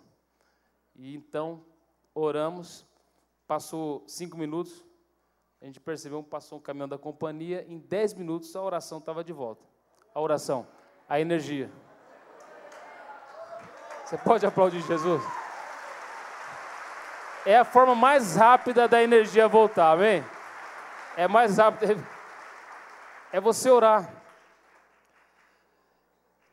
E 0.96 1.16
então 1.16 1.66
oramos, 2.14 2.86
passou 3.46 4.04
cinco 4.08 4.38
minutos, 4.38 4.86
a 5.62 5.66
gente 5.66 5.80
percebeu, 5.80 6.24
passou 6.24 6.60
um 6.60 6.62
caminhão 6.62 6.88
da 6.88 6.98
companhia, 6.98 7.66
em 7.68 7.78
dez 7.78 8.14
minutos 8.14 8.56
a 8.56 8.62
oração 8.62 9.00
estava 9.00 9.24
de 9.24 9.34
volta. 9.34 9.66
A 10.16 10.20
oração, 10.20 10.66
a 11.08 11.20
energia. 11.20 11.70
Você 14.06 14.18
pode 14.18 14.46
aplaudir 14.46 14.82
Jesus? 14.82 15.22
É 17.46 17.58
a 17.58 17.66
forma 17.66 17.96
mais 17.96 18.36
rápida 18.36 18.88
da 18.88 19.02
energia 19.04 19.48
voltar, 19.48 19.92
amém? 19.92 20.24
É 21.18 21.28
mais 21.28 21.58
rápido. 21.58 22.06
É 23.32 23.40
você 23.40 23.70
orar. 23.70 24.21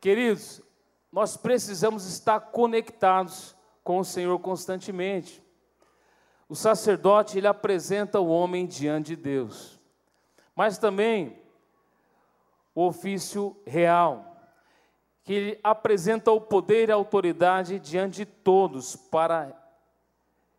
Queridos, 0.01 0.63
nós 1.11 1.37
precisamos 1.37 2.07
estar 2.07 2.41
conectados 2.41 3.57
com 3.83 3.99
o 3.99 4.05
Senhor 4.05 4.39
constantemente. 4.39 5.43
O 6.49 6.55
sacerdote, 6.55 7.39
ele 7.39 7.47
apresenta 7.47 8.21
o 8.21 8.29
homem 8.29 8.67
diante 8.67 9.09
de 9.09 9.17
Deus. 9.17 9.79
Mas 10.55 10.79
também 10.79 11.41
o 12.75 12.87
ofício 12.87 13.57
real, 13.67 14.37
que 15.25 15.33
ele 15.33 15.61
apresenta 15.63 16.31
o 16.31 16.41
poder 16.41 16.89
e 16.89 16.93
a 16.93 16.95
autoridade 16.95 17.79
diante 17.79 18.19
de 18.19 18.27
todos 18.27 18.95
para 18.95 19.53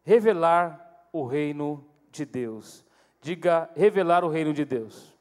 revelar 0.03 1.07
o 1.13 1.25
reino 1.25 1.85
de 2.11 2.25
Deus. 2.25 2.83
Diga, 3.21 3.69
revelar 3.75 4.23
o 4.23 4.29
reino 4.29 4.53
de 4.53 4.65
Deus. 4.65 5.13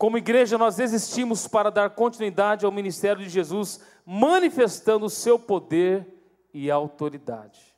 Como 0.00 0.16
igreja, 0.16 0.56
nós 0.56 0.78
existimos 0.78 1.46
para 1.46 1.70
dar 1.70 1.90
continuidade 1.90 2.64
ao 2.64 2.72
ministério 2.72 3.22
de 3.22 3.28
Jesus, 3.28 3.84
manifestando 4.06 5.04
o 5.04 5.10
seu 5.10 5.38
poder 5.38 6.06
e 6.54 6.70
autoridade. 6.70 7.76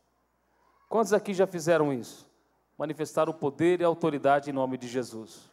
Quantos 0.89 1.13
aqui 1.13 1.35
já 1.35 1.49
fizeram 1.49 1.93
isso? 1.93 2.31
Manifestar 2.79 3.29
o 3.29 3.35
poder 3.35 3.81
e 3.81 3.85
a 3.85 3.89
autoridade 3.89 4.49
em 4.49 4.53
nome 4.53 4.79
de 4.79 4.87
Jesus. 4.87 5.51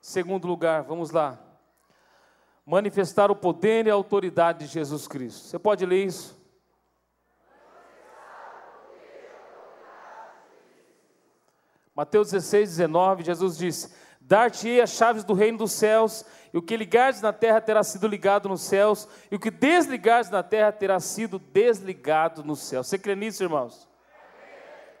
Segundo 0.00 0.48
lugar, 0.48 0.82
vamos 0.82 1.12
lá. 1.12 1.38
Manifestar 2.66 3.30
o 3.30 3.36
poder 3.36 3.86
e 3.86 3.90
a 3.90 3.94
autoridade 3.94 4.66
de 4.66 4.72
Jesus 4.72 5.06
Cristo. 5.06 5.46
Você 5.46 5.56
pode 5.56 5.86
ler 5.86 6.04
isso? 6.04 6.36
Mateus 11.94 12.32
16, 12.32 12.70
19, 12.70 13.22
Jesus 13.22 13.56
disse: 13.56 14.07
Dar-te-ei 14.28 14.78
as 14.82 14.90
chaves 14.90 15.24
do 15.24 15.32
reino 15.32 15.56
dos 15.56 15.72
céus, 15.72 16.22
e 16.52 16.58
o 16.58 16.60
que 16.60 16.76
ligares 16.76 17.22
na 17.22 17.32
terra 17.32 17.62
terá 17.62 17.82
sido 17.82 18.06
ligado 18.06 18.46
nos 18.46 18.60
céus, 18.60 19.08
e 19.30 19.36
o 19.36 19.40
que 19.40 19.50
desligares 19.50 20.28
na 20.28 20.42
terra 20.42 20.70
terá 20.70 21.00
sido 21.00 21.38
desligado 21.38 22.44
nos 22.44 22.58
céus. 22.58 22.88
Você 22.88 22.98
crê 22.98 23.16
nisso, 23.16 23.42
irmãos? 23.42 23.88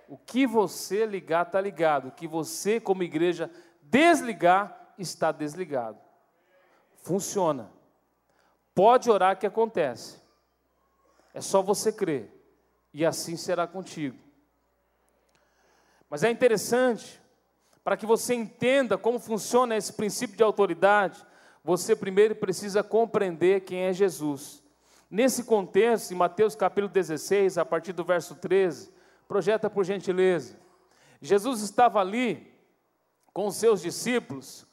O 0.08 0.16
que 0.16 0.46
você 0.46 1.04
ligar 1.04 1.44
está 1.44 1.60
ligado, 1.60 2.08
o 2.08 2.10
que 2.10 2.26
você, 2.26 2.80
como 2.80 3.02
igreja, 3.02 3.50
desligar, 3.82 4.94
está 4.96 5.30
desligado. 5.30 5.98
Funciona. 7.02 7.70
Pode 8.74 9.10
orar 9.10 9.38
que 9.38 9.46
acontece. 9.46 10.22
É 11.34 11.42
só 11.42 11.60
você 11.60 11.92
crer, 11.92 12.32
e 12.94 13.04
assim 13.04 13.36
será 13.36 13.66
contigo. 13.66 14.18
Mas 16.08 16.24
é 16.24 16.30
interessante 16.30 17.20
para 17.88 17.96
que 17.96 18.04
você 18.04 18.34
entenda 18.34 18.98
como 18.98 19.18
funciona 19.18 19.74
esse 19.74 19.94
princípio 19.94 20.36
de 20.36 20.42
autoridade, 20.42 21.24
você 21.64 21.96
primeiro 21.96 22.34
precisa 22.34 22.82
compreender 22.82 23.62
quem 23.62 23.84
é 23.84 23.94
Jesus. 23.94 24.62
Nesse 25.10 25.42
contexto, 25.42 26.12
em 26.12 26.14
Mateus 26.14 26.54
capítulo 26.54 26.92
16, 26.92 27.56
a 27.56 27.64
partir 27.64 27.94
do 27.94 28.04
verso 28.04 28.34
13, 28.34 28.92
projeta 29.26 29.70
por 29.70 29.84
gentileza. 29.84 30.60
Jesus 31.22 31.62
estava 31.62 31.98
ali 31.98 32.52
com 33.32 33.46
os 33.46 33.56
seus 33.56 33.80
discípulos 33.80 34.66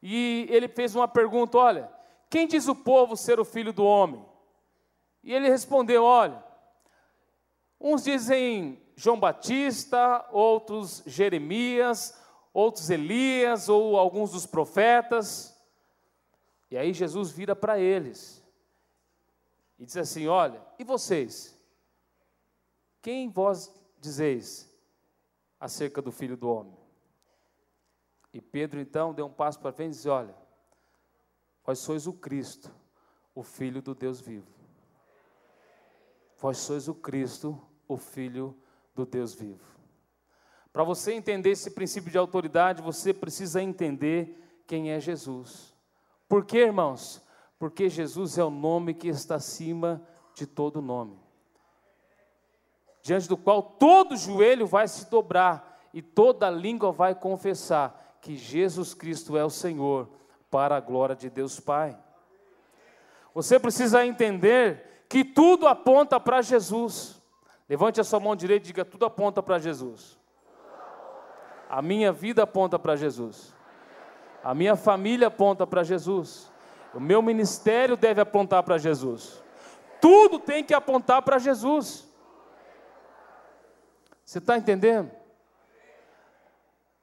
e 0.00 0.46
ele 0.48 0.68
fez 0.68 0.94
uma 0.94 1.08
pergunta: 1.08 1.58
Olha, 1.58 1.90
quem 2.30 2.46
diz 2.46 2.68
o 2.68 2.76
povo 2.76 3.16
ser 3.16 3.40
o 3.40 3.44
filho 3.44 3.72
do 3.72 3.84
homem? 3.84 4.24
E 5.24 5.34
ele 5.34 5.48
respondeu: 5.48 6.04
Olha, 6.04 6.40
uns 7.80 8.04
dizem 8.04 8.80
João 8.94 9.18
Batista, 9.18 10.24
outros 10.30 11.02
Jeremias, 11.04 12.21
outros 12.52 12.90
Elias 12.90 13.68
ou 13.68 13.96
alguns 13.96 14.32
dos 14.32 14.46
profetas. 14.46 15.56
E 16.70 16.76
aí 16.76 16.92
Jesus 16.92 17.30
vira 17.30 17.54
para 17.54 17.78
eles 17.78 18.42
e 19.78 19.86
diz 19.86 19.96
assim: 19.96 20.26
Olha, 20.26 20.64
e 20.78 20.84
vocês? 20.84 21.58
Quem 23.00 23.28
vós 23.28 23.72
dizeis 24.00 24.72
acerca 25.58 26.00
do 26.00 26.12
filho 26.12 26.36
do 26.36 26.48
homem? 26.48 26.76
E 28.32 28.40
Pedro 28.40 28.80
então 28.80 29.12
deu 29.12 29.26
um 29.26 29.32
passo 29.32 29.58
para 29.58 29.72
frente 29.72 29.92
e 29.92 29.96
disse: 29.96 30.08
Olha, 30.08 30.34
vós 31.64 31.78
sois 31.78 32.06
o 32.06 32.12
Cristo, 32.12 32.70
o 33.34 33.42
Filho 33.42 33.82
do 33.82 33.94
Deus 33.94 34.20
vivo. 34.20 34.46
Vós 36.38 36.58
sois 36.58 36.88
o 36.88 36.94
Cristo, 36.94 37.60
o 37.86 37.96
Filho 37.96 38.56
do 38.94 39.04
Deus 39.04 39.34
vivo. 39.34 39.71
Para 40.72 40.84
você 40.84 41.12
entender 41.12 41.50
esse 41.50 41.70
princípio 41.70 42.10
de 42.10 42.16
autoridade, 42.16 42.80
você 42.80 43.12
precisa 43.12 43.62
entender 43.62 44.62
quem 44.66 44.90
é 44.90 44.98
Jesus. 44.98 45.74
Por 46.28 46.44
quê, 46.44 46.60
irmãos? 46.60 47.20
Porque 47.58 47.88
Jesus 47.88 48.38
é 48.38 48.44
o 48.44 48.50
nome 48.50 48.94
que 48.94 49.08
está 49.08 49.34
acima 49.34 50.02
de 50.34 50.46
todo 50.46 50.80
nome. 50.80 51.20
Diante 53.02 53.28
do 53.28 53.36
qual 53.36 53.62
todo 53.62 54.16
joelho 54.16 54.66
vai 54.66 54.88
se 54.88 55.10
dobrar 55.10 55.80
e 55.92 56.00
toda 56.00 56.48
língua 56.48 56.90
vai 56.90 57.14
confessar 57.14 58.16
que 58.20 58.36
Jesus 58.36 58.94
Cristo 58.94 59.36
é 59.36 59.44
o 59.44 59.50
Senhor, 59.50 60.08
para 60.50 60.76
a 60.76 60.80
glória 60.80 61.16
de 61.16 61.28
Deus 61.28 61.58
Pai. 61.58 61.98
Você 63.34 63.58
precisa 63.58 64.06
entender 64.06 65.04
que 65.08 65.24
tudo 65.24 65.66
aponta 65.66 66.20
para 66.20 66.42
Jesus. 66.42 67.20
Levante 67.68 68.00
a 68.00 68.04
sua 68.04 68.20
mão 68.20 68.36
direita 68.36 68.64
e 68.64 68.68
diga: 68.68 68.84
tudo 68.84 69.06
aponta 69.06 69.42
para 69.42 69.58
Jesus. 69.58 70.18
A 71.72 71.80
minha 71.80 72.12
vida 72.12 72.42
aponta 72.42 72.78
para 72.78 72.94
Jesus. 72.96 73.54
A 74.44 74.54
minha 74.54 74.76
família 74.76 75.28
aponta 75.28 75.66
para 75.66 75.82
Jesus. 75.82 76.52
O 76.92 77.00
meu 77.00 77.22
ministério 77.22 77.96
deve 77.96 78.20
apontar 78.20 78.62
para 78.62 78.76
Jesus. 78.76 79.42
Tudo 79.98 80.38
tem 80.38 80.62
que 80.62 80.74
apontar 80.74 81.22
para 81.22 81.38
Jesus. 81.38 82.06
Você 84.22 84.36
está 84.36 84.58
entendendo? 84.58 85.10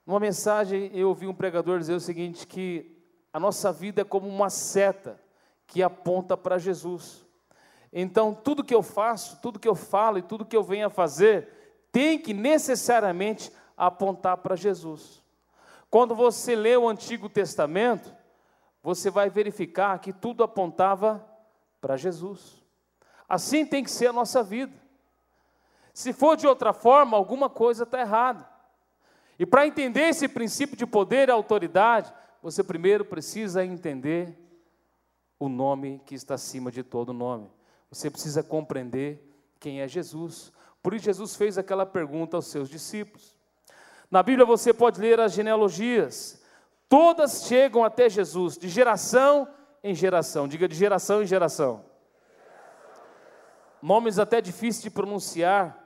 Numa 0.06 0.20
mensagem 0.20 0.92
eu 0.94 1.10
ouvi 1.10 1.26
um 1.26 1.34
pregador 1.34 1.80
dizer 1.80 1.96
o 1.96 2.00
seguinte: 2.00 2.46
que 2.46 2.96
a 3.34 3.40
nossa 3.40 3.72
vida 3.72 4.02
é 4.02 4.06
como 4.06 4.28
uma 4.28 4.52
seta 4.52 5.20
que 5.66 5.82
aponta 5.82 6.38
para 6.38 6.60
Jesus. 6.60 7.26
Então, 7.92 8.36
tudo 8.36 8.64
que 8.64 8.76
eu 8.76 8.84
faço, 8.84 9.42
tudo 9.42 9.58
que 9.58 9.68
eu 9.68 9.74
falo 9.74 10.20
e 10.20 10.22
tudo 10.22 10.46
que 10.46 10.56
eu 10.56 10.62
venho 10.62 10.86
a 10.86 10.92
fazer, 10.92 11.88
tem 11.92 12.20
que 12.20 12.36
necessariamente 12.36 13.52
apontar 13.88 14.38
para 14.38 14.56
Jesus. 14.56 15.24
Quando 15.90 16.14
você 16.14 16.56
lê 16.56 16.76
o 16.76 16.88
Antigo 16.88 17.30
Testamento, 17.30 18.14
você 18.84 19.10
vai 19.10 19.30
verificar 19.30 19.98
que 20.00 20.14
tudo 20.14 20.44
apontava 20.44 21.26
para 21.82 21.98
Jesus. 21.98 22.64
Assim 23.28 23.66
tem 23.66 23.84
que 23.84 23.92
ser 23.92 24.08
a 24.08 24.14
nossa 24.14 24.44
vida. 24.44 24.74
Se 25.94 26.14
for 26.14 26.36
de 26.38 26.46
outra 26.46 26.74
forma, 26.74 27.18
alguma 27.18 27.50
coisa 27.50 27.84
está 27.84 28.00
errada. 28.00 28.48
E 29.38 29.46
para 29.46 29.66
entender 29.66 30.10
esse 30.10 30.28
princípio 30.28 30.76
de 30.76 30.86
poder 30.86 31.30
e 31.30 31.32
autoridade, 31.32 32.14
você 32.42 32.64
primeiro 32.64 33.06
precisa 33.06 33.66
entender 33.66 34.38
o 35.40 35.48
nome 35.48 36.02
que 36.06 36.14
está 36.14 36.36
acima 36.36 36.72
de 36.72 36.84
todo 36.84 37.14
nome. 37.14 37.50
Você 37.90 38.10
precisa 38.10 38.44
compreender 38.44 39.26
quem 39.60 39.82
é 39.82 39.88
Jesus. 39.88 40.52
Por 40.84 40.94
isso, 40.94 41.06
Jesus 41.06 41.36
fez 41.36 41.58
aquela 41.58 41.86
pergunta 41.86 42.38
aos 42.38 42.48
seus 42.48 42.70
discípulos. 42.70 43.39
Na 44.10 44.24
Bíblia 44.24 44.46
você 44.46 44.74
pode 44.74 45.00
ler 45.00 45.20
as 45.20 45.34
genealogias, 45.34 46.42
todas 46.88 47.44
chegam 47.46 47.84
até 47.84 48.10
Jesus, 48.10 48.58
de 48.58 48.68
geração 48.68 49.48
em 49.84 49.94
geração. 49.94 50.48
Diga 50.48 50.68
de 50.68 50.76
geração 50.76 51.22
em 51.22 51.28
geração. 51.28 51.86
Nomes 53.82 54.20
até 54.20 54.42
difíceis 54.42 54.82
de 54.82 54.90
pronunciar, 54.90 55.78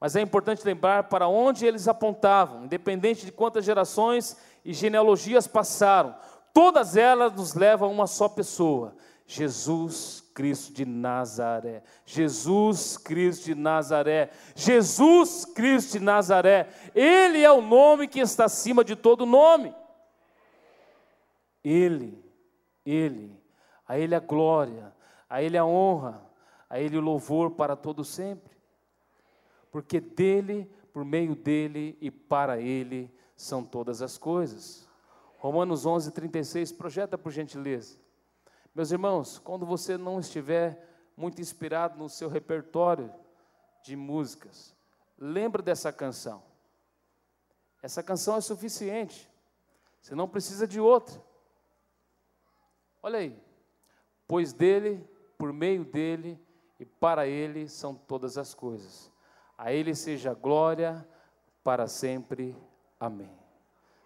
mas 0.00 0.16
é 0.16 0.20
importante 0.20 0.64
lembrar 0.64 1.04
para 1.04 1.28
onde 1.28 1.66
eles 1.66 1.86
apontavam, 1.86 2.64
independente 2.64 3.26
de 3.26 3.32
quantas 3.32 3.64
gerações 3.64 4.36
e 4.64 4.72
genealogias 4.72 5.46
passaram, 5.46 6.14
todas 6.54 6.96
elas 6.96 7.32
nos 7.32 7.54
levam 7.54 7.88
a 7.88 7.92
uma 7.92 8.06
só 8.06 8.28
pessoa: 8.28 8.94
Jesus 9.26 10.24
Cristo 10.38 10.72
de 10.72 10.86
Nazaré. 10.86 11.82
Jesus 12.06 12.96
Cristo 12.96 13.46
de 13.46 13.56
Nazaré. 13.56 14.30
Jesus 14.54 15.44
Cristo 15.44 15.98
de 15.98 16.04
Nazaré. 16.04 16.68
Ele 16.94 17.42
é 17.42 17.50
o 17.50 17.60
nome 17.60 18.06
que 18.06 18.20
está 18.20 18.44
acima 18.44 18.84
de 18.84 18.94
todo 18.94 19.26
nome. 19.26 19.74
Ele, 21.64 22.24
Ele, 22.86 23.36
a 23.84 23.98
Ele 23.98 24.14
a 24.14 24.20
glória, 24.20 24.94
a 25.28 25.42
Ele 25.42 25.58
a 25.58 25.64
honra, 25.64 26.22
a 26.70 26.78
Ele 26.78 26.96
o 26.96 27.00
louvor 27.00 27.50
para 27.50 27.74
todo 27.74 28.04
sempre. 28.04 28.56
Porque 29.72 29.98
dele, 29.98 30.70
por 30.92 31.04
meio 31.04 31.34
dele 31.34 31.98
e 32.00 32.12
para 32.12 32.60
Ele 32.60 33.12
são 33.34 33.64
todas 33.64 34.02
as 34.02 34.16
coisas. 34.16 34.88
Romanos 35.38 35.84
11, 35.84 36.12
36, 36.12 36.70
projeta 36.70 37.18
por 37.18 37.32
gentileza. 37.32 37.98
Meus 38.74 38.90
irmãos, 38.90 39.38
quando 39.38 39.66
você 39.66 39.96
não 39.96 40.20
estiver 40.20 40.86
muito 41.16 41.40
inspirado 41.40 41.98
no 41.98 42.08
seu 42.08 42.28
repertório 42.28 43.12
de 43.82 43.96
músicas, 43.96 44.74
lembra 45.18 45.62
dessa 45.62 45.92
canção. 45.92 46.42
Essa 47.82 48.02
canção 48.02 48.36
é 48.36 48.40
suficiente. 48.40 49.28
Você 50.00 50.14
não 50.14 50.28
precisa 50.28 50.66
de 50.66 50.80
outra. 50.80 51.20
Olha 53.02 53.18
aí. 53.18 53.40
Pois 54.26 54.52
dele, 54.52 55.08
por 55.36 55.52
meio 55.52 55.84
dele 55.84 56.38
e 56.78 56.84
para 56.84 57.26
ele 57.26 57.68
são 57.68 57.94
todas 57.94 58.38
as 58.38 58.54
coisas. 58.54 59.10
A 59.56 59.72
ele 59.72 59.94
seja 59.94 60.34
glória 60.34 61.06
para 61.64 61.86
sempre. 61.86 62.56
Amém. 63.00 63.30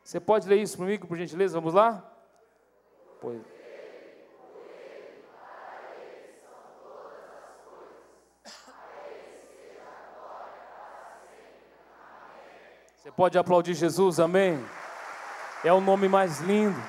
Você 0.02 0.18
pode 0.18 0.48
ler 0.48 0.60
isso 0.60 0.76
comigo, 0.76 1.06
por 1.06 1.16
gentileza? 1.16 1.54
Vamos 1.54 1.74
lá? 1.74 2.08
Pois. 3.20 3.42
Pode 13.16 13.38
aplaudir 13.38 13.74
Jesus, 13.74 14.18
amém? 14.18 14.62
É 15.64 15.72
o 15.72 15.80
nome 15.80 16.08
mais 16.08 16.40
lindo, 16.40 16.80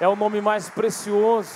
é 0.00 0.08
o 0.08 0.16
nome 0.16 0.40
mais 0.40 0.68
precioso. 0.68 1.54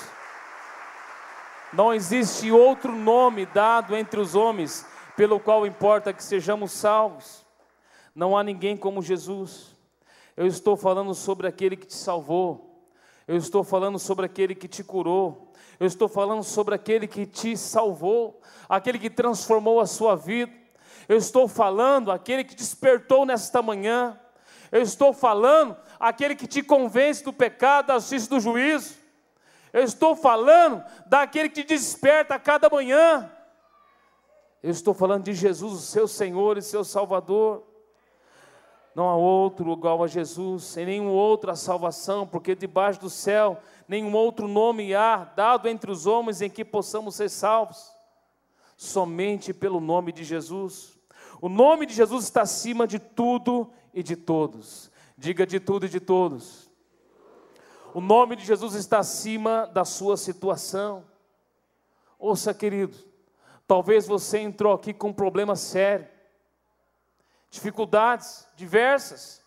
Não 1.73 1.93
existe 1.93 2.51
outro 2.51 2.93
nome 2.93 3.45
dado 3.47 3.95
entre 3.95 4.19
os 4.19 4.35
homens 4.35 4.87
pelo 5.17 5.39
qual 5.39 5.67
importa 5.67 6.13
que 6.13 6.23
sejamos 6.23 6.73
salvos. 6.73 7.45
Não 8.15 8.37
há 8.37 8.43
ninguém 8.43 8.77
como 8.77 9.03
Jesus. 9.03 9.77
Eu 10.37 10.47
estou 10.47 10.77
falando 10.77 11.13
sobre 11.15 11.47
aquele 11.47 11.77
que 11.77 11.87
te 11.87 11.95
salvou. 11.95 12.87
Eu 13.27 13.37
estou 13.37 13.63
falando 13.63 13.99
sobre 13.99 14.25
aquele 14.25 14.55
que 14.55 14.67
te 14.67 14.83
curou. 14.83 15.53
Eu 15.79 15.87
estou 15.87 16.09
falando 16.09 16.43
sobre 16.43 16.75
aquele 16.75 17.07
que 17.07 17.27
te 17.27 17.57
salvou, 17.57 18.41
aquele 18.69 18.99
que 18.99 19.11
transformou 19.11 19.81
a 19.81 19.87
sua 19.87 20.17
vida. 20.17 20.58
Eu 21.07 21.17
estou 21.17 21.47
falando 21.47 22.11
aquele 22.11 22.45
que 22.45 22.55
despertou 22.55 23.27
nesta 23.27 23.61
manhã. 23.61 24.19
Eu 24.73 24.83
estou 24.83 25.13
falando 25.13 25.77
aquele 25.99 26.35
que 26.35 26.47
te 26.47 26.63
convence 26.63 27.23
do 27.25 27.33
pecado, 27.33 27.89
da 27.89 27.95
justiça 27.99 28.31
do 28.31 28.41
juízo. 28.41 28.97
Eu 29.73 29.83
estou 29.83 30.17
falando 30.17 30.83
daquele 31.07 31.49
que 31.49 31.63
te 31.63 31.69
desperta 31.69 32.35
a 32.35 32.39
cada 32.39 32.69
manhã. 32.71 33.31
Eu 34.63 34.71
estou 34.71 34.95
falando 34.95 35.25
de 35.25 35.35
Jesus, 35.35 35.73
o 35.73 35.79
seu 35.79 36.09
Senhor 36.09 36.59
e 36.59 36.63
seu 36.63 36.83
Salvador. 36.83 37.63
Não 38.95 39.09
há 39.09 39.15
outro 39.15 39.73
igual 39.73 40.03
a 40.03 40.09
Jesus, 40.09 40.77
em 40.77 40.87
nenhum 40.87 41.09
outro 41.09 41.51
a 41.51 41.55
salvação, 41.55 42.27
porque 42.27 42.55
debaixo 42.55 42.99
do 43.01 43.09
céu 43.09 43.63
nenhum 43.87 44.13
outro 44.15 44.49
nome 44.49 44.95
há 44.95 45.25
dado 45.25 45.69
entre 45.69 45.91
os 45.91 46.07
homens 46.07 46.43
em 46.43 46.51
que 46.51 46.65
possamos 46.65 47.15
ser 47.15 47.29
salvos. 47.31 47.93
Somente 48.79 49.53
pelo 49.53 49.81
nome 49.81 50.13
de 50.13 50.23
Jesus. 50.23 50.97
O 51.43 51.49
nome 51.49 51.85
de 51.85 51.93
Jesus 51.93 52.25
está 52.25 52.43
acima 52.43 52.87
de 52.87 52.99
tudo 52.99 53.71
e 53.93 54.03
de 54.03 54.17
todos. 54.17 54.91
Diga 55.17 55.45
de 55.45 55.59
tudo 55.59 55.85
e 55.85 55.89
de 55.89 56.01
todos. 56.01 56.71
O 57.93 58.01
nome 58.01 58.37
de 58.37 58.47
Jesus 58.47 58.75
está 58.75 59.01
acima 59.01 59.67
da 59.67 59.85
sua 59.85 60.17
situação. 60.17 61.05
Ouça, 62.19 62.55
querido, 62.55 62.97
talvez 63.67 64.07
você 64.07 64.39
entrou 64.39 64.73
aqui 64.73 64.95
com 64.95 65.09
um 65.09 65.13
problema 65.13 65.57
sério 65.57 66.09
dificuldades 67.51 68.47
diversas. 68.55 69.43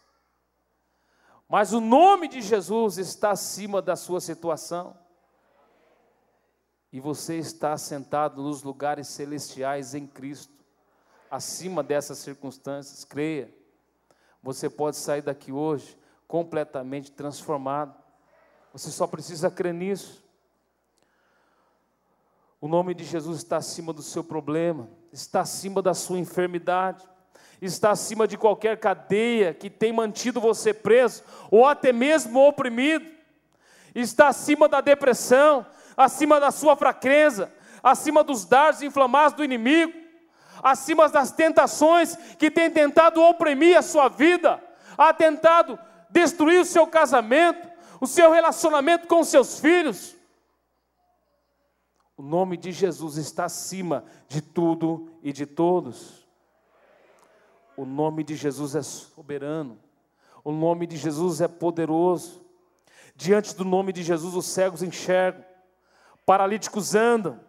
Mas 1.48 1.74
o 1.74 1.80
nome 1.80 2.28
de 2.28 2.42
Jesus 2.42 2.98
está 2.98 3.32
acima 3.32 3.82
da 3.82 3.96
sua 3.96 4.20
situação. 4.20 4.98
E 6.92 7.00
você 7.00 7.38
está 7.38 7.78
sentado 7.78 8.42
nos 8.42 8.64
lugares 8.64 9.08
celestiais 9.08 9.96
em 9.96 10.06
Cristo, 10.06 10.54
acima 11.30 11.82
dessas 11.82 12.18
circunstâncias, 12.18 13.06
creia. 13.06 13.54
Você 14.44 14.70
pode 14.70 14.98
sair 14.98 15.22
daqui 15.22 15.52
hoje 15.52 15.98
completamente 16.28 17.12
transformado. 17.12 17.96
Você 18.74 18.92
só 18.92 19.08
precisa 19.08 19.50
crer 19.50 19.74
nisso. 19.74 20.22
O 22.60 22.68
nome 22.68 22.94
de 22.94 23.04
Jesus 23.04 23.38
está 23.40 23.58
acima 23.58 23.92
do 23.92 24.04
seu 24.04 24.24
problema, 24.24 24.88
está 25.12 25.42
acima 25.42 25.82
da 25.82 25.94
sua 25.94 26.20
enfermidade, 26.20 27.04
está 27.62 27.92
acima 27.92 28.28
de 28.28 28.38
qualquer 28.38 28.78
cadeia 28.80 29.54
que 29.54 29.70
tem 29.70 29.92
mantido 29.92 30.40
você 30.40 30.74
preso 30.74 31.24
ou 31.50 31.66
até 31.66 31.92
mesmo 31.92 32.40
oprimido, 32.40 33.10
está 33.96 34.28
acima 34.28 34.70
da 34.70 34.80
depressão, 34.80 35.66
acima 36.02 36.40
da 36.40 36.52
sua 36.52 36.76
fraqueza, 36.76 37.52
acima 37.82 38.24
dos 38.24 38.46
dardos 38.46 38.82
inflamados 38.82 39.38
do 39.38 39.44
inimigo, 39.44 39.94
acima 40.62 41.10
das 41.10 41.32
tentações 41.32 42.16
que 42.38 42.52
tem 42.52 42.70
tentado 42.70 43.22
oprimir 43.22 43.78
a 43.78 43.82
sua 43.82 44.08
vida, 44.10 44.62
ha 44.98 45.14
tentado 45.14 45.80
destruir 46.10 46.60
o 46.60 46.66
seu 46.66 46.86
casamento, 46.86 47.70
o 48.00 48.08
seu 48.08 48.32
relacionamento 48.32 49.08
com 49.08 49.22
os 49.22 49.28
seus 49.28 49.60
filhos. 49.60 50.16
O 52.18 52.22
nome 52.24 52.58
de 52.58 52.72
Jesus 52.72 53.18
está 53.18 53.46
acima 53.46 54.06
de 54.28 54.42
tudo 54.42 55.12
e 55.24 55.34
de 55.34 55.46
todos. 55.46 56.28
O 57.76 57.86
nome 57.86 58.24
de 58.24 58.36
Jesus 58.36 58.76
é 58.76 58.84
soberano. 58.84 59.80
O 60.44 60.52
nome 60.52 60.86
de 60.86 60.98
Jesus 60.98 61.42
é 61.42 61.48
poderoso. 61.48 62.46
Diante 63.16 63.56
do 63.56 63.66
nome 63.66 63.92
de 63.92 64.04
Jesus, 64.04 64.36
os 64.36 64.46
cegos 64.46 64.84
enxergam, 64.84 65.44
paralíticos 66.32 66.96
andam, 66.96 67.42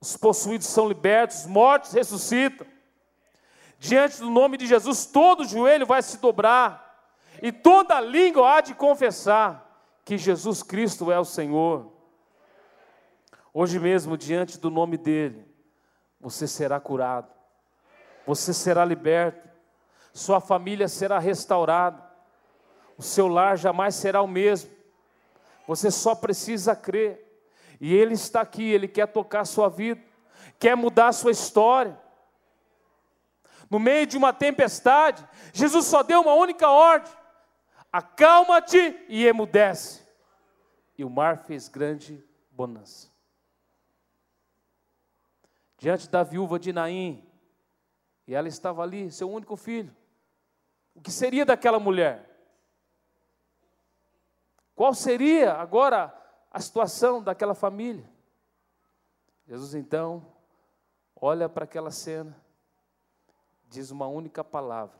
os 0.00 0.16
possuídos 0.16 0.66
são 0.66 0.88
libertos, 0.88 1.42
os 1.42 1.46
mortos 1.46 1.92
ressuscitam. 1.92 2.66
Diante 3.78 4.18
do 4.18 4.28
nome 4.28 4.56
de 4.56 4.66
Jesus, 4.66 5.06
todo 5.06 5.44
joelho 5.44 5.86
vai 5.86 6.02
se 6.02 6.18
dobrar, 6.18 7.14
e 7.40 7.52
toda 7.52 8.00
língua 8.00 8.56
há 8.56 8.60
de 8.60 8.74
confessar 8.74 9.86
que 10.04 10.18
Jesus 10.18 10.64
Cristo 10.64 11.12
é 11.12 11.20
o 11.20 11.24
Senhor. 11.24 11.92
Hoje 13.54 13.78
mesmo, 13.78 14.16
diante 14.16 14.58
do 14.58 14.68
nome 14.68 14.96
dEle, 14.96 15.46
você 16.20 16.48
será 16.48 16.80
curado, 16.80 17.32
você 18.26 18.52
será 18.52 18.84
liberto, 18.84 19.48
sua 20.12 20.40
família 20.40 20.88
será 20.88 21.20
restaurada, 21.20 22.02
o 22.98 23.02
seu 23.02 23.28
lar 23.28 23.56
jamais 23.56 23.94
será 23.94 24.20
o 24.20 24.26
mesmo. 24.26 24.81
Você 25.66 25.90
só 25.90 26.14
precisa 26.14 26.74
crer, 26.74 27.24
e 27.80 27.94
Ele 27.94 28.14
está 28.14 28.40
aqui, 28.40 28.62
Ele 28.62 28.88
quer 28.88 29.06
tocar 29.06 29.40
a 29.40 29.44
sua 29.44 29.68
vida, 29.68 30.02
quer 30.58 30.76
mudar 30.76 31.08
a 31.08 31.12
sua 31.12 31.30
história. 31.30 31.98
No 33.70 33.78
meio 33.78 34.06
de 34.06 34.16
uma 34.16 34.32
tempestade, 34.32 35.26
Jesus 35.52 35.86
só 35.86 36.02
deu 36.02 36.20
uma 36.20 36.34
única 36.34 36.68
ordem: 36.68 37.12
acalma-te 37.92 39.04
e 39.08 39.26
emudece. 39.26 40.02
E 40.98 41.04
o 41.04 41.10
mar 41.10 41.38
fez 41.38 41.68
grande 41.68 42.22
bonança 42.50 43.12
diante 45.82 46.08
da 46.08 46.22
viúva 46.22 46.60
de 46.60 46.72
Naim, 46.72 47.28
e 48.24 48.36
ela 48.36 48.46
estava 48.46 48.84
ali, 48.84 49.10
seu 49.10 49.28
único 49.28 49.56
filho. 49.56 49.92
O 50.94 51.00
que 51.00 51.10
seria 51.10 51.44
daquela 51.44 51.80
mulher? 51.80 52.31
Qual 54.82 54.94
seria 54.94 55.52
agora 55.52 56.12
a 56.50 56.58
situação 56.58 57.22
daquela 57.22 57.54
família? 57.54 58.04
Jesus 59.46 59.76
então 59.76 60.26
olha 61.14 61.48
para 61.48 61.62
aquela 61.62 61.92
cena, 61.92 62.36
diz 63.68 63.92
uma 63.92 64.08
única 64.08 64.42
palavra, 64.42 64.98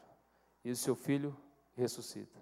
e 0.64 0.70
o 0.70 0.76
seu 0.76 0.94
filho 0.94 1.36
ressuscita. 1.74 2.38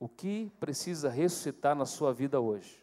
O 0.00 0.08
que 0.08 0.50
precisa 0.58 1.10
ressuscitar 1.10 1.76
na 1.76 1.84
sua 1.84 2.14
vida 2.14 2.40
hoje? 2.40 2.82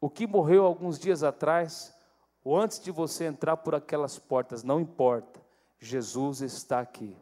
O 0.00 0.10
que 0.10 0.26
morreu 0.26 0.66
alguns 0.66 0.98
dias 0.98 1.22
atrás 1.22 1.96
ou 2.42 2.58
antes 2.58 2.80
de 2.80 2.90
você 2.90 3.26
entrar 3.26 3.58
por 3.58 3.76
aquelas 3.76 4.18
portas, 4.18 4.64
não 4.64 4.80
importa, 4.80 5.40
Jesus 5.78 6.40
está 6.40 6.80
aqui. 6.80 7.16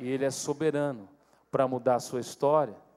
E 0.00 0.08
Ele 0.08 0.24
é 0.24 0.32
soberano 0.32 1.08
para 1.48 1.68
mudar 1.68 1.94
a 1.94 2.00
sua 2.00 2.18
história. 2.18 2.87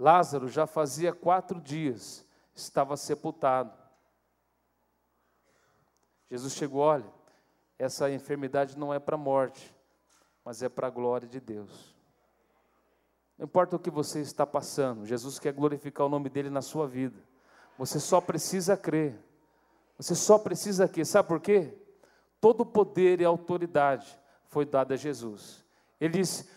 Lázaro 0.00 0.48
já 0.48 0.66
fazia 0.66 1.12
quatro 1.12 1.60
dias, 1.60 2.26
estava 2.54 2.96
sepultado. 2.96 3.76
Jesus 6.30 6.54
chegou, 6.54 6.80
olha, 6.80 7.04
essa 7.78 8.10
enfermidade 8.10 8.78
não 8.78 8.94
é 8.94 8.98
para 8.98 9.16
a 9.16 9.18
morte, 9.18 9.76
mas 10.42 10.62
é 10.62 10.70
para 10.70 10.86
a 10.86 10.90
glória 10.90 11.28
de 11.28 11.38
Deus. 11.38 11.94
Não 13.36 13.44
importa 13.44 13.76
o 13.76 13.78
que 13.78 13.90
você 13.90 14.20
está 14.20 14.46
passando, 14.46 15.04
Jesus 15.04 15.38
quer 15.38 15.52
glorificar 15.52 16.06
o 16.06 16.10
nome 16.10 16.30
dele 16.30 16.48
na 16.48 16.62
sua 16.62 16.88
vida. 16.88 17.22
Você 17.76 18.00
só 18.00 18.22
precisa 18.22 18.78
crer. 18.78 19.18
Você 19.98 20.14
só 20.14 20.38
precisa 20.38 20.88
crer. 20.88 21.04
Sabe 21.04 21.28
por 21.28 21.40
quê? 21.40 21.76
Todo 22.40 22.64
poder 22.64 23.20
e 23.20 23.24
autoridade 23.24 24.18
foi 24.46 24.64
dado 24.64 24.92
a 24.92 24.96
Jesus. 24.96 25.62
Ele 26.00 26.18
disse: 26.18 26.48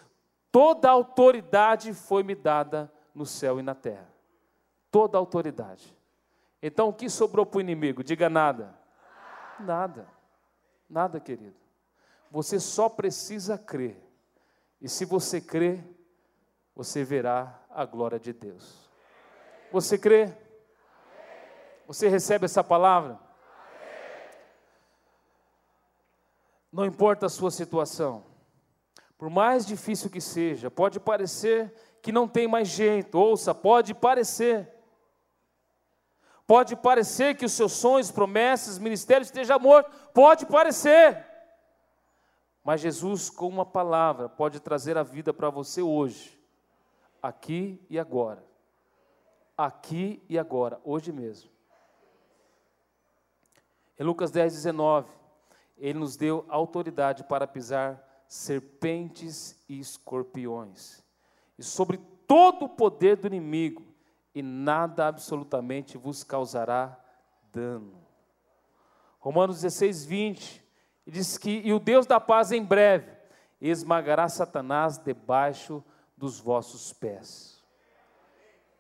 Toda 0.49 0.89
autoridade 0.89 1.93
foi 1.93 2.23
me 2.23 2.35
dada 2.35 2.91
no 3.13 3.25
céu 3.25 3.59
e 3.59 3.63
na 3.63 3.75
terra. 3.75 4.07
Toda 4.91 5.17
autoridade. 5.17 5.95
Então 6.61 6.89
o 6.89 6.93
que 6.93 7.09
sobrou 7.09 7.45
para 7.45 7.57
o 7.57 7.61
inimigo? 7.61 8.03
Diga 8.03 8.29
nada. 8.29 8.77
Nada. 9.59 10.07
Nada, 10.89 11.19
querido. 11.19 11.55
Você 12.31 12.59
só 12.59 12.89
precisa 12.89 13.57
crer. 13.57 14.01
E 14.81 14.89
se 14.89 15.05
você 15.05 15.39
crer, 15.39 15.83
você 16.75 17.03
verá 17.03 17.59
a 17.69 17.85
glória 17.85 18.19
de 18.19 18.33
Deus. 18.33 18.89
Você 19.71 19.97
crê? 19.97 20.35
Você 21.87 22.07
recebe 22.07 22.45
essa 22.45 22.63
palavra? 22.63 23.19
Não 26.71 26.85
importa 26.85 27.27
a 27.27 27.29
sua 27.29 27.51
situação, 27.51 28.25
por 29.15 29.29
mais 29.29 29.63
difícil 29.63 30.09
que 30.09 30.19
seja, 30.19 30.71
pode 30.71 30.99
parecer 30.99 31.71
que 32.03 32.11
não 32.11 32.27
tem 32.27 32.49
mais 32.49 32.67
jeito, 32.67 33.17
ouça, 33.17 33.55
pode 33.55 33.95
parecer. 33.95 34.69
Pode 36.45 36.75
parecer 36.75 37.35
que 37.37 37.45
os 37.45 37.53
seus 37.53 37.71
sonhos, 37.71 38.11
promessas, 38.11 38.77
ministério 38.77 39.23
esteja 39.23 39.57
morto, 39.57 39.89
pode 40.13 40.45
parecer. 40.45 41.25
Mas 42.61 42.81
Jesus, 42.81 43.29
com 43.29 43.47
uma 43.47 43.65
palavra, 43.65 44.27
pode 44.27 44.59
trazer 44.59 44.97
a 44.97 45.03
vida 45.03 45.33
para 45.33 45.49
você 45.49 45.81
hoje, 45.81 46.37
aqui 47.21 47.79
e 47.89 47.97
agora. 47.97 48.43
Aqui 49.57 50.21
e 50.27 50.37
agora, 50.37 50.81
hoje 50.83 51.11
mesmo. 51.11 51.49
Em 53.97 54.03
Lucas 54.03 54.29
10, 54.29 54.53
19, 54.53 55.09
ele 55.77 55.99
nos 55.99 56.17
deu 56.17 56.45
autoridade 56.49 57.23
para 57.23 57.47
pisar 57.47 58.25
serpentes 58.27 59.57
e 59.69 59.79
escorpiões, 59.79 61.02
e 61.57 61.63
sobre 61.63 61.97
todo 62.27 62.65
o 62.65 62.69
poder 62.69 63.17
do 63.17 63.27
inimigo, 63.27 63.83
e 64.33 64.41
nada 64.41 65.07
absolutamente 65.07 65.97
vos 65.97 66.23
causará 66.23 66.99
dano. 67.51 68.03
Romanos 69.19 69.61
16, 69.61 70.05
20, 70.05 70.63
diz 71.05 71.37
que, 71.37 71.61
e 71.63 71.71
o 71.71 71.79
Deus 71.79 72.05
da 72.05 72.19
paz 72.19 72.51
em 72.51 72.63
breve 72.63 73.11
esmagará 73.61 74.27
Satanás 74.27 74.97
debaixo 74.97 75.83
dos 76.17 76.39
vossos 76.39 76.91
pés. 76.91 77.63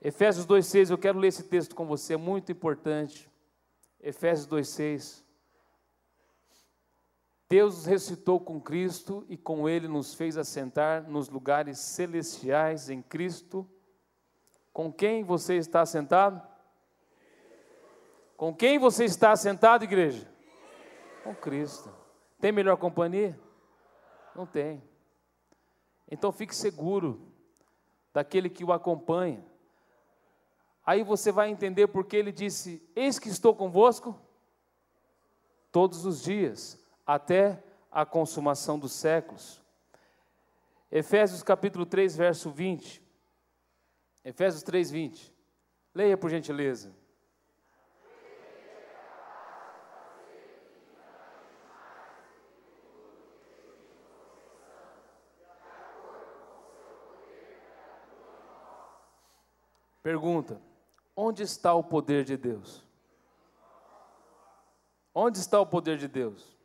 Efésios 0.01 0.45
2,6, 0.45 0.89
eu 0.89 0.97
quero 0.97 1.17
ler 1.17 1.29
esse 1.29 1.43
texto 1.43 1.73
com 1.73 1.85
você, 1.85 2.15
é 2.15 2.17
muito 2.17 2.51
importante. 2.51 3.29
Efésios 4.01 4.47
2,6. 4.47 5.22
Deus 7.53 7.85
ressuscitou 7.85 8.39
com 8.39 8.59
Cristo 8.59 9.23
e 9.29 9.37
com 9.37 9.69
Ele 9.69 9.87
nos 9.87 10.15
fez 10.15 10.37
assentar 10.37 11.07
nos 11.07 11.29
lugares 11.29 11.77
celestiais 11.77 12.89
em 12.89 12.99
Cristo. 12.99 13.69
Com 14.73 14.91
quem 14.91 15.23
você 15.23 15.57
está 15.57 15.81
assentado? 15.81 16.41
Com 18.35 18.55
quem 18.55 18.79
você 18.79 19.05
está 19.05 19.33
assentado, 19.33 19.83
igreja? 19.83 20.27
Com 21.23 21.35
Cristo. 21.35 21.93
Tem 22.41 22.51
melhor 22.51 22.75
companhia? 22.77 23.39
Não 24.35 24.47
tem. 24.47 24.81
Então 26.09 26.31
fique 26.31 26.55
seguro 26.55 27.21
daquele 28.11 28.49
que 28.49 28.63
o 28.63 28.73
acompanha. 28.73 29.45
Aí 30.83 31.03
você 31.03 31.31
vai 31.31 31.51
entender 31.51 31.85
porque 31.85 32.17
ele 32.17 32.31
disse: 32.31 32.83
Eis 32.95 33.19
que 33.19 33.29
estou 33.29 33.55
convosco 33.55 34.19
todos 35.71 36.03
os 36.03 36.23
dias, 36.23 36.82
até 37.05 37.63
a 37.91 38.05
consumação 38.05 38.79
dos 38.79 38.93
séculos. 38.93 39.61
Efésios 40.91 41.43
capítulo 41.43 41.85
3, 41.85 42.15
verso 42.15 42.49
20. 42.49 43.03
Efésios 44.23 44.63
3, 44.63 44.91
20. 44.91 45.33
Leia 45.93 46.17
por 46.17 46.29
gentileza. 46.29 46.93
Pergunta: 60.01 60.61
onde 61.15 61.43
está 61.43 61.73
o 61.73 61.83
poder 61.83 62.25
de 62.25 62.35
Deus? 62.35 62.85
Onde 65.15 65.39
está 65.39 65.59
o 65.61 65.65
poder 65.65 65.97
de 65.97 66.07
Deus? 66.09 66.57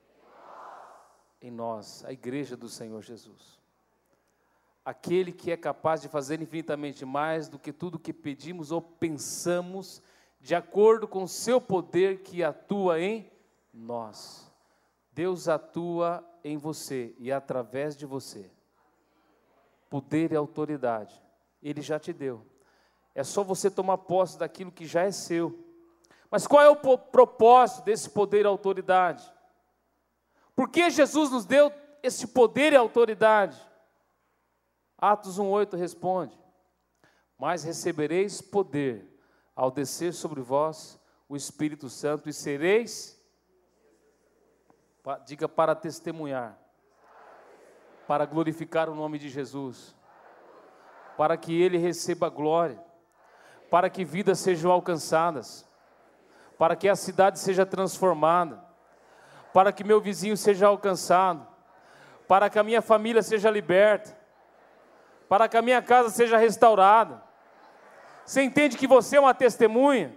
Em 1.40 1.50
nós, 1.50 2.04
a 2.04 2.12
igreja 2.12 2.56
do 2.56 2.68
Senhor 2.68 3.02
Jesus. 3.02 3.58
Aquele 4.84 5.32
que 5.32 5.50
é 5.50 5.56
capaz 5.56 6.00
de 6.00 6.08
fazer 6.08 6.40
infinitamente 6.40 7.04
mais 7.04 7.48
do 7.48 7.58
que 7.58 7.72
tudo 7.72 7.98
que 7.98 8.12
pedimos 8.12 8.72
ou 8.72 8.80
pensamos, 8.80 10.02
de 10.40 10.54
acordo 10.54 11.06
com 11.06 11.22
o 11.22 11.28
seu 11.28 11.60
poder 11.60 12.22
que 12.22 12.42
atua 12.42 13.00
em 13.00 13.30
nós. 13.72 14.50
Deus 15.12 15.48
atua 15.48 16.24
em 16.42 16.56
você 16.56 17.14
e 17.18 17.30
através 17.30 17.96
de 17.96 18.06
você. 18.06 18.50
Poder 19.90 20.32
e 20.32 20.36
autoridade, 20.36 21.20
Ele 21.62 21.82
já 21.82 21.98
te 21.98 22.12
deu. 22.12 22.44
É 23.14 23.24
só 23.24 23.42
você 23.42 23.70
tomar 23.70 23.98
posse 23.98 24.38
daquilo 24.38 24.70
que 24.70 24.86
já 24.86 25.02
é 25.02 25.10
seu. 25.10 25.58
Mas 26.30 26.46
qual 26.46 26.62
é 26.62 26.68
o 26.68 26.76
propósito 26.76 27.84
desse 27.84 28.08
poder 28.10 28.44
e 28.44 28.46
autoridade? 28.46 29.28
Por 30.58 30.68
que 30.68 30.90
Jesus 30.90 31.30
nos 31.30 31.44
deu 31.44 31.72
esse 32.02 32.26
poder 32.26 32.72
e 32.72 32.76
autoridade? 32.76 33.56
Atos 34.98 35.38
1,8 35.38 35.76
responde: 35.78 36.36
Mas 37.38 37.62
recebereis 37.62 38.42
poder 38.42 39.08
ao 39.54 39.70
descer 39.70 40.12
sobre 40.12 40.40
vós 40.40 40.98
o 41.28 41.36
Espírito 41.36 41.88
Santo 41.88 42.28
e 42.28 42.32
sereis, 42.32 43.16
diga 45.24 45.48
para 45.48 45.76
testemunhar, 45.76 46.58
para 48.08 48.26
glorificar 48.26 48.88
o 48.88 48.96
nome 48.96 49.16
de 49.16 49.28
Jesus, 49.28 49.94
para 51.16 51.36
que 51.36 51.52
Ele 51.62 51.78
receba 51.78 52.28
glória, 52.28 52.84
para 53.70 53.88
que 53.88 54.04
vidas 54.04 54.40
sejam 54.40 54.72
alcançadas 54.72 55.68
para 56.58 56.74
que 56.74 56.88
a 56.88 56.96
cidade 56.96 57.38
seja 57.38 57.64
transformada, 57.64 58.67
para 59.52 59.72
que 59.72 59.84
meu 59.84 60.00
vizinho 60.00 60.36
seja 60.36 60.66
alcançado, 60.66 61.46
para 62.26 62.50
que 62.50 62.58
a 62.58 62.62
minha 62.62 62.82
família 62.82 63.22
seja 63.22 63.50
liberta, 63.50 64.16
para 65.28 65.48
que 65.48 65.56
a 65.56 65.62
minha 65.62 65.82
casa 65.82 66.10
seja 66.10 66.36
restaurada. 66.36 67.22
Você 68.24 68.42
entende 68.42 68.76
que 68.76 68.86
você 68.86 69.16
é 69.16 69.20
uma 69.20 69.34
testemunha? 69.34 70.14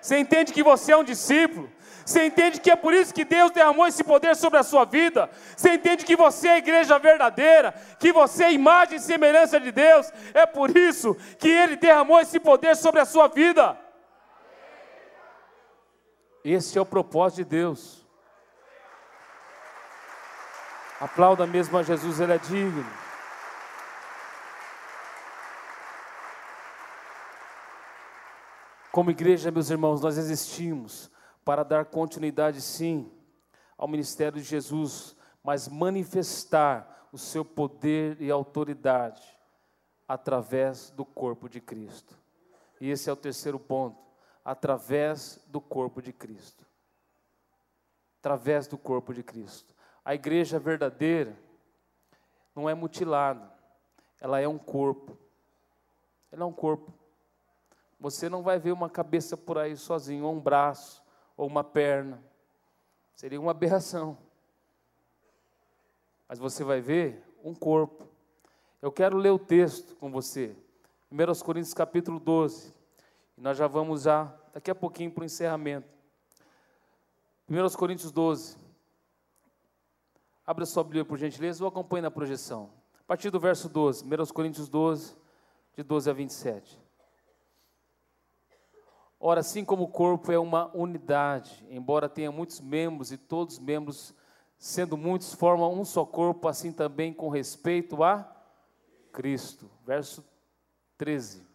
Você 0.00 0.18
entende 0.18 0.52
que 0.52 0.62
você 0.62 0.92
é 0.92 0.96
um 0.96 1.04
discípulo? 1.04 1.70
Você 2.04 2.24
entende 2.24 2.60
que 2.60 2.70
é 2.70 2.76
por 2.76 2.94
isso 2.94 3.14
que 3.14 3.24
Deus 3.24 3.50
derramou 3.50 3.86
esse 3.86 4.02
poder 4.02 4.34
sobre 4.34 4.58
a 4.58 4.62
sua 4.62 4.84
vida? 4.84 5.30
Você 5.56 5.74
entende 5.74 6.04
que 6.04 6.16
você 6.16 6.48
é 6.48 6.52
a 6.54 6.58
igreja 6.58 6.98
verdadeira? 6.98 7.72
Que 7.98 8.12
você 8.12 8.44
é 8.44 8.52
imagem 8.52 8.96
e 8.96 9.00
semelhança 9.00 9.60
de 9.60 9.70
Deus? 9.70 10.10
É 10.34 10.46
por 10.46 10.76
isso 10.76 11.14
que 11.38 11.48
Ele 11.48 11.76
derramou 11.76 12.18
esse 12.18 12.40
poder 12.40 12.74
sobre 12.74 13.00
a 13.00 13.04
sua 13.04 13.28
vida. 13.28 13.78
Esse 16.42 16.78
é 16.78 16.80
o 16.80 16.86
propósito 16.86 17.36
de 17.36 17.44
Deus. 17.44 17.99
Aplauda 21.00 21.46
mesmo 21.46 21.78
a 21.78 21.82
Jesus, 21.82 22.20
Ele 22.20 22.34
é 22.34 22.38
digno. 22.38 22.84
Como 28.92 29.10
igreja, 29.10 29.50
meus 29.50 29.70
irmãos, 29.70 30.02
nós 30.02 30.18
existimos 30.18 31.10
para 31.44 31.62
dar 31.62 31.86
continuidade, 31.86 32.60
sim, 32.60 33.10
ao 33.78 33.88
ministério 33.88 34.38
de 34.38 34.46
Jesus, 34.46 35.16
mas 35.42 35.68
manifestar 35.68 37.08
o 37.10 37.16
seu 37.16 37.44
poder 37.44 38.20
e 38.20 38.30
autoridade 38.30 39.22
através 40.06 40.90
do 40.90 41.04
corpo 41.04 41.48
de 41.48 41.60
Cristo. 41.60 42.14
E 42.80 42.90
esse 42.90 43.08
é 43.08 43.12
o 43.12 43.16
terceiro 43.16 43.58
ponto 43.58 43.98
através 44.44 45.40
do 45.46 45.60
corpo 45.60 46.02
de 46.02 46.12
Cristo. 46.12 46.66
Através 48.18 48.66
do 48.66 48.76
corpo 48.76 49.14
de 49.14 49.22
Cristo. 49.22 49.74
A 50.04 50.14
igreja 50.14 50.58
verdadeira 50.58 51.36
não 52.54 52.68
é 52.68 52.74
mutilada, 52.74 53.50
ela 54.20 54.40
é 54.40 54.48
um 54.48 54.58
corpo. 54.58 55.16
Ela 56.32 56.42
é 56.42 56.46
um 56.46 56.52
corpo. 56.52 56.92
Você 57.98 58.28
não 58.28 58.42
vai 58.42 58.58
ver 58.58 58.72
uma 58.72 58.88
cabeça 58.88 59.36
por 59.36 59.58
aí 59.58 59.76
sozinho, 59.76 60.24
ou 60.24 60.34
um 60.34 60.40
braço, 60.40 61.02
ou 61.36 61.46
uma 61.46 61.64
perna. 61.64 62.22
Seria 63.14 63.40
uma 63.40 63.50
aberração. 63.50 64.16
Mas 66.28 66.38
você 66.38 66.62
vai 66.64 66.80
ver 66.80 67.22
um 67.42 67.54
corpo. 67.54 68.08
Eu 68.80 68.90
quero 68.90 69.18
ler 69.18 69.30
o 69.30 69.38
texto 69.38 69.96
com 69.96 70.10
você. 70.10 70.56
1 71.10 71.44
Coríntios 71.44 71.74
capítulo 71.74 72.20
12. 72.20 72.72
E 73.36 73.40
nós 73.40 73.58
já 73.58 73.66
vamos 73.66 74.02
já, 74.02 74.32
daqui 74.54 74.70
a 74.70 74.74
pouquinho, 74.74 75.10
para 75.10 75.22
o 75.22 75.24
encerramento. 75.24 75.88
1 77.48 77.76
Coríntios 77.76 78.12
12. 78.12 78.56
Abra 80.50 80.66
sua 80.66 80.82
Bíblia, 80.82 81.04
por 81.04 81.16
gentileza, 81.16 81.62
ou 81.62 81.68
acompanhe 81.68 82.02
na 82.02 82.10
projeção. 82.10 82.70
A 82.98 83.04
partir 83.04 83.30
do 83.30 83.38
verso 83.38 83.68
12, 83.68 84.04
1 84.04 84.26
Coríntios 84.34 84.68
12, 84.68 85.14
de 85.76 85.84
12 85.84 86.10
a 86.10 86.12
27. 86.12 86.76
Ora, 89.20 89.38
assim 89.38 89.64
como 89.64 89.84
o 89.84 89.88
corpo 89.88 90.32
é 90.32 90.38
uma 90.40 90.76
unidade, 90.76 91.64
embora 91.70 92.08
tenha 92.08 92.32
muitos 92.32 92.58
membros 92.58 93.12
e 93.12 93.16
todos 93.16 93.58
os 93.58 93.60
membros, 93.60 94.12
sendo 94.58 94.96
muitos, 94.96 95.32
formam 95.32 95.72
um 95.72 95.84
só 95.84 96.04
corpo, 96.04 96.48
assim 96.48 96.72
também 96.72 97.12
com 97.12 97.28
respeito 97.28 98.02
a 98.02 98.28
Cristo. 99.12 99.70
Verso 99.86 100.24
13. 100.98 101.46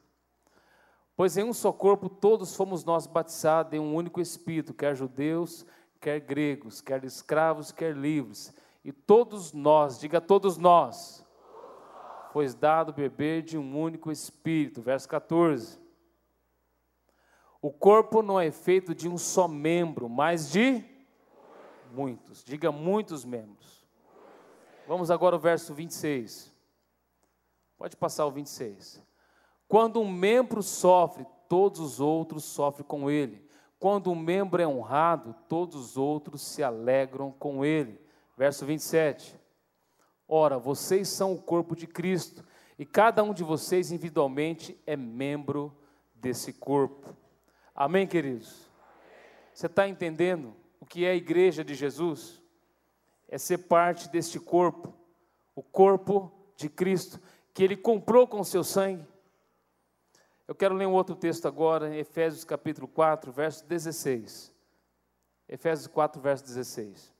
Pois 1.18 1.36
em 1.36 1.43
um 1.43 1.52
só 1.52 1.74
corpo 1.74 2.08
todos 2.08 2.56
fomos 2.56 2.86
nós 2.86 3.08
batizados 3.08 3.74
em 3.74 3.80
um 3.80 3.93
único 3.93 4.22
Espírito, 4.22 4.74
quer 4.74 4.96
judeus, 4.96 5.66
quer 6.00 6.22
gregos, 6.22 6.80
quer 6.80 7.04
escravos, 7.04 7.74
quer 7.74 7.93
livres, 7.93 8.54
e 8.86 8.94
todos 8.94 9.52
nós, 9.52 10.00
diga 10.00 10.22
todos 10.22 10.60
nós, 10.60 11.26
foi 12.32 12.48
dado 12.54 12.94
beber 12.94 13.42
de 13.42 13.58
um 13.58 13.82
único 13.82 14.12
Espírito. 14.12 14.80
Verso 14.80 15.10
14. 15.10 15.80
O 17.60 17.72
corpo 17.72 18.22
não 18.22 18.40
é 18.40 18.52
feito 18.52 18.94
de 18.94 19.10
um 19.10 19.18
só 19.18 19.48
membro, 19.48 20.08
mas 20.08 20.52
de 20.52 20.86
muitos. 21.92 22.44
Diga 22.44 22.72
muitos 22.72 23.26
membros. 23.26 23.88
Vamos 24.88 25.10
agora 25.10 25.36
ao 25.36 25.40
verso 25.40 25.74
26. 25.74 26.54
Pode 27.80 27.98
passar 27.98 28.28
o 28.28 28.32
26. 28.32 29.02
Quando 29.68 30.00
um 30.00 30.12
membro 30.12 30.62
sofre, 30.62 31.26
todos 31.50 31.80
os 31.80 32.00
outros 32.00 32.44
sofrem 32.44 32.86
com 32.86 33.10
ele. 33.10 33.50
Quando 33.80 34.12
um 34.12 34.16
membro 34.16 34.62
é 34.62 34.68
honrado, 34.68 35.36
todos 35.50 35.76
os 35.76 35.98
outros 35.98 36.44
se 36.44 36.62
alegram 36.62 37.32
com 37.32 37.66
ele. 37.66 38.05
Verso 38.38 38.66
27. 38.66 39.40
Ora, 40.28 40.58
vocês 40.58 41.08
são 41.08 41.34
o 41.34 41.42
corpo 41.42 41.76
de 41.76 41.88
Cristo, 41.88 42.44
e 42.78 42.86
cada 42.86 43.24
um 43.24 43.34
de 43.34 43.44
vocês 43.44 43.92
individualmente 43.92 44.78
é 44.86 44.98
membro 44.98 45.76
desse 46.16 46.52
corpo. 46.52 47.16
Amém, 47.74 48.06
queridos? 48.06 48.70
Você 49.54 49.68
está 49.68 49.88
entendendo 49.88 50.56
o 50.80 50.86
que 50.86 51.06
é 51.06 51.12
a 51.12 51.16
igreja 51.16 51.64
de 51.64 51.76
Jesus? 51.76 52.42
É 53.30 53.38
ser 53.38 53.60
parte 53.60 54.10
deste 54.10 54.40
corpo, 54.40 54.94
o 55.56 55.64
corpo 55.64 56.32
de 56.58 56.68
Cristo, 56.68 57.20
que 57.54 57.64
Ele 57.64 57.78
comprou 57.78 58.28
com 58.28 58.44
seu 58.44 58.64
sangue. 58.64 59.06
Eu 60.48 60.54
quero 60.54 60.76
ler 60.76 60.86
um 60.86 60.94
outro 60.94 61.16
texto 61.16 61.48
agora, 61.48 61.96
em 61.96 61.98
Efésios 61.98 62.44
capítulo 62.44 62.88
4, 62.88 63.32
verso 63.32 63.66
16. 63.66 64.54
Efésios 65.48 65.88
4, 65.88 66.22
verso 66.22 66.44
16. 66.44 67.14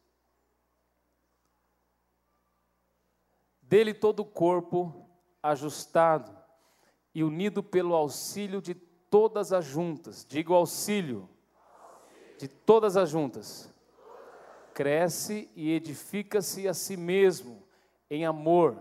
Dele 3.68 3.94
todo 3.94 4.22
o 4.22 4.26
corpo 4.26 5.08
ajustado 5.42 6.36
e 7.14 7.24
unido 7.24 7.64
pelo 7.64 7.96
auxílio 7.96 8.62
de 8.62 8.76
todas 8.76 9.54
as 9.54 9.66
juntas, 9.66 10.26
digo 10.28 10.54
auxílio, 10.54 11.30
de 12.38 12.48
todas 12.48 12.98
as 12.98 13.10
juntas, 13.10 13.74
cresce 14.74 15.50
e 15.56 15.72
edifica-se 15.72 16.68
a 16.68 16.74
si 16.74 16.98
mesmo 16.98 17.64
em 18.10 18.26
amor 18.26 18.78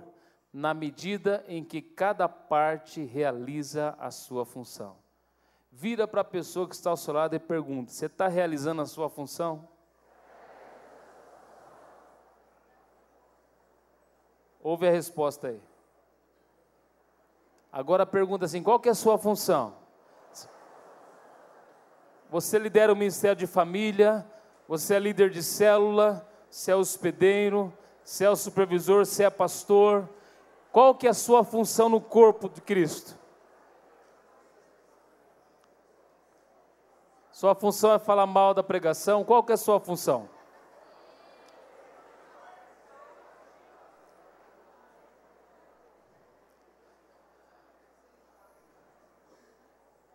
na 0.52 0.74
medida 0.74 1.44
em 1.48 1.64
que 1.64 1.80
cada 1.80 2.28
parte 2.28 3.02
realiza 3.02 3.96
a 3.98 4.10
sua 4.10 4.44
função. 4.44 4.96
Vira 5.70 6.06
para 6.06 6.20
a 6.20 6.24
pessoa 6.24 6.68
que 6.68 6.74
está 6.74 6.90
ao 6.90 6.96
seu 6.96 7.14
lado 7.14 7.34
e 7.34 7.40
pergunta: 7.40 7.90
Você 7.90 8.06
está 8.06 8.28
realizando 8.28 8.80
a 8.80 8.86
sua 8.86 9.08
função? 9.08 9.68
Ouve 14.64 14.88
a 14.88 14.90
resposta 14.90 15.48
aí. 15.48 15.60
Agora 17.70 18.06
pergunta 18.06 18.46
assim: 18.46 18.62
qual 18.62 18.80
que 18.80 18.88
é 18.88 18.92
a 18.92 18.94
sua 18.94 19.18
função? 19.18 19.74
Você 22.30 22.58
lidera 22.58 22.90
o 22.90 22.96
ministério 22.96 23.36
de 23.36 23.46
família, 23.46 24.26
você 24.66 24.94
é 24.94 24.98
líder 24.98 25.28
de 25.28 25.42
célula, 25.42 26.26
você 26.48 26.72
é 26.72 26.76
hospedeiro, 26.76 27.70
você 28.02 28.24
é 28.24 28.30
o 28.30 28.34
supervisor, 28.34 29.04
você 29.04 29.24
é 29.24 29.30
pastor, 29.30 30.08
qual 30.72 30.94
que 30.94 31.06
é 31.06 31.10
a 31.10 31.14
sua 31.14 31.44
função 31.44 31.90
no 31.90 32.00
corpo 32.00 32.48
de 32.48 32.62
Cristo? 32.62 33.18
Sua 37.30 37.54
função 37.54 37.92
é 37.92 37.98
falar 37.98 38.26
mal 38.26 38.54
da 38.54 38.62
pregação? 38.62 39.24
Qual 39.24 39.42
que 39.44 39.52
é 39.52 39.56
a 39.56 39.58
sua 39.58 39.78
função? 39.78 40.33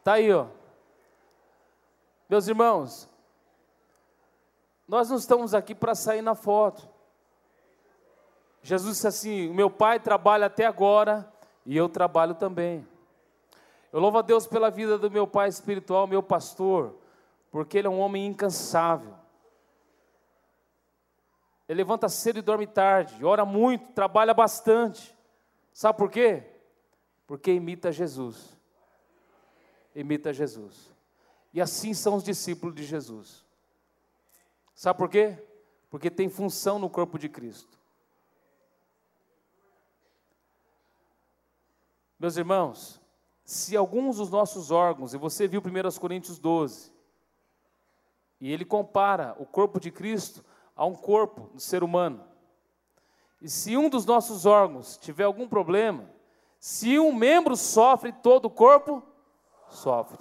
Tá 0.04 0.14
aí, 0.14 0.32
ó. 0.32 0.48
Meus 2.30 2.48
irmãos, 2.48 3.10
nós 4.88 5.10
não 5.10 5.18
estamos 5.18 5.54
aqui 5.54 5.76
para 5.76 5.96
sair 5.96 6.22
na 6.22 6.36
foto. 6.36 6.88
Jesus 8.62 8.96
disse 8.96 9.08
assim: 9.08 9.50
Meu 9.50 9.70
pai 9.70 10.00
trabalha 10.00 10.48
até 10.48 10.66
agora 10.66 11.32
e 11.66 11.76
eu 11.76 11.90
trabalho 11.90 12.36
também. 12.36 12.88
Eu 13.92 14.00
louvo 14.00 14.20
a 14.20 14.22
Deus 14.22 14.46
pela 14.46 14.70
vida 14.70 14.98
do 14.98 15.10
meu 15.10 15.26
pai 15.26 15.50
espiritual, 15.50 16.06
meu 16.06 16.22
pastor, 16.22 16.96
porque 17.52 17.78
ele 17.78 17.88
é 17.88 17.90
um 17.90 18.00
homem 18.00 18.28
incansável. 18.28 19.16
Ele 21.68 21.78
levanta 21.78 22.10
cedo 22.10 22.40
e 22.40 22.42
dorme 22.42 22.66
tarde, 22.66 23.24
ora 23.24 23.46
muito, 23.46 23.94
trabalha 23.94 24.34
bastante. 24.34 25.16
Sabe 25.72 25.98
por 25.98 26.10
quê? 26.10 26.44
Porque 27.28 27.52
imita 27.52 27.92
Jesus. 27.92 28.59
Imita 29.96 30.34
Jesus. 30.34 30.92
E 31.54 31.60
assim 31.60 31.94
são 31.94 32.16
os 32.16 32.24
discípulos 32.24 32.76
de 32.76 32.84
Jesus. 32.84 33.46
Sabe 34.74 34.98
por 34.98 35.10
quê? 35.10 35.38
Porque 35.90 36.10
tem 36.10 36.30
função 36.30 36.80
no 36.80 36.90
corpo 36.90 37.18
de 37.18 37.28
Cristo. 37.28 37.78
Meus 42.20 42.38
irmãos, 42.38 43.02
se 43.44 43.76
alguns 43.76 44.18
dos 44.18 44.30
nossos 44.30 44.72
órgãos, 44.72 45.14
e 45.14 45.18
você 45.18 45.48
viu 45.48 45.62
1 45.62 46.00
Coríntios 46.00 46.38
12, 46.38 46.92
e 48.40 48.52
ele 48.52 48.64
compara 48.64 49.36
o 49.40 49.46
corpo 49.46 49.80
de 49.80 49.92
Cristo 49.92 50.46
a 50.76 50.86
um 50.86 50.94
corpo 50.94 51.50
do 51.54 51.60
ser 51.60 51.84
humano. 51.84 52.24
E 53.42 53.50
se 53.50 53.76
um 53.76 53.90
dos 53.90 54.06
nossos 54.06 54.46
órgãos 54.46 54.98
tiver 54.98 55.24
algum 55.24 55.48
problema, 55.48 56.10
se 56.60 57.00
um 57.00 57.14
membro 57.14 57.56
sofre, 57.56 58.12
todo 58.12 58.46
o 58.46 58.50
corpo 58.50 59.02
sofre. 59.70 60.18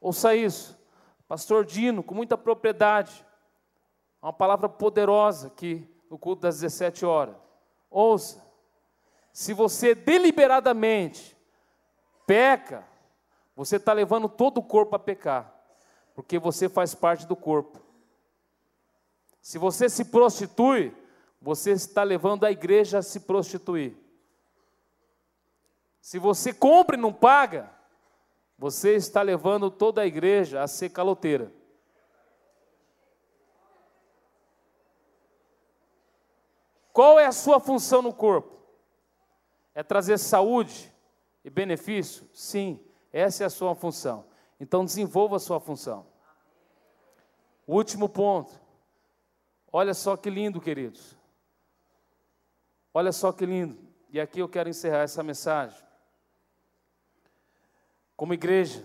Ouça 0.00 0.34
isso, 0.34 0.78
Pastor 1.26 1.64
Dino, 1.64 2.02
com 2.02 2.14
muita 2.14 2.38
propriedade, 2.38 3.24
uma 4.22 4.32
palavra 4.32 4.68
poderosa 4.68 5.48
aqui 5.48 5.88
no 6.10 6.18
culto 6.18 6.42
das 6.42 6.60
17 6.60 7.04
horas. 7.04 7.36
Ouça, 7.90 8.42
se 9.32 9.52
você 9.52 9.94
deliberadamente 9.94 11.36
peca, 12.26 12.86
você 13.54 13.76
está 13.76 13.92
levando 13.92 14.28
todo 14.28 14.58
o 14.58 14.62
corpo 14.62 14.96
a 14.96 14.98
pecar, 14.98 15.52
porque 16.14 16.38
você 16.38 16.68
faz 16.68 16.94
parte 16.94 17.26
do 17.26 17.36
corpo. 17.36 17.80
Se 19.40 19.58
você 19.58 19.88
se 19.88 20.04
prostitui, 20.04 20.94
você 21.40 21.72
está 21.72 22.02
levando 22.02 22.44
a 22.44 22.50
igreja 22.50 22.98
a 22.98 23.02
se 23.02 23.20
prostituir. 23.20 23.96
Se 26.00 26.18
você 26.18 26.52
compra 26.52 26.96
e 26.96 27.00
não 27.00 27.12
paga, 27.12 27.70
você 28.58 28.96
está 28.96 29.22
levando 29.22 29.70
toda 29.70 30.02
a 30.02 30.06
igreja 30.06 30.60
a 30.60 30.66
ser 30.66 30.90
caloteira. 30.90 31.52
Qual 36.92 37.20
é 37.20 37.26
a 37.26 37.32
sua 37.32 37.60
função 37.60 38.02
no 38.02 38.12
corpo? 38.12 38.58
É 39.72 39.84
trazer 39.84 40.18
saúde 40.18 40.92
e 41.44 41.48
benefício? 41.48 42.28
Sim, 42.34 42.84
essa 43.12 43.44
é 43.44 43.46
a 43.46 43.50
sua 43.50 43.76
função. 43.76 44.26
Então 44.58 44.84
desenvolva 44.84 45.36
a 45.36 45.38
sua 45.38 45.60
função. 45.60 46.04
Último 47.64 48.08
ponto. 48.08 48.60
Olha 49.72 49.94
só 49.94 50.16
que 50.16 50.28
lindo, 50.28 50.60
queridos. 50.60 51.16
Olha 52.92 53.12
só 53.12 53.30
que 53.30 53.46
lindo. 53.46 53.78
E 54.10 54.18
aqui 54.18 54.40
eu 54.40 54.48
quero 54.48 54.68
encerrar 54.68 55.02
essa 55.02 55.22
mensagem. 55.22 55.87
Como 58.18 58.34
igreja, 58.34 58.84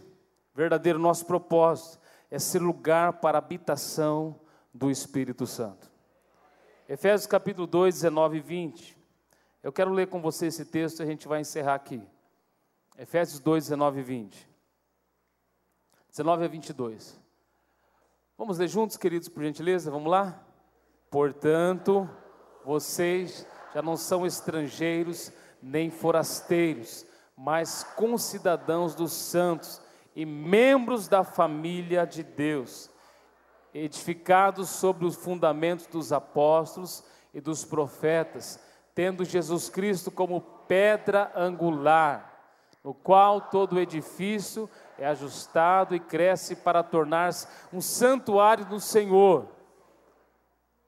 verdadeiro 0.54 1.00
nosso 1.00 1.26
propósito 1.26 2.00
é 2.30 2.38
ser 2.38 2.60
lugar 2.60 3.14
para 3.14 3.36
a 3.36 3.42
habitação 3.42 4.40
do 4.72 4.92
Espírito 4.92 5.48
Santo. 5.48 5.92
Efésios 6.88 7.26
capítulo 7.26 7.66
2, 7.66 7.96
19 7.96 8.38
e 8.38 8.42
20. 8.42 8.98
Eu 9.64 9.74
quero 9.74 9.92
ler 9.92 10.06
com 10.06 10.22
você 10.22 10.46
esse 10.46 10.64
texto 10.64 11.00
e 11.00 11.02
a 11.02 11.08
gente 11.08 11.28
vai 11.28 11.42
encerrar 11.42 11.74
aqui. 11.74 12.08
Efésios 12.96 13.40
2, 13.40 13.64
19 13.64 14.02
e 14.02 14.04
20. 14.04 14.50
19 16.10 16.46
a 16.46 16.48
22. 16.48 17.20
Vamos 18.38 18.60
ler 18.60 18.68
juntos, 18.68 18.98
queridos, 18.98 19.30
por 19.30 19.42
gentileza? 19.42 19.90
Vamos 19.90 20.12
lá? 20.12 20.46
Portanto, 21.10 22.08
vocês 22.64 23.48
já 23.74 23.82
não 23.82 23.98
são 23.98 24.28
estrangeiros 24.28 25.32
nem 25.60 25.90
forasteiros, 25.90 27.04
mas 27.36 27.84
concidadãos 27.96 28.96
dos 28.96 29.12
santos 29.12 29.82
e 30.16 30.26
membros 30.26 31.08
da 31.08 31.24
família 31.24 32.06
de 32.06 32.24
Deus, 32.24 32.90
edificados 33.74 34.70
sobre 34.70 35.06
os 35.06 35.16
fundamentos 35.16 35.88
dos 35.88 36.14
apóstolos 36.14 37.04
e 37.34 37.42
dos 37.42 37.66
profetas 37.66 38.60
tendo 38.96 39.26
Jesus 39.26 39.70
Cristo 39.70 40.12
como 40.12 40.42
pedra 40.68 41.32
angular, 41.36 42.32
no 42.84 42.94
qual 42.94 43.42
todo 43.42 43.80
edifício 43.80 44.70
é 44.98 45.08
ajustado 45.08 45.96
e 45.96 46.00
cresce 46.00 46.56
para 46.56 46.84
tornar-se 46.84 47.48
um 47.72 47.82
santuário 47.82 48.66
do 48.66 48.80
Senhor. 48.80 49.48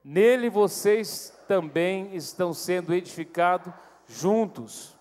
Nele 0.04 0.50
vocês 0.50 1.34
também 1.48 2.16
estão 2.16 2.54
sendo 2.54 2.93
edificados 2.93 3.74
juntos. 4.08 4.95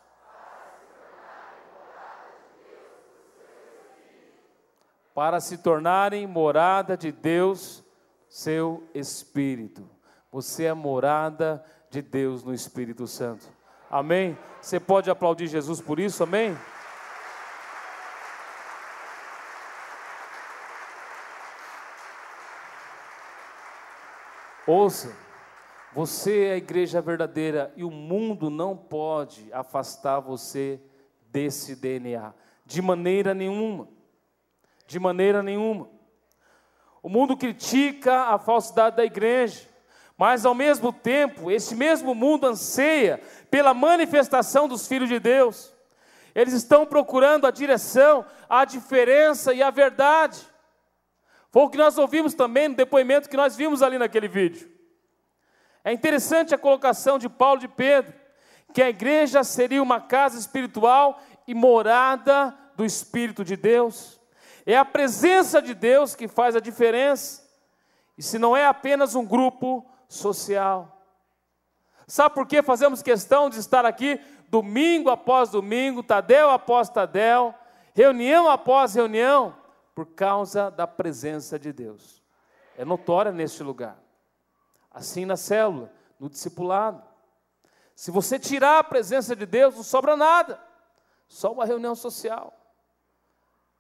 Para 5.15 5.39
se 5.39 5.59
tornarem 5.59 6.27
morada 6.27 6.97
de 6.97 7.13
Deus, 7.13 7.85
seu 8.29 8.83
Espírito. 8.93 9.89
Você 10.33 10.65
é 10.65 10.75
morada 10.75 11.65
de 11.89 12.03
Deus 12.03 12.43
no 12.43 12.53
Espírito 12.53 13.07
Santo. 13.07 13.47
Amém? 13.89 14.37
Você 14.61 14.81
pode 14.81 15.09
aplaudir 15.09 15.47
Jesus 15.47 15.81
por 15.81 16.01
isso, 16.01 16.25
amém? 16.25 16.59
Ouça, 24.67 25.15
você 25.93 26.47
é 26.47 26.53
a 26.55 26.57
igreja 26.57 27.01
verdadeira 27.01 27.73
e 27.77 27.85
o 27.85 27.91
mundo 27.91 28.51
não 28.51 28.77
pode 28.77 29.49
afastar 29.53 30.19
você 30.19 30.81
desse 31.31 31.77
DNA, 31.77 32.35
de 32.67 32.83
maneira 32.83 33.33
nenhuma. 33.33 33.94
De 34.87 34.99
maneira 34.99 35.43
nenhuma. 35.43 35.89
O 37.03 37.09
mundo 37.09 37.37
critica 37.37 38.29
a 38.31 38.39
falsidade 38.39 38.97
da 38.97 39.05
igreja, 39.05 39.69
mas 40.17 40.47
ao 40.47 40.55
mesmo 40.55 40.93
tempo, 40.93 41.51
esse 41.51 41.75
mesmo 41.75 42.15
mundo 42.15 42.47
anseia 42.47 43.21
pela 43.51 43.75
manifestação 43.75 44.67
dos 44.67 44.87
filhos 44.87 45.09
de 45.09 45.19
Deus. 45.19 45.75
Eles 46.35 46.55
estão 46.55 46.87
procurando 46.87 47.47
a 47.47 47.51
direção, 47.51 48.25
a 48.49 48.65
diferença 48.65 49.53
e 49.53 49.63
a 49.63 49.71
verdade. 49.71 50.41
Foi 51.51 51.63
o 51.63 51.71
que 51.71 51.79
nós 51.79 51.99
ouvimos 51.99 52.35
também 52.35 52.69
no 52.69 52.75
depoimento 52.75 53.29
que 53.29 53.37
nós 53.37 53.55
vimos 53.55 53.83
ali 53.83 53.99
naquele 53.99 54.27
vídeo. 54.27 54.69
É 55.85 55.93
interessante 55.93 56.55
a 56.55 56.59
colocação 56.59 57.19
de 57.19 57.29
Paulo 57.29 57.61
de 57.61 57.69
Pedro, 57.69 58.13
que 58.73 58.83
a 58.83 58.89
igreja 58.89 59.45
seria 59.45 59.83
uma 59.83 60.01
casa 60.01 60.39
espiritual 60.39 61.21
e 61.47 61.55
morada 61.55 62.57
do 62.75 62.85
Espírito 62.85 63.45
de 63.45 63.57
Deus. 63.57 64.19
É 64.67 64.77
a 64.77 64.85
presença 64.85 65.61
de 65.61 65.75
Deus 65.75 66.15
que 66.15 66.27
faz 66.27 66.57
a 66.57 66.61
diferença. 66.61 67.43
E 68.17 68.23
se 68.23 68.39
não 68.39 68.57
é 68.57 68.67
apenas 68.67 69.15
um 69.15 69.27
grupo, 69.27 69.85
social. 70.09 71.03
Sabe 72.07 72.35
por 72.35 72.47
que 72.47 72.63
fazemos 72.63 73.03
questão 73.03 73.49
de 73.49 73.59
estar 73.59 73.85
aqui 73.85 74.21
domingo 74.49 75.11
após 75.11 75.51
domingo, 75.51 76.03
Tadel 76.03 76.51
após 76.51 76.89
Tadel, 76.89 77.55
reunião 77.93 78.49
após 78.49 78.95
reunião? 78.95 79.57
Por 79.95 80.07
causa 80.07 80.71
da 80.71 80.87
presença 80.87 81.59
de 81.59 81.73
Deus. 81.73 82.23
É 82.77 82.85
notória 82.85 83.33
neste 83.33 83.63
lugar. 83.63 83.97
Assim 84.91 85.25
na 85.25 85.37
célula, 85.37 85.91
no 86.19 86.29
discipulado. 86.29 87.03
Se 87.95 88.11
você 88.11 88.39
tirar 88.39 88.81
a 88.81 88.85
presença 88.85 89.37
de 89.37 89.47
Deus, 89.47 89.77
não 89.77 89.83
sobra 89.83 90.17
nada. 90.17 90.61
Só 91.29 91.53
uma 91.53 91.65
reunião 91.65 91.95
social. 91.95 92.53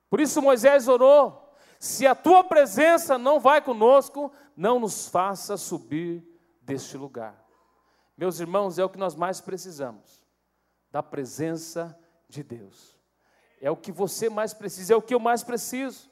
Por 0.08 0.20
isso 0.20 0.42
Moisés 0.42 0.88
orou: 0.88 1.54
se 1.78 2.06
a 2.06 2.14
tua 2.14 2.42
presença 2.42 3.18
não 3.18 3.38
vai 3.38 3.60
conosco, 3.60 4.32
não 4.56 4.78
nos 4.78 5.08
faça 5.08 5.56
subir 5.56 6.24
deste 6.62 6.96
lugar. 6.96 7.44
Meus 8.16 8.40
irmãos, 8.40 8.78
é 8.78 8.84
o 8.84 8.88
que 8.88 8.98
nós 8.98 9.14
mais 9.14 9.40
precisamos, 9.40 10.24
da 10.90 11.02
presença 11.02 11.98
de 12.28 12.42
Deus. 12.42 12.96
É 13.60 13.70
o 13.70 13.76
que 13.76 13.90
você 13.90 14.28
mais 14.28 14.54
precisa, 14.54 14.94
é 14.94 14.96
o 14.96 15.02
que 15.02 15.14
eu 15.14 15.20
mais 15.20 15.42
preciso. 15.42 16.10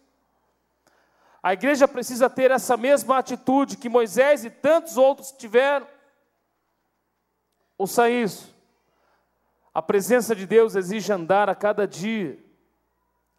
A 1.42 1.52
igreja 1.52 1.88
precisa 1.88 2.30
ter 2.30 2.50
essa 2.50 2.76
mesma 2.76 3.18
atitude 3.18 3.76
que 3.76 3.88
Moisés 3.88 4.44
e 4.44 4.50
tantos 4.50 4.96
outros 4.96 5.32
tiveram. 5.32 5.86
Ouça 7.76 8.08
isso. 8.08 8.54
A 9.74 9.82
presença 9.82 10.36
de 10.36 10.46
Deus 10.46 10.76
exige 10.76 11.12
andar 11.12 11.48
a 11.48 11.54
cada 11.54 11.86
dia 11.86 12.38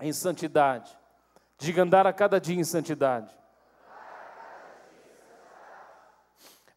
em 0.03 0.11
santidade. 0.11 0.95
Diga 1.57 1.81
andar 1.81 2.05
a 2.05 2.11
cada 2.11 2.39
dia 2.39 2.59
em 2.59 2.63
santidade. 2.63 3.34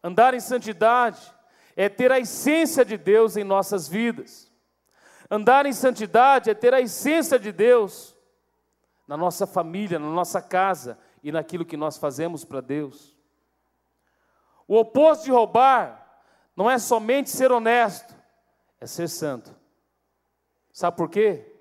Andar 0.02 0.32
em 0.32 0.38
santidade 0.38 1.20
é 1.74 1.88
ter 1.88 2.12
a 2.12 2.20
essência 2.20 2.84
de 2.84 2.96
Deus 2.96 3.36
em 3.36 3.42
nossas 3.42 3.88
vidas. 3.88 4.50
Andar 5.28 5.66
em 5.66 5.72
santidade 5.72 6.48
é 6.48 6.54
ter 6.54 6.72
a 6.72 6.80
essência 6.80 7.36
de 7.36 7.50
Deus 7.50 8.16
na 9.08 9.16
nossa 9.16 9.44
família, 9.44 9.98
na 9.98 10.08
nossa 10.08 10.40
casa 10.40 10.96
e 11.20 11.32
naquilo 11.32 11.64
que 11.64 11.76
nós 11.76 11.96
fazemos 11.96 12.44
para 12.44 12.60
Deus. 12.60 13.16
O 14.68 14.76
oposto 14.76 15.24
de 15.24 15.32
roubar 15.32 16.22
não 16.54 16.70
é 16.70 16.78
somente 16.78 17.28
ser 17.28 17.50
honesto, 17.50 18.14
é 18.80 18.86
ser 18.86 19.08
santo. 19.08 19.52
Sabe 20.72 20.96
por 20.96 21.10
quê? 21.10 21.52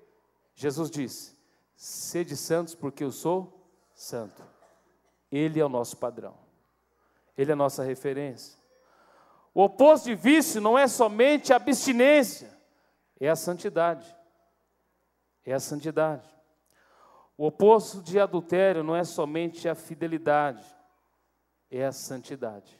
Jesus 0.54 0.88
disse: 0.88 1.35
Sede 1.76 2.36
santos 2.36 2.74
porque 2.74 3.04
eu 3.04 3.12
sou 3.12 3.70
santo. 3.94 4.42
Ele 5.30 5.60
é 5.60 5.64
o 5.64 5.68
nosso 5.68 5.98
padrão. 5.98 6.34
Ele 7.36 7.50
é 7.50 7.52
a 7.52 7.56
nossa 7.56 7.84
referência. 7.84 8.58
O 9.52 9.62
oposto 9.62 10.06
de 10.06 10.14
vício 10.14 10.60
não 10.60 10.78
é 10.78 10.86
somente 10.88 11.52
a 11.52 11.56
abstinência, 11.56 12.50
é 13.20 13.28
a 13.28 13.36
santidade. 13.36 14.14
É 15.44 15.52
a 15.52 15.60
santidade. 15.60 16.28
O 17.38 17.46
oposto 17.46 18.02
de 18.02 18.18
adultério 18.18 18.82
não 18.82 18.96
é 18.96 19.04
somente 19.04 19.68
a 19.68 19.74
fidelidade, 19.74 20.64
é 21.70 21.84
a 21.84 21.92
santidade. 21.92 22.74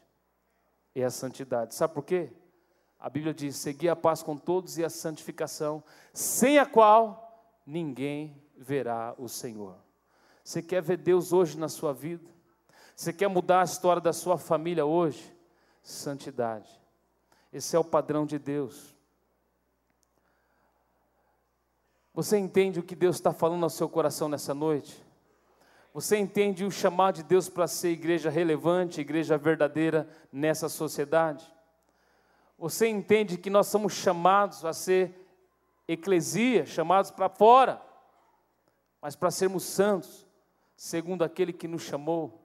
É 0.95 1.05
a 1.05 1.11
santidade. 1.11 1.75
Sabe 1.75 1.93
por 1.93 2.03
quê? 2.03 2.33
A 2.99 3.11
Bíblia 3.11 3.35
diz: 3.35 3.57
seguir 3.57 3.91
a 3.91 3.97
paz 3.97 4.23
com 4.23 4.37
todos 4.37 4.79
e 4.79 4.85
a 4.85 4.89
santificação, 4.89 5.85
sem 6.13 6.59
a 6.59 6.65
qual 6.65 7.61
ninguém 7.67 8.43
verá 8.57 9.15
o 9.19 9.29
Senhor. 9.29 9.77
Você 10.43 10.63
quer 10.63 10.83
ver 10.83 10.97
Deus 10.97 11.33
hoje 11.33 11.59
na 11.59 11.69
sua 11.69 11.93
vida? 11.93 12.29
Você 12.95 13.13
quer 13.13 13.29
mudar 13.29 13.61
a 13.61 13.65
história 13.65 14.01
da 14.01 14.13
sua 14.13 14.39
família 14.39 14.87
hoje? 14.87 15.35
Santidade. 15.83 16.69
Esse 17.53 17.77
é 17.77 17.79
o 17.79 17.85
padrão 17.85 18.25
de 18.25 18.39
Deus. 18.39 18.95
Você 22.15 22.39
entende 22.39 22.81
o 22.81 22.83
que 22.83 22.97
Deus 22.97 23.17
está 23.17 23.33
falando 23.33 23.65
ao 23.65 23.71
seu 23.71 23.89
coração 23.89 24.29
nessa 24.29 24.55
noite? 24.55 25.05
Você 25.93 26.17
entende 26.17 26.65
o 26.65 26.71
chamado 26.71 27.17
de 27.17 27.23
Deus 27.23 27.49
para 27.49 27.67
ser 27.67 27.91
igreja 27.91 28.31
relevante, 28.31 29.01
igreja 29.01 29.37
verdadeira 29.37 30.09
nessa 30.33 30.69
sociedade? 30.69 31.47
Você 32.59 32.87
entende 32.89 33.37
que 33.37 33.51
nós 33.51 33.67
somos 33.67 33.93
chamados 33.93 34.65
a 34.65 34.73
ser 34.73 35.27
eclesia, 35.87 36.65
chamados 36.65 37.11
para 37.11 37.29
fora, 37.29 37.83
mas 39.07 39.15
para 39.15 39.31
sermos 39.31 39.63
santos, 39.63 40.27
segundo 40.77 41.23
aquele 41.23 41.53
que 41.53 41.69
nos 41.69 41.83
chamou? 41.83 42.45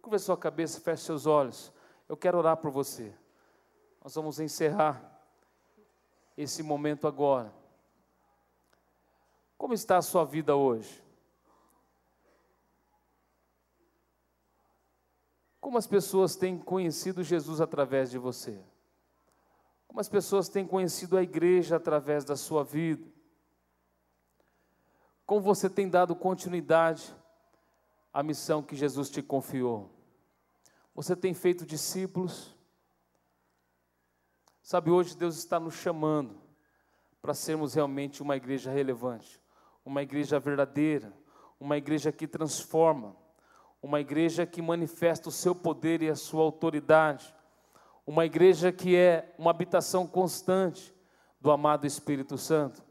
Curva 0.00 0.18
sua 0.18 0.34
cabeça, 0.34 0.80
feche 0.80 1.02
seus 1.02 1.26
olhos. 1.26 1.70
Eu 2.08 2.16
quero 2.16 2.38
orar 2.38 2.56
por 2.56 2.70
você. 2.70 3.14
Nós 4.02 4.14
vamos 4.14 4.40
encerrar 4.40 5.20
esse 6.34 6.62
momento 6.62 7.06
agora. 7.06 7.52
Como 9.58 9.74
está 9.74 9.98
a 9.98 10.02
sua 10.02 10.24
vida 10.24 10.56
hoje? 10.56 11.04
Como 15.60 15.76
as 15.76 15.86
pessoas 15.86 16.36
têm 16.36 16.56
conhecido 16.58 17.22
Jesus 17.22 17.60
através 17.60 18.10
de 18.10 18.16
você? 18.16 18.58
Como 19.86 20.00
as 20.00 20.08
pessoas 20.08 20.48
têm 20.48 20.66
conhecido 20.66 21.18
a 21.18 21.22
igreja 21.22 21.76
através 21.76 22.24
da 22.24 22.34
sua 22.34 22.64
vida? 22.64 23.19
Como 25.30 25.42
você 25.42 25.70
tem 25.70 25.88
dado 25.88 26.16
continuidade 26.16 27.14
a 28.12 28.20
missão 28.20 28.64
que 28.64 28.74
Jesus 28.74 29.08
te 29.08 29.22
confiou. 29.22 29.88
Você 30.92 31.14
tem 31.14 31.32
feito 31.32 31.64
discípulos. 31.64 32.52
Sabe, 34.60 34.90
hoje 34.90 35.16
Deus 35.16 35.36
está 35.36 35.60
nos 35.60 35.74
chamando 35.74 36.36
para 37.22 37.32
sermos 37.32 37.74
realmente 37.74 38.20
uma 38.20 38.36
igreja 38.36 38.72
relevante, 38.72 39.40
uma 39.84 40.02
igreja 40.02 40.40
verdadeira, 40.40 41.12
uma 41.60 41.76
igreja 41.76 42.10
que 42.10 42.26
transforma, 42.26 43.14
uma 43.80 44.00
igreja 44.00 44.44
que 44.44 44.60
manifesta 44.60 45.28
o 45.28 45.32
seu 45.32 45.54
poder 45.54 46.02
e 46.02 46.08
a 46.08 46.16
sua 46.16 46.42
autoridade, 46.42 47.32
uma 48.04 48.26
igreja 48.26 48.72
que 48.72 48.96
é 48.96 49.32
uma 49.38 49.52
habitação 49.52 50.08
constante 50.08 50.92
do 51.40 51.52
amado 51.52 51.86
Espírito 51.86 52.36
Santo. 52.36 52.89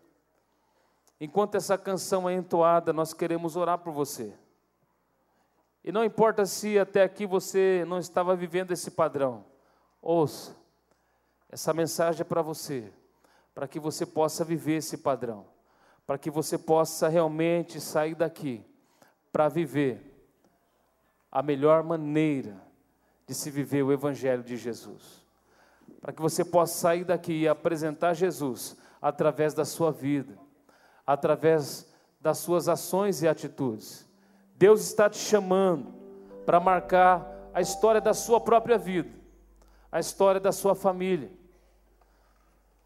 Enquanto 1.19 1.55
essa 1.55 1.77
canção 1.77 2.29
é 2.29 2.33
entoada, 2.33 2.93
nós 2.93 3.13
queremos 3.13 3.55
orar 3.55 3.79
por 3.79 3.91
você. 3.91 4.33
E 5.83 5.91
não 5.91 6.03
importa 6.03 6.45
se 6.45 6.77
até 6.77 7.03
aqui 7.03 7.25
você 7.25 7.83
não 7.87 7.99
estava 7.99 8.35
vivendo 8.35 8.71
esse 8.71 8.91
padrão, 8.91 9.45
ouça, 10.01 10.55
essa 11.49 11.73
mensagem 11.73 12.21
é 12.21 12.23
para 12.23 12.41
você, 12.41 12.91
para 13.53 13.67
que 13.67 13.79
você 13.79 14.05
possa 14.05 14.45
viver 14.45 14.77
esse 14.77 14.97
padrão, 14.97 15.45
para 16.05 16.17
que 16.17 16.29
você 16.29 16.57
possa 16.57 17.07
realmente 17.07 17.81
sair 17.81 18.15
daqui 18.15 18.65
para 19.31 19.47
viver 19.47 20.05
a 21.31 21.41
melhor 21.41 21.83
maneira 21.83 22.61
de 23.27 23.33
se 23.33 23.51
viver 23.51 23.83
o 23.83 23.91
Evangelho 23.91 24.43
de 24.43 24.57
Jesus. 24.57 25.23
Para 26.01 26.11
que 26.13 26.21
você 26.21 26.43
possa 26.43 26.73
sair 26.73 27.03
daqui 27.03 27.41
e 27.41 27.47
apresentar 27.47 28.13
Jesus 28.13 28.75
através 29.01 29.53
da 29.53 29.65
sua 29.65 29.91
vida, 29.91 30.37
através 31.11 31.91
das 32.21 32.37
suas 32.37 32.69
ações 32.69 33.23
e 33.23 33.27
atitudes 33.27 34.09
Deus 34.59 34.81
está 34.81 35.09
te 35.09 35.17
chamando 35.17 35.93
para 36.45 36.59
marcar 36.59 37.25
a 37.53 37.61
história 37.61 38.01
da 38.01 38.13
sua 38.13 38.41
própria 38.41 38.77
vida, 38.77 39.09
a 39.89 40.01
história 40.01 40.37
da 40.37 40.51
sua 40.51 40.75
família. 40.75 41.31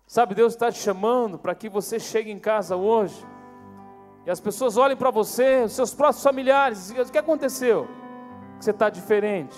Sabe, 0.05 0.35
Deus 0.35 0.53
está 0.53 0.71
te 0.71 0.77
chamando 0.77 1.39
para 1.39 1.55
que 1.55 1.67
você 1.67 1.99
chegue 1.99 2.29
em 2.29 2.37
casa 2.37 2.75
hoje 2.75 3.25
e 4.23 4.29
as 4.29 4.39
pessoas 4.39 4.77
olhem 4.77 4.95
para 4.95 5.09
você, 5.09 5.63
os 5.63 5.71
seus 5.71 5.95
próximos 5.95 6.23
familiares, 6.23 6.91
e 6.91 7.01
o 7.01 7.05
que 7.09 7.17
aconteceu? 7.17 7.87
Que 8.59 8.65
você 8.65 8.71
está 8.71 8.91
diferente. 8.91 9.57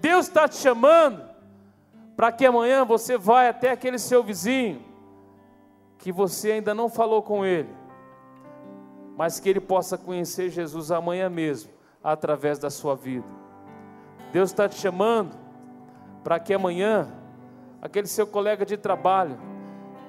Deus 0.00 0.28
está 0.28 0.46
te 0.46 0.56
chamando 0.56 1.28
para 2.16 2.30
que 2.30 2.46
amanhã 2.46 2.84
você 2.84 3.18
vá 3.18 3.48
até 3.48 3.72
aquele 3.72 3.98
seu 3.98 4.22
vizinho 4.22 4.91
que 6.02 6.12
você 6.12 6.52
ainda 6.52 6.74
não 6.74 6.90
falou 6.90 7.22
com 7.22 7.46
ele 7.46 7.82
mas 9.16 9.38
que 9.38 9.48
ele 9.48 9.60
possa 9.60 9.98
conhecer 9.98 10.48
Jesus 10.48 10.90
amanhã 10.90 11.28
mesmo, 11.28 11.70
através 12.02 12.58
da 12.58 12.70
sua 12.70 12.94
vida. 12.94 13.26
Deus 14.32 14.50
está 14.50 14.68
te 14.68 14.76
chamando 14.76 15.36
para 16.24 16.40
que 16.40 16.54
amanhã, 16.54 17.12
aquele 17.80 18.06
seu 18.06 18.26
colega 18.26 18.64
de 18.64 18.76
trabalho, 18.76 19.38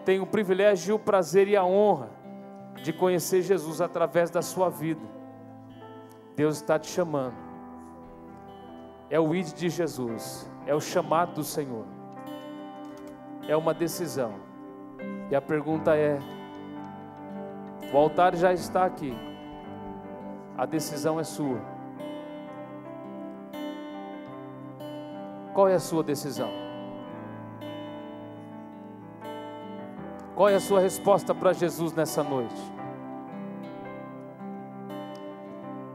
tenha 0.06 0.24
o 0.24 0.28
privilégio, 0.28 0.96
o 0.96 1.00
prazer 1.00 1.48
e 1.48 1.56
a 1.56 1.64
honra 1.64 2.10
de 2.82 2.94
conhecer 2.94 3.42
Jesus 3.42 3.82
através 3.82 4.30
da 4.30 4.42
sua 4.42 4.70
vida. 4.70 5.02
Deus 6.36 6.56
está 6.56 6.80
te 6.80 6.90
chamando. 6.90 7.36
É 9.10 9.20
o 9.20 9.36
id 9.36 9.54
de 9.54 9.70
Jesus, 9.70 10.50
é 10.66 10.74
o 10.74 10.82
chamado 10.82 11.36
do 11.36 11.44
Senhor. 11.44 11.86
É 13.48 13.56
uma 13.56 13.74
decisão. 13.74 14.53
E 15.34 15.36
a 15.36 15.42
pergunta 15.42 15.96
é: 15.96 16.20
o 17.92 17.98
altar 17.98 18.36
já 18.36 18.54
está 18.54 18.86
aqui. 18.86 19.18
A 20.56 20.64
decisão 20.64 21.20
é 21.20 21.24
sua. 21.24 21.60
Qual 25.52 25.68
é 25.68 25.74
a 25.74 25.80
sua 25.80 26.04
decisão? 26.04 26.52
Qual 30.36 30.50
é 30.50 30.54
a 30.54 30.60
sua 30.60 30.80
resposta 30.80 31.34
para 31.34 31.52
Jesus 31.52 31.94
nessa 31.94 32.24
noite? 32.24 32.62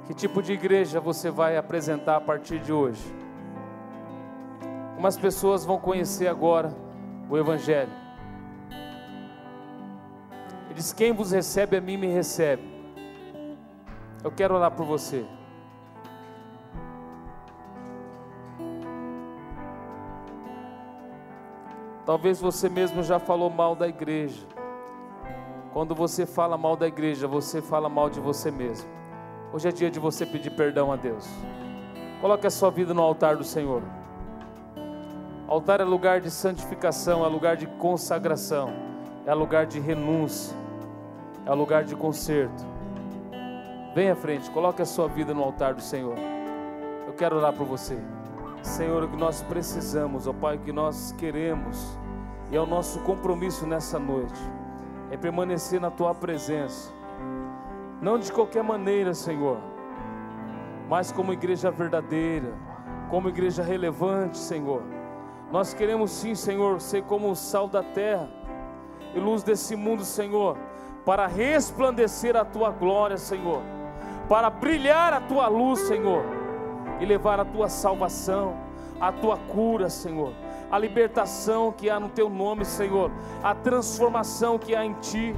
Que 0.09 0.15
tipo 0.15 0.43
de 0.43 0.53
igreja 0.53 0.99
você 0.99 1.31
vai 1.31 1.57
apresentar 1.57 2.17
a 2.17 2.21
partir 2.21 2.59
de 2.59 2.73
hoje? 2.73 3.05
Como 4.97 5.07
as 5.07 5.17
pessoas 5.17 5.65
vão 5.65 5.79
conhecer 5.79 6.27
agora 6.27 6.75
o 7.31 7.39
Evangelho? 7.39 8.08
Diz: 10.79 10.93
Quem 10.93 11.13
vos 11.13 11.33
recebe 11.33 11.77
a 11.77 11.81
mim 11.81 11.97
me 11.97 12.07
recebe. 12.07 12.63
Eu 14.23 14.31
quero 14.31 14.55
orar 14.55 14.71
por 14.71 14.87
você. 14.87 15.27
Talvez 22.07 22.41
você 22.41 22.71
mesmo 22.71 23.03
já 23.03 23.19
falou 23.19 23.51
mal 23.51 23.75
da 23.75 23.87
igreja, 23.87 24.41
Quando 25.75 25.95
você 25.95 26.25
fala 26.25 26.57
mal 26.57 26.75
da 26.75 26.89
igreja, 26.89 27.29
você 27.29 27.61
fala 27.61 27.89
mal 27.89 28.09
de 28.09 28.19
você 28.19 28.51
mesmo. 28.51 28.89
Hoje 29.53 29.69
é 29.69 29.73
dia 29.73 29.91
de 29.91 30.01
você 30.01 30.25
pedir 30.25 30.51
perdão 30.51 30.91
a 30.91 30.97
Deus. 30.97 31.29
Coloque 32.21 32.47
a 32.47 32.51
sua 32.51 32.71
vida 32.71 32.95
no 32.95 33.03
altar 33.03 33.37
do 33.37 33.45
Senhor. 33.45 33.83
Altar 35.47 35.81
é 35.81 35.85
lugar 35.85 36.21
de 36.21 36.31
santificação, 36.31 37.25
é 37.25 37.29
lugar 37.29 37.57
de 37.57 37.67
consagração, 37.67 38.73
é 39.27 39.35
lugar 39.35 39.67
de 39.67 39.79
renúncia, 39.79 40.57
é 41.49 41.55
lugar 41.55 41.83
de 41.83 41.97
conserto. 41.97 42.67
Venha 43.95 44.13
à 44.13 44.17
frente, 44.17 44.51
coloque 44.51 44.83
a 44.83 44.85
sua 44.85 45.09
vida 45.09 45.33
no 45.33 45.43
altar 45.43 45.73
do 45.73 45.81
Senhor. 45.81 46.15
Eu 47.07 47.15
quero 47.15 47.37
orar 47.37 47.55
por 47.55 47.67
você. 47.67 47.99
Senhor, 48.63 49.03
o 49.03 49.09
que 49.09 49.17
nós 49.17 49.41
precisamos, 49.43 50.27
ó 50.27 50.33
Pai, 50.35 50.57
o 50.57 50.61
que 50.61 50.73
nós 50.73 51.13
queremos, 51.17 51.99
e 52.51 52.57
é 52.57 52.61
o 52.61 52.67
nosso 52.67 53.01
compromisso 53.01 53.67
nessa 53.67 53.99
noite, 53.99 54.39
é 55.11 55.17
permanecer 55.17 55.81
na 55.81 55.91
Tua 55.91 56.15
presença. 56.15 56.93
Não 58.03 58.19
de 58.19 58.31
qualquer 58.31 58.63
maneira, 58.63 59.15
Senhor, 59.15 59.57
mas 60.87 61.11
como 61.11 61.33
igreja 61.33 61.71
verdadeira, 61.71 62.53
como 63.09 63.31
igreja 63.31 63.63
relevante, 63.63 64.37
Senhor. 64.37 64.83
Nós 65.51 65.73
queremos 65.73 66.11
sim, 66.11 66.35
Senhor, 66.35 66.79
ser 66.79 67.05
como 67.05 67.31
o 67.31 67.35
sal 67.35 67.69
da 67.69 67.83
terra 67.83 68.29
e 69.15 69.19
luz 69.19 69.43
desse 69.43 69.75
mundo, 69.75 70.05
Senhor, 70.05 70.59
para 71.09 71.27
resplandecer 71.27 72.37
a 72.37 72.45
tua 72.45 72.71
glória, 72.71 73.17
Senhor, 73.17 73.63
para 74.29 74.51
brilhar 74.51 75.15
a 75.15 75.23
tua 75.23 75.49
luz, 75.49 75.81
Senhor, 75.81 76.23
e 77.01 77.07
levar 77.07 77.41
a 77.41 77.47
tua 77.47 77.67
salvação, 77.71 78.55
a 79.01 79.11
tua 79.11 79.39
cura, 79.39 79.89
Senhor, 79.89 80.35
a 80.71 80.79
libertação 80.79 81.73
que 81.73 81.89
há 81.89 81.99
no 81.99 82.11
teu 82.11 82.29
nome, 82.29 82.63
Senhor, 82.67 83.11
a 83.43 83.55
transformação 83.55 84.59
que 84.59 84.77
há 84.77 84.85
em 84.85 84.93
ti. 85.01 85.35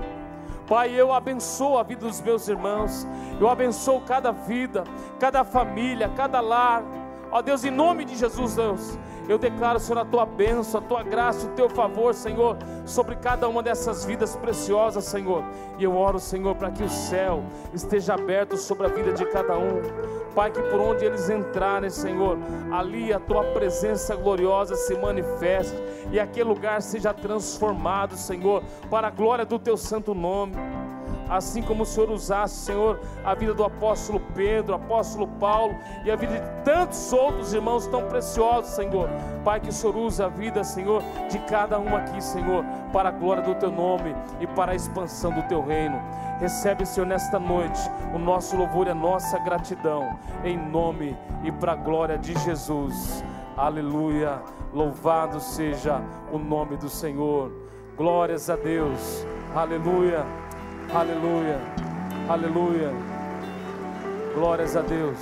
Pai, 0.66 0.90
eu 0.90 1.12
abençoo 1.12 1.78
a 1.78 1.84
vida 1.84 2.04
dos 2.04 2.20
meus 2.20 2.48
irmãos, 2.48 3.06
eu 3.40 3.48
abençoo 3.48 4.00
cada 4.00 4.32
vida, 4.32 4.82
cada 5.20 5.44
família, 5.44 6.10
cada 6.16 6.40
lar. 6.40 6.82
Ó 7.30 7.40
Deus, 7.40 7.64
em 7.64 7.70
nome 7.70 8.04
de 8.04 8.16
Jesus, 8.16 8.56
Deus, 8.56 8.98
eu 9.28 9.38
declaro, 9.38 9.78
Senhor, 9.78 10.00
a 10.00 10.04
tua 10.04 10.26
bênção, 10.26 10.80
a 10.80 10.82
tua 10.82 11.02
graça, 11.02 11.46
o 11.46 11.50
teu 11.50 11.68
favor, 11.68 12.14
Senhor, 12.14 12.56
sobre 12.84 13.16
cada 13.16 13.48
uma 13.48 13.62
dessas 13.62 14.04
vidas 14.04 14.36
preciosas, 14.36 15.04
Senhor. 15.04 15.44
E 15.78 15.84
eu 15.84 15.96
oro, 15.96 16.18
Senhor, 16.18 16.54
para 16.54 16.70
que 16.70 16.82
o 16.82 16.88
céu 16.88 17.42
esteja 17.72 18.14
aberto 18.14 18.56
sobre 18.56 18.86
a 18.86 18.88
vida 18.88 19.12
de 19.12 19.24
cada 19.26 19.56
um. 19.56 19.80
Pai, 20.34 20.50
que 20.50 20.62
por 20.62 20.80
onde 20.80 21.04
eles 21.04 21.28
entrarem, 21.28 21.90
Senhor, 21.90 22.38
ali 22.72 23.12
a 23.12 23.18
tua 23.18 23.44
presença 23.44 24.14
gloriosa 24.14 24.74
se 24.74 24.94
manifeste 24.96 25.76
e 26.12 26.18
aquele 26.18 26.48
lugar 26.48 26.82
seja 26.82 27.12
transformado, 27.12 28.16
Senhor, 28.16 28.62
para 28.88 29.08
a 29.08 29.10
glória 29.10 29.44
do 29.44 29.58
teu 29.58 29.76
santo 29.76 30.14
nome 30.14 30.54
assim 31.30 31.62
como 31.62 31.84
o 31.84 31.86
Senhor 31.86 32.10
usasse, 32.10 32.56
Senhor, 32.56 32.98
a 33.24 33.34
vida 33.34 33.54
do 33.54 33.62
apóstolo 33.62 34.20
Pedro, 34.34 34.74
apóstolo 34.74 35.28
Paulo 35.38 35.76
e 36.04 36.10
a 36.10 36.16
vida 36.16 36.34
de 36.34 36.64
tantos 36.64 37.12
outros 37.12 37.54
irmãos 37.54 37.86
tão 37.86 38.08
preciosos, 38.08 38.72
Senhor. 38.72 39.08
Pai, 39.44 39.60
que 39.60 39.68
o 39.68 39.72
Senhor 39.72 39.96
use 39.96 40.20
a 40.22 40.28
vida, 40.28 40.64
Senhor, 40.64 41.02
de 41.30 41.38
cada 41.40 41.78
um 41.78 41.96
aqui, 41.96 42.20
Senhor, 42.22 42.64
para 42.92 43.10
a 43.10 43.12
glória 43.12 43.42
do 43.42 43.54
teu 43.54 43.70
nome 43.70 44.14
e 44.40 44.46
para 44.48 44.72
a 44.72 44.74
expansão 44.74 45.32
do 45.32 45.42
teu 45.44 45.64
reino. 45.64 46.00
Recebe, 46.40 46.84
Senhor, 46.84 47.06
nesta 47.06 47.38
noite 47.38 47.80
o 48.12 48.18
nosso 48.18 48.56
louvor 48.56 48.88
e 48.88 48.90
a 48.90 48.94
nossa 48.94 49.38
gratidão, 49.38 50.18
em 50.44 50.56
nome 50.56 51.16
e 51.44 51.52
para 51.52 51.72
a 51.72 51.76
glória 51.76 52.18
de 52.18 52.36
Jesus. 52.40 53.22
Aleluia. 53.56 54.40
Louvado 54.72 55.38
seja 55.38 56.00
o 56.32 56.38
nome 56.38 56.76
do 56.76 56.88
Senhor. 56.88 57.52
Glórias 57.96 58.48
a 58.48 58.56
Deus. 58.56 59.26
Aleluia. 59.54 60.39
Aleluia, 60.92 61.60
aleluia. 62.28 62.90
Glórias 64.34 64.76
a 64.76 64.80
Deus. 64.80 65.18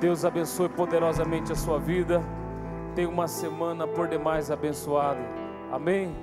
Deus 0.00 0.24
abençoe 0.24 0.68
poderosamente 0.68 1.50
a 1.50 1.56
sua 1.56 1.80
vida. 1.80 2.22
Tenha 2.94 3.08
uma 3.08 3.26
semana 3.26 3.88
por 3.88 4.06
demais 4.06 4.48
abençoada. 4.48 5.18
Amém. 5.72 6.14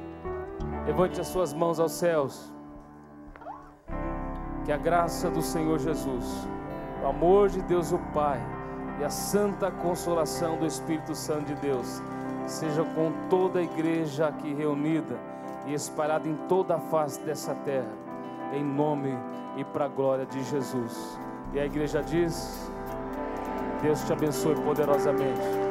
Levante 0.86 1.20
as 1.20 1.28
suas 1.28 1.54
mãos 1.54 1.82
aos 1.82 1.92
céus. 1.92 2.50
Que 4.64 4.72
a 4.72 4.78
graça 4.78 5.30
do 5.30 5.42
Senhor 5.42 5.78
Jesus, 5.80 6.48
o 7.04 7.08
amor 7.08 7.50
de 7.50 7.62
Deus 7.64 7.92
o 7.92 8.00
Pai 8.14 8.40
e 9.02 9.04
a 9.04 9.10
santa 9.10 9.70
consolação 9.70 10.56
do 10.56 10.66
Espírito 10.66 11.14
Santo 11.14 11.48
de 11.48 11.56
Deus 11.56 12.02
seja 12.48 12.86
com 12.86 13.12
toda 13.30 13.60
a 13.60 13.64
igreja 13.64 14.28
aqui 14.28 14.54
reunida 14.54 15.20
e 15.68 15.74
espalhada 15.74 16.30
em 16.30 16.36
toda 16.48 16.76
a 16.76 16.80
face 16.80 17.20
dessa 17.20 17.54
terra 17.66 18.03
em 18.54 18.64
nome 18.64 19.18
e 19.58 19.64
para 19.64 19.86
a 19.86 19.88
glória 19.88 20.26
de 20.26 20.44
Jesus. 20.44 21.20
E 21.54 21.60
a 21.60 21.66
igreja 21.66 22.02
diz: 22.02 22.72
Deus 23.82 24.04
te 24.06 24.14
abençoe 24.14 24.56
poderosamente. 24.56 25.63